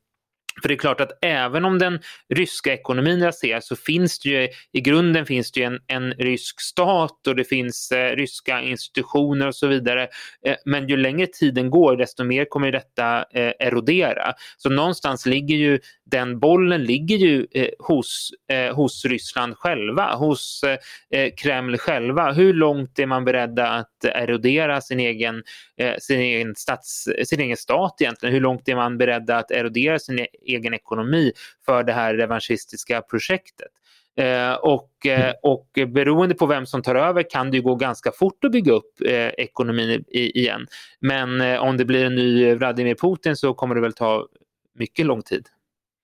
För 0.62 0.68
det 0.68 0.74
är 0.74 0.78
klart 0.78 1.00
att 1.00 1.18
även 1.22 1.64
om 1.64 1.78
den 1.78 1.98
ryska 2.34 2.72
ekonomin 2.72 3.24
raseras 3.24 3.66
så 3.66 3.76
finns 3.76 4.18
det 4.18 4.28
ju 4.28 4.48
i 4.72 4.80
grunden 4.80 5.26
finns 5.26 5.52
det 5.52 5.60
ju 5.60 5.66
en, 5.66 5.80
en 5.86 6.12
rysk 6.12 6.60
stat 6.60 7.26
och 7.26 7.36
det 7.36 7.44
finns 7.44 7.92
eh, 7.92 8.16
ryska 8.16 8.60
institutioner 8.60 9.46
och 9.46 9.54
så 9.54 9.66
vidare. 9.66 10.08
Eh, 10.46 10.56
men 10.64 10.88
ju 10.88 10.96
längre 10.96 11.26
tiden 11.26 11.70
går 11.70 11.96
desto 11.96 12.24
mer 12.24 12.44
kommer 12.44 12.72
detta 12.72 13.24
eh, 13.34 13.52
erodera. 13.58 14.32
Så 14.56 14.70
någonstans 14.70 15.26
ligger 15.26 15.56
ju 15.56 15.78
den 16.10 16.38
bollen 16.38 16.84
ligger 16.84 17.16
ju 17.16 17.46
eh, 17.50 17.68
hos, 17.78 18.30
eh, 18.52 18.74
hos 18.74 19.04
Ryssland 19.04 19.56
själva, 19.56 20.14
hos 20.14 20.62
eh, 20.62 21.20
eh 21.20 21.30
Kreml 21.36 21.78
själva. 21.78 22.32
Hur 22.32 22.54
långt 22.54 22.98
är 22.98 23.06
man 23.06 23.24
beredda 23.24 23.68
att 23.68 24.04
erodera 24.04 24.80
sin 24.80 25.00
egen, 25.00 25.42
eh, 25.76 25.94
sin 25.98 26.20
egen, 26.20 26.54
stats, 26.54 27.08
sin 27.24 27.40
egen 27.40 27.56
stat 27.56 27.96
egentligen? 28.00 28.32
Hur 28.32 28.40
långt 28.40 28.68
är 28.68 28.74
man 28.74 28.98
beredda 28.98 29.36
att 29.36 29.50
erodera 29.50 29.98
sin 29.98 30.26
egen 30.54 30.74
ekonomi 30.74 31.32
för 31.66 31.84
det 31.84 31.92
här 31.92 32.14
revanschistiska 32.14 33.02
projektet. 33.02 33.68
Eh, 34.16 34.52
och, 34.52 35.06
eh, 35.06 35.32
och 35.42 35.68
beroende 35.88 36.34
på 36.34 36.46
vem 36.46 36.66
som 36.66 36.82
tar 36.82 36.94
över 36.94 37.30
kan 37.30 37.50
det 37.50 37.60
gå 37.60 37.74
ganska 37.74 38.12
fort 38.12 38.44
att 38.44 38.52
bygga 38.52 38.72
upp 38.72 39.00
eh, 39.06 39.26
ekonomin 39.26 40.04
i, 40.08 40.40
igen. 40.40 40.66
Men 41.00 41.40
eh, 41.40 41.60
om 41.60 41.76
det 41.76 41.84
blir 41.84 42.04
en 42.04 42.14
ny 42.14 42.54
Vladimir 42.54 42.94
Putin 42.94 43.36
så 43.36 43.54
kommer 43.54 43.74
det 43.74 43.80
väl 43.80 43.92
ta 43.92 44.26
mycket 44.74 45.06
lång 45.06 45.22
tid. 45.22 45.46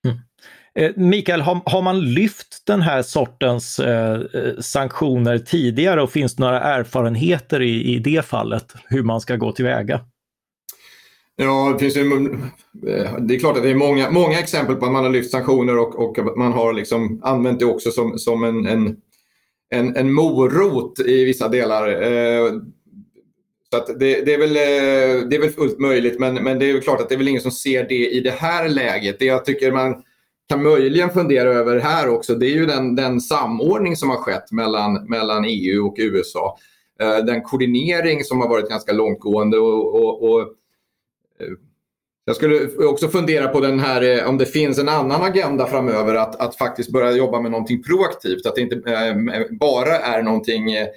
Mm. 0.04 0.18
Eh, 0.74 0.92
Mikael, 0.96 1.40
har, 1.40 1.60
har, 1.64 1.82
man 1.82 2.00
lyft 2.00 2.62
den 2.66 2.82
här 2.82 3.02
sortens 3.02 3.78
eh, 3.78 4.20
eh 4.34 4.58
sanktioner 4.60 5.38
tidigare 5.38 6.02
och 6.02 6.10
finns 6.10 6.36
det 6.36 6.42
några 6.42 6.60
erfarenheter 6.60 7.62
i, 7.62 7.94
i 7.94 7.98
det 7.98 8.26
fallet, 8.26 8.74
hur 8.88 9.02
man 9.02 9.20
ska 9.20 9.36
gå 9.36 9.52
tillväga? 9.52 10.00
Ja, 11.38 11.72
det, 11.72 11.78
finns 11.78 11.96
ju, 11.96 12.26
eh, 12.88 13.16
det 13.18 13.34
är 13.34 13.38
klart 13.38 13.56
att 13.56 13.62
det 13.62 13.70
är 13.70 13.74
många, 13.74 14.10
många 14.10 14.38
exempel 14.38 14.76
på 14.76 14.86
att 14.86 14.92
man 14.92 15.04
har 15.04 15.10
lyft 15.10 15.30
sanktioner 15.30 15.78
och, 15.78 15.98
och 15.98 16.38
man 16.38 16.52
har 16.52 16.72
liksom 16.72 17.20
använt 17.24 17.58
det 17.58 17.64
också 17.64 17.90
som, 17.90 18.18
som 18.18 18.44
en, 18.44 18.66
en, 18.66 18.96
en, 19.70 19.96
en 19.96 20.12
morot 20.12 21.00
i 21.00 21.24
vissa 21.24 21.48
delar. 21.48 21.88
Eh, 21.88 22.52
så 23.70 23.92
det, 23.92 24.24
det, 24.26 24.34
är 24.34 24.38
väl, 24.38 24.56
eh, 24.56 25.28
det 25.28 25.36
är 25.36 25.40
väl 25.40 25.50
fullt 25.50 25.78
möjligt 25.78 26.20
men, 26.20 26.34
men 26.34 26.58
det 26.58 26.70
är 26.70 26.80
klart 26.80 27.00
att 27.00 27.08
det 27.08 27.14
är 27.14 27.18
väl 27.18 27.28
ingen 27.28 27.42
som 27.42 27.50
ser 27.50 27.88
det 27.88 28.10
i 28.10 28.20
det 28.20 28.34
här 28.34 28.68
läget. 28.68 29.18
Det 29.18 29.24
jag 29.24 29.44
tycker 29.44 29.72
man 29.72 30.02
kan 30.48 30.62
möjligen 30.62 31.10
fundera 31.10 31.48
över 31.48 31.80
här 31.80 32.08
också 32.08 32.34
det 32.34 32.46
är 32.46 32.54
ju 32.54 32.66
den, 32.66 32.94
den 32.94 33.20
samordning 33.20 33.96
som 33.96 34.10
har 34.10 34.16
skett 34.16 34.52
mellan, 34.52 35.04
mellan 35.04 35.44
EU 35.44 35.86
och 35.86 35.96
USA. 35.98 36.56
Den 37.26 37.42
koordinering 37.42 38.24
som 38.24 38.40
har 38.40 38.48
varit 38.48 38.68
ganska 38.68 38.92
långtgående 38.92 39.58
och, 39.58 39.94
och, 39.94 40.30
och 40.30 40.52
jag 42.28 42.36
skulle 42.36 42.68
också 42.86 43.08
fundera 43.08 43.48
på 43.48 43.60
den 43.60 43.80
här, 43.80 44.02
eh, 44.02 44.28
om 44.28 44.38
det 44.38 44.46
finns 44.46 44.78
en 44.78 44.88
annan 44.88 45.22
agenda 45.22 45.66
framöver 45.66 46.14
att, 46.14 46.40
att 46.40 46.56
faktiskt 46.56 46.90
börja 46.90 47.12
jobba 47.12 47.40
med 47.40 47.50
någonting 47.50 47.82
proaktivt. 47.82 48.46
Att 48.46 48.54
det 48.54 48.60
inte 48.60 48.76
eh, 48.76 49.42
bara 49.50 49.98
är 49.98 50.22
någonting, 50.22 50.72
eh, 50.72 50.88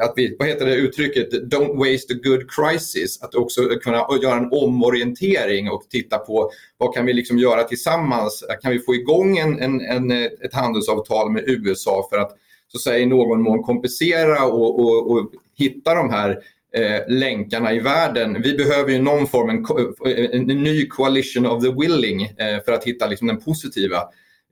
att 0.00 0.12
vi, 0.16 0.36
vad 0.38 0.48
heter 0.48 0.66
det 0.66 0.74
uttrycket, 0.74 1.32
don't 1.32 1.76
waste 1.78 2.14
a 2.14 2.16
good 2.24 2.50
crisis. 2.50 3.22
Att 3.22 3.34
också 3.34 3.62
kunna 3.62 4.06
göra 4.22 4.36
en 4.36 4.52
omorientering 4.52 5.70
och 5.70 5.82
titta 5.90 6.18
på 6.18 6.50
vad 6.78 6.94
kan 6.94 7.06
vi 7.06 7.12
liksom 7.12 7.38
göra 7.38 7.62
tillsammans? 7.62 8.44
Kan 8.62 8.72
vi 8.72 8.78
få 8.78 8.94
igång 8.94 9.38
en, 9.38 9.60
en, 9.60 9.80
en 9.80 10.10
ett 10.10 10.54
handelsavtal 10.54 11.30
med 11.30 11.44
USA 11.46 12.08
för 12.10 12.18
att 12.18 12.36
så 12.68 12.78
att 12.78 12.82
säga, 12.82 12.98
i 12.98 13.06
någon 13.06 13.42
mån 13.42 13.62
kompensera 13.62 14.44
och, 14.44 14.80
och, 14.80 15.10
och 15.10 15.30
hitta 15.56 15.94
de 15.94 16.10
här 16.10 16.30
eh, 16.30 16.36
Eh, 16.76 17.00
länkarna 17.08 17.72
i 17.72 17.80
världen. 17.80 18.42
Vi 18.42 18.56
behöver 18.56 18.92
ju 18.92 18.98
någon 18.98 19.26
form, 19.26 19.50
en, 19.50 19.64
eh, 20.12 20.40
en 20.40 20.62
ny 20.62 20.88
coalition 20.88 21.46
of 21.46 21.64
the 21.64 21.70
willing 21.70 22.22
eh, 22.22 22.64
för 22.64 22.72
att 22.72 22.84
hitta 22.84 23.06
liksom, 23.06 23.28
den 23.28 23.40
positiva 23.40 23.96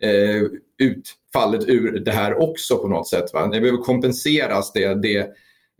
eh, 0.02 0.42
utfallet 0.78 1.68
ur 1.68 2.00
det 2.00 2.12
här 2.12 2.42
också 2.42 2.78
på 2.78 2.88
något 2.88 3.08
sätt. 3.08 3.32
Va? 3.32 3.46
Det 3.46 3.60
behöver 3.60 3.78
kompenseras 3.78 4.72
det, 4.72 4.94
det 5.02 5.18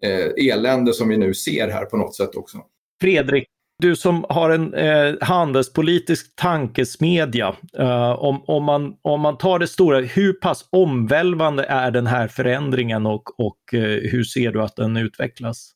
eh, 0.03 0.49
elände 0.51 0.93
som 0.93 1.09
vi 1.09 1.17
nu 1.17 1.35
ser 1.35 1.69
här 1.69 1.85
på 1.85 1.97
något 1.97 2.15
sätt 2.15 2.37
också. 2.37 2.59
Fredrik, 3.01 3.45
du 3.79 3.97
som 3.97 4.25
har 4.29 4.51
en 4.51 4.75
eh, 4.75 5.15
handelspolitisk 5.21 6.37
tankesmedja, 6.37 7.57
eh, 7.79 8.13
om, 8.13 8.45
om, 8.47 8.65
man, 8.65 8.95
om 9.03 9.21
man 9.21 9.39
tar 9.39 9.59
det 9.59 9.69
stora, 9.69 10.01
hur 10.01 10.33
pass 10.33 10.69
omvälvande 10.71 11.65
är 11.65 11.91
den 11.91 12.07
här 12.07 12.29
förändringen 12.29 13.07
och, 13.07 13.41
och 13.41 13.75
eh, 13.75 14.11
hur 14.11 14.25
ser 14.25 14.53
du 14.53 14.63
att 14.63 14.77
den 14.77 14.97
utvecklas? 14.97 15.73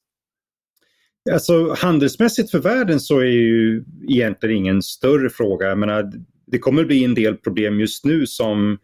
Alltså 1.32 1.74
handelsmässigt 1.78 2.50
för 2.50 2.58
världen 2.58 3.00
så 3.00 3.18
är 3.18 3.24
ju 3.24 3.84
egentligen 4.08 4.56
ingen 4.56 4.82
större 4.82 5.30
fråga. 5.30 5.66
Jag 5.66 5.78
menar, 5.78 6.12
det 6.46 6.58
kommer 6.58 6.84
bli 6.84 7.04
en 7.04 7.14
del 7.14 7.36
problem 7.36 7.80
just 7.80 8.04
nu 8.04 8.26
som 8.26 8.78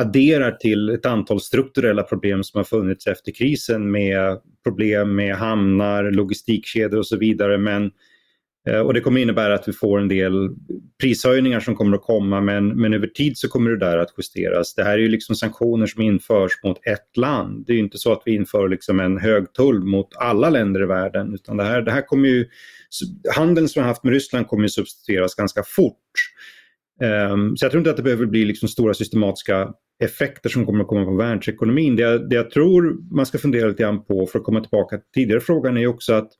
adderar 0.00 0.52
till 0.52 0.88
ett 0.88 1.06
antal 1.06 1.40
strukturella 1.40 2.02
problem 2.02 2.44
som 2.44 2.58
har 2.58 2.64
funnits 2.64 3.06
efter 3.06 3.32
krisen 3.32 3.90
med 3.90 4.40
problem 4.64 5.14
med 5.14 5.36
hamnar, 5.36 6.10
logistikkedjor 6.10 6.98
och 6.98 7.06
så 7.06 7.16
vidare. 7.16 7.58
Men 7.58 7.90
Eh, 8.68 8.80
och 8.80 8.94
det 8.94 9.00
kommer 9.00 9.20
innebära 9.20 9.54
att 9.54 9.68
vi 9.68 9.72
får 9.72 10.00
en 10.00 10.08
del 10.08 10.50
prishöjningar 11.00 11.60
som 11.60 11.76
kommer 11.76 11.96
att 11.96 12.02
komma 12.02 12.40
men, 12.40 12.68
men 12.68 12.94
över 12.94 13.06
tid 13.06 13.38
så 13.38 13.48
kommer 13.48 13.70
det 13.70 13.78
där 13.78 13.98
att 13.98 14.14
justeras. 14.18 14.74
Det 14.74 14.84
här 14.84 14.92
är 14.92 14.98
ju 14.98 15.08
liksom 15.08 15.34
sanktioner 15.34 15.86
som 15.86 16.02
införs 16.02 16.52
mot 16.64 16.86
ett 16.86 17.16
land. 17.16 17.64
Det 17.66 17.72
är 17.72 17.78
inte 17.78 17.98
så 17.98 18.12
att 18.12 18.22
vi 18.24 18.34
inför 18.34 18.68
liksom 18.68 19.00
en 19.00 19.18
hög 19.18 19.52
tull 19.52 19.84
mot 19.84 20.16
alla 20.16 20.50
länder 20.50 20.82
i 20.82 20.86
världen 20.86 21.34
utan 21.34 21.56
det 21.56 21.64
här, 21.64 21.82
det 21.82 21.90
här 21.90 22.02
kommer 22.02 22.28
ju, 22.28 22.46
handeln 23.36 23.68
som 23.68 23.80
vi 23.80 23.82
har 23.82 23.88
haft 23.88 24.04
med 24.04 24.12
Ryssland 24.12 24.46
kommer 24.46 24.62
ju 24.62 24.68
substitueras 24.68 25.34
ganska 25.34 25.62
fort. 25.62 25.94
Um, 27.32 27.56
så 27.56 27.64
jag 27.64 27.70
tror 27.70 27.80
inte 27.80 27.90
att 27.90 27.96
det 27.96 28.02
behöver 28.02 28.26
bli 28.26 28.44
liksom 28.44 28.68
stora 28.68 28.94
systematiska 28.94 29.72
effekter 30.04 30.50
som 30.50 30.66
kommer 30.66 30.80
att 30.80 30.88
komma 30.88 31.04
på 31.04 31.16
världsekonomin. 31.16 31.96
Det 31.96 32.02
jag, 32.02 32.28
det 32.28 32.36
jag 32.36 32.50
tror 32.50 33.14
man 33.14 33.26
ska 33.26 33.38
fundera 33.38 33.68
lite 33.68 33.82
grann 33.82 34.04
på 34.04 34.26
för 34.26 34.38
att 34.38 34.44
komma 34.44 34.60
tillbaka 34.60 34.96
till 34.96 35.06
tidigare 35.14 35.40
frågan 35.40 35.76
är 35.76 35.86
också 35.86 36.12
att 36.12 36.32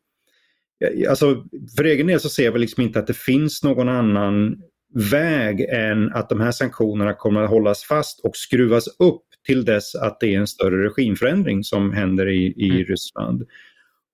Alltså, 1.08 1.44
för 1.76 1.84
egen 1.84 2.06
del 2.06 2.20
så 2.20 2.28
ser 2.28 2.44
jag 2.44 2.52
väl 2.52 2.60
liksom 2.60 2.82
inte 2.82 2.98
att 2.98 3.06
det 3.06 3.16
finns 3.16 3.62
någon 3.62 3.88
annan 3.88 4.56
väg 4.94 5.60
än 5.60 6.12
att 6.12 6.28
de 6.28 6.40
här 6.40 6.52
sanktionerna 6.52 7.14
kommer 7.14 7.42
att 7.42 7.50
hållas 7.50 7.84
fast 7.84 8.20
och 8.20 8.36
skruvas 8.36 8.88
upp 8.98 9.22
till 9.46 9.64
dess 9.64 9.94
att 9.94 10.20
det 10.20 10.34
är 10.34 10.38
en 10.38 10.46
större 10.46 10.84
regimförändring 10.84 11.64
som 11.64 11.92
händer 11.92 12.28
i, 12.28 12.54
i 12.56 12.70
mm. 12.70 12.84
Ryssland. 12.84 13.42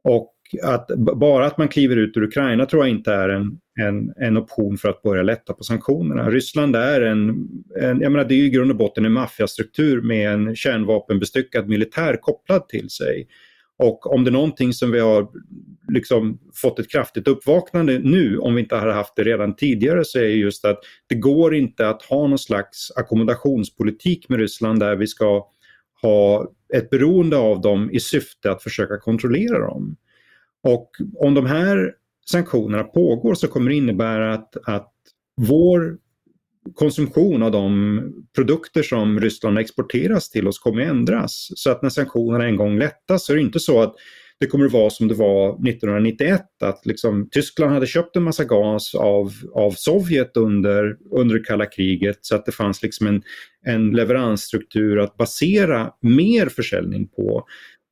Och 0.04 0.30
att 0.62 0.88
bara 1.16 1.46
att 1.46 1.58
man 1.58 1.68
kliver 1.68 1.96
ut 1.96 2.16
ur 2.16 2.22
Ukraina 2.22 2.66
tror 2.66 2.82
jag 2.82 2.90
inte 2.90 3.12
är 3.12 3.28
en, 3.28 3.58
en, 3.80 4.12
en 4.16 4.36
option 4.36 4.78
för 4.78 4.88
att 4.88 5.02
börja 5.02 5.22
lätta 5.22 5.52
på 5.52 5.64
sanktionerna. 5.64 6.30
Ryssland 6.30 6.76
är 6.76 7.00
en, 7.00 7.48
en 7.80 8.00
jag 8.00 8.12
menar 8.12 8.24
det 8.24 8.34
är 8.34 8.38
ju 8.38 8.44
i 8.44 8.50
grund 8.50 8.70
och 8.70 8.76
botten 8.76 9.04
en 9.04 9.12
maffiastruktur 9.12 10.02
med 10.02 10.32
en 10.32 10.56
kärnvapenbestyckad 10.56 11.68
militär 11.68 12.16
kopplad 12.20 12.68
till 12.68 12.90
sig. 12.90 13.26
Och 13.78 14.12
om 14.12 14.24
det 14.24 14.30
är 14.30 14.32
någonting 14.32 14.72
som 14.72 14.90
vi 14.90 15.00
har 15.00 15.28
liksom 15.88 16.38
fått 16.54 16.78
ett 16.78 16.90
kraftigt 16.90 17.28
uppvaknande 17.28 17.98
nu, 17.98 18.38
om 18.38 18.54
vi 18.54 18.60
inte 18.60 18.76
hade 18.76 18.92
haft 18.92 19.16
det 19.16 19.24
redan 19.24 19.56
tidigare, 19.56 20.04
så 20.04 20.18
är 20.18 20.22
just 20.22 20.64
att 20.64 20.78
det 21.06 21.14
går 21.14 21.54
inte 21.54 21.88
att 21.88 22.02
ha 22.02 22.26
någon 22.26 22.38
slags 22.38 22.90
ackommodationspolitik 22.96 24.28
med 24.28 24.38
Ryssland 24.38 24.80
där 24.80 24.96
vi 24.96 25.06
ska 25.06 25.48
ha 26.02 26.52
ett 26.74 26.90
beroende 26.90 27.36
av 27.36 27.60
dem 27.60 27.90
i 27.90 28.00
syfte 28.00 28.50
att 28.50 28.62
försöka 28.62 28.98
kontrollera 28.98 29.58
dem. 29.58 29.96
Och 30.62 30.90
om 31.18 31.34
de 31.34 31.46
här 31.46 31.94
sanktionerna 32.26 32.84
pågår 32.84 33.34
så 33.34 33.48
kommer 33.48 33.70
det 33.70 33.76
innebära 33.76 34.34
att, 34.34 34.56
att 34.64 34.92
vår 35.36 35.98
konsumtion 36.74 37.42
av 37.42 37.50
de 37.50 38.00
produkter 38.34 38.82
som 38.82 39.20
Ryssland 39.20 39.58
exporteras 39.58 40.30
till 40.30 40.48
oss 40.48 40.58
kommer 40.58 40.82
ändras. 40.82 41.48
Så 41.54 41.70
att 41.70 41.82
när 41.82 41.90
sanktionerna 41.90 42.44
en 42.44 42.56
gång 42.56 42.78
lättas 42.78 43.26
så 43.26 43.32
är 43.32 43.36
det 43.36 43.42
inte 43.42 43.60
så 43.60 43.82
att 43.82 43.94
det 44.40 44.46
kommer 44.46 44.66
att 44.66 44.72
vara 44.72 44.90
som 44.90 45.08
det 45.08 45.14
var 45.14 45.48
1991 45.48 46.42
att 46.62 46.86
liksom, 46.86 47.28
Tyskland 47.30 47.72
hade 47.72 47.86
köpt 47.86 48.16
en 48.16 48.22
massa 48.22 48.44
gas 48.44 48.94
av, 48.94 49.32
av 49.54 49.70
Sovjet 49.70 50.36
under, 50.36 50.96
under 51.10 51.44
kalla 51.44 51.66
kriget 51.66 52.18
så 52.20 52.36
att 52.36 52.46
det 52.46 52.52
fanns 52.52 52.82
liksom 52.82 53.06
en, 53.06 53.22
en 53.66 53.90
leveransstruktur 53.90 54.98
att 54.98 55.16
basera 55.16 55.90
mer 56.00 56.46
försäljning 56.46 57.08
på. 57.08 57.44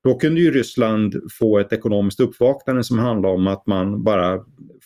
Då 0.04 0.14
kunde 0.14 0.40
ju 0.40 0.50
Ryssland 0.50 1.14
få 1.38 1.58
ett 1.58 1.72
ekonomiskt 1.72 2.20
uppvaknande 2.20 2.84
som 2.84 2.98
handlade 2.98 3.34
om 3.34 3.46
att 3.46 3.66
man 3.66 4.04
bara 4.04 4.40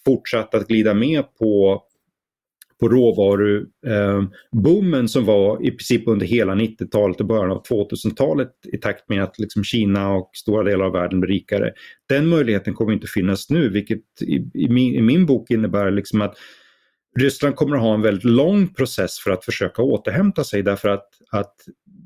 fortsatte 0.04 0.56
att 0.56 0.68
glida 0.68 0.94
med 0.94 1.24
på 1.38 1.82
på 2.80 2.88
råvaruboomen 2.88 5.00
eh, 5.00 5.06
som 5.06 5.24
var 5.24 5.66
i 5.66 5.70
princip 5.70 6.02
under 6.06 6.26
hela 6.26 6.54
90-talet 6.54 7.20
och 7.20 7.26
början 7.26 7.50
av 7.50 7.62
2000-talet 7.62 8.50
i 8.72 8.76
takt 8.76 9.08
med 9.08 9.22
att 9.22 9.38
liksom 9.38 9.64
Kina 9.64 10.12
och 10.12 10.30
stora 10.34 10.62
delar 10.62 10.84
av 10.84 10.92
världen 10.92 11.20
blir 11.20 11.30
rikare. 11.30 11.72
Den 12.08 12.28
möjligheten 12.28 12.74
kommer 12.74 12.92
inte 12.92 13.06
finnas 13.06 13.50
nu 13.50 13.68
vilket 13.68 14.02
i, 14.22 14.34
i, 14.54 14.68
min, 14.68 14.94
i 14.94 15.02
min 15.02 15.26
bok 15.26 15.50
innebär 15.50 15.90
liksom 15.90 16.22
att 16.22 16.36
Ryssland 17.16 17.56
kommer 17.56 17.76
att 17.76 17.82
ha 17.82 17.94
en 17.94 18.02
väldigt 18.02 18.24
lång 18.24 18.68
process 18.68 19.18
för 19.18 19.30
att 19.30 19.44
försöka 19.44 19.82
återhämta 19.82 20.44
sig 20.44 20.62
därför 20.62 20.88
att, 20.88 21.08
att 21.30 21.54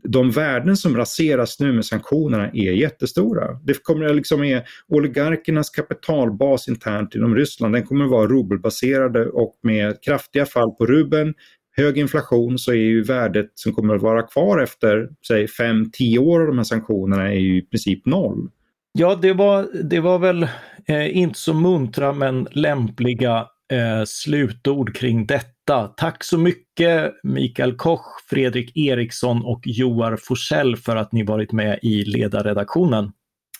de 0.02 0.30
värden 0.30 0.76
som 0.76 0.96
raseras 0.96 1.60
nu 1.60 1.72
med 1.72 1.84
sanktionerna 1.84 2.50
är 2.50 2.72
jättestora. 2.72 3.60
Det 3.64 3.82
kommer 3.82 4.06
att 4.06 4.16
liksom 4.16 4.44
är 4.44 4.62
oligarkernas 4.88 5.70
kapitalbas 5.70 6.68
internt 6.68 7.14
inom 7.14 7.34
Ryssland, 7.34 7.74
den 7.74 7.86
kommer 7.86 8.04
att 8.04 8.10
vara 8.10 8.26
rubelbaserade 8.26 9.26
och 9.26 9.58
med 9.62 10.02
kraftiga 10.02 10.46
fall 10.46 10.70
på 10.70 10.86
rubeln, 10.86 11.34
hög 11.76 11.98
inflation 11.98 12.58
så 12.58 12.72
är 12.72 12.76
ju 12.76 13.02
värdet 13.02 13.50
som 13.54 13.72
kommer 13.72 13.94
att 13.94 14.02
vara 14.02 14.22
kvar 14.22 14.62
efter 14.62 15.08
säg 15.28 15.46
5-10 15.46 16.18
år 16.18 16.40
av 16.40 16.46
de 16.46 16.58
här 16.58 16.64
sanktionerna 16.64 17.28
är 17.28 17.38
ju 17.38 17.58
i 17.58 17.62
princip 17.62 18.06
noll. 18.06 18.48
Ja, 18.92 19.18
det 19.22 19.32
var, 19.32 19.68
det 19.82 20.00
var 20.00 20.18
väl 20.18 20.42
eh, 20.86 21.16
inte 21.16 21.38
så 21.38 21.54
muntra 21.54 22.12
men 22.12 22.48
lämpliga 22.50 23.46
eh, 23.70 24.04
slutord 24.04 24.96
kring 24.96 25.26
detta. 25.26 25.86
Tack 25.86 26.24
så 26.24 26.38
mycket 26.38 27.12
Mikael 27.22 27.76
Koch, 27.76 28.04
Fredrik 28.30 28.76
Eriksson 28.76 29.44
och 29.44 29.60
Joar 29.64 30.16
Forsell 30.16 30.76
för 30.76 30.96
att 30.96 31.12
ni 31.12 31.22
varit 31.22 31.52
med 31.52 31.78
i 31.82 32.04
ledarredaktionen. 32.04 33.12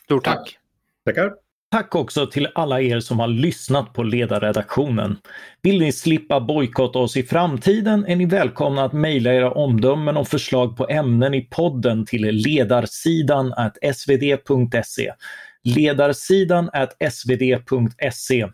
Stort 0.04 0.24
tack! 0.24 0.58
Tackar! 1.04 1.32
Tack 1.70 1.94
också 1.94 2.26
till 2.26 2.48
alla 2.54 2.80
er 2.80 3.00
som 3.00 3.18
har 3.18 3.28
lyssnat 3.28 3.92
på 3.92 4.02
ledarredaktionen. 4.02 5.16
Vill 5.62 5.80
ni 5.80 5.92
slippa 5.92 6.40
bojkotta 6.40 6.98
oss 6.98 7.16
i 7.16 7.22
framtiden 7.22 8.06
är 8.06 8.16
ni 8.16 8.26
välkomna 8.26 8.84
att 8.84 8.92
mejla 8.92 9.34
era 9.34 9.50
omdömen 9.50 10.16
och 10.16 10.28
förslag 10.28 10.76
på 10.76 10.88
ämnen 10.88 11.34
i 11.34 11.40
podden 11.40 12.06
till 12.06 12.22
ledarsidan 12.22 13.54
svd.se. 13.94 15.12
Ledarsidan 15.64 16.70
svd.se. 17.10 18.48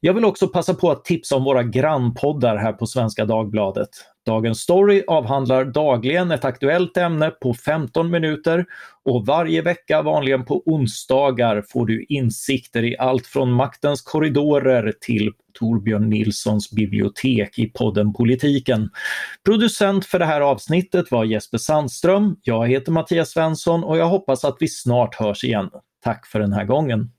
Jag 0.00 0.14
vill 0.14 0.24
också 0.24 0.48
passa 0.48 0.74
på 0.74 0.90
att 0.90 1.04
tipsa 1.04 1.36
om 1.36 1.44
våra 1.44 1.62
grannpoddar 1.62 2.56
här 2.56 2.72
på 2.72 2.86
Svenska 2.86 3.24
Dagbladet. 3.24 3.88
Dagens 4.26 4.60
Story 4.60 5.04
avhandlar 5.06 5.64
dagligen 5.64 6.30
ett 6.30 6.44
aktuellt 6.44 6.96
ämne 6.96 7.30
på 7.30 7.54
15 7.54 8.10
minuter 8.10 8.66
och 9.04 9.26
varje 9.26 9.62
vecka, 9.62 10.02
vanligen 10.02 10.44
på 10.44 10.62
onsdagar, 10.66 11.64
får 11.68 11.86
du 11.86 12.04
insikter 12.04 12.84
i 12.84 12.98
allt 12.98 13.26
från 13.26 13.52
maktens 13.52 14.02
korridorer 14.02 14.92
till 15.00 15.32
Torbjörn 15.58 16.10
Nilssons 16.10 16.70
bibliotek 16.70 17.58
i 17.58 17.66
podden 17.66 18.12
Politiken. 18.12 18.90
Producent 19.44 20.06
för 20.06 20.18
det 20.18 20.24
här 20.24 20.40
avsnittet 20.40 21.10
var 21.10 21.24
Jesper 21.24 21.58
Sandström. 21.58 22.36
Jag 22.42 22.68
heter 22.68 22.92
Mattias 22.92 23.30
Svensson 23.30 23.84
och 23.84 23.98
jag 23.98 24.06
hoppas 24.06 24.44
att 24.44 24.56
vi 24.60 24.68
snart 24.68 25.14
hörs 25.14 25.44
igen. 25.44 25.70
Tack 26.04 26.26
för 26.26 26.40
den 26.40 26.52
här 26.52 26.64
gången. 26.64 27.10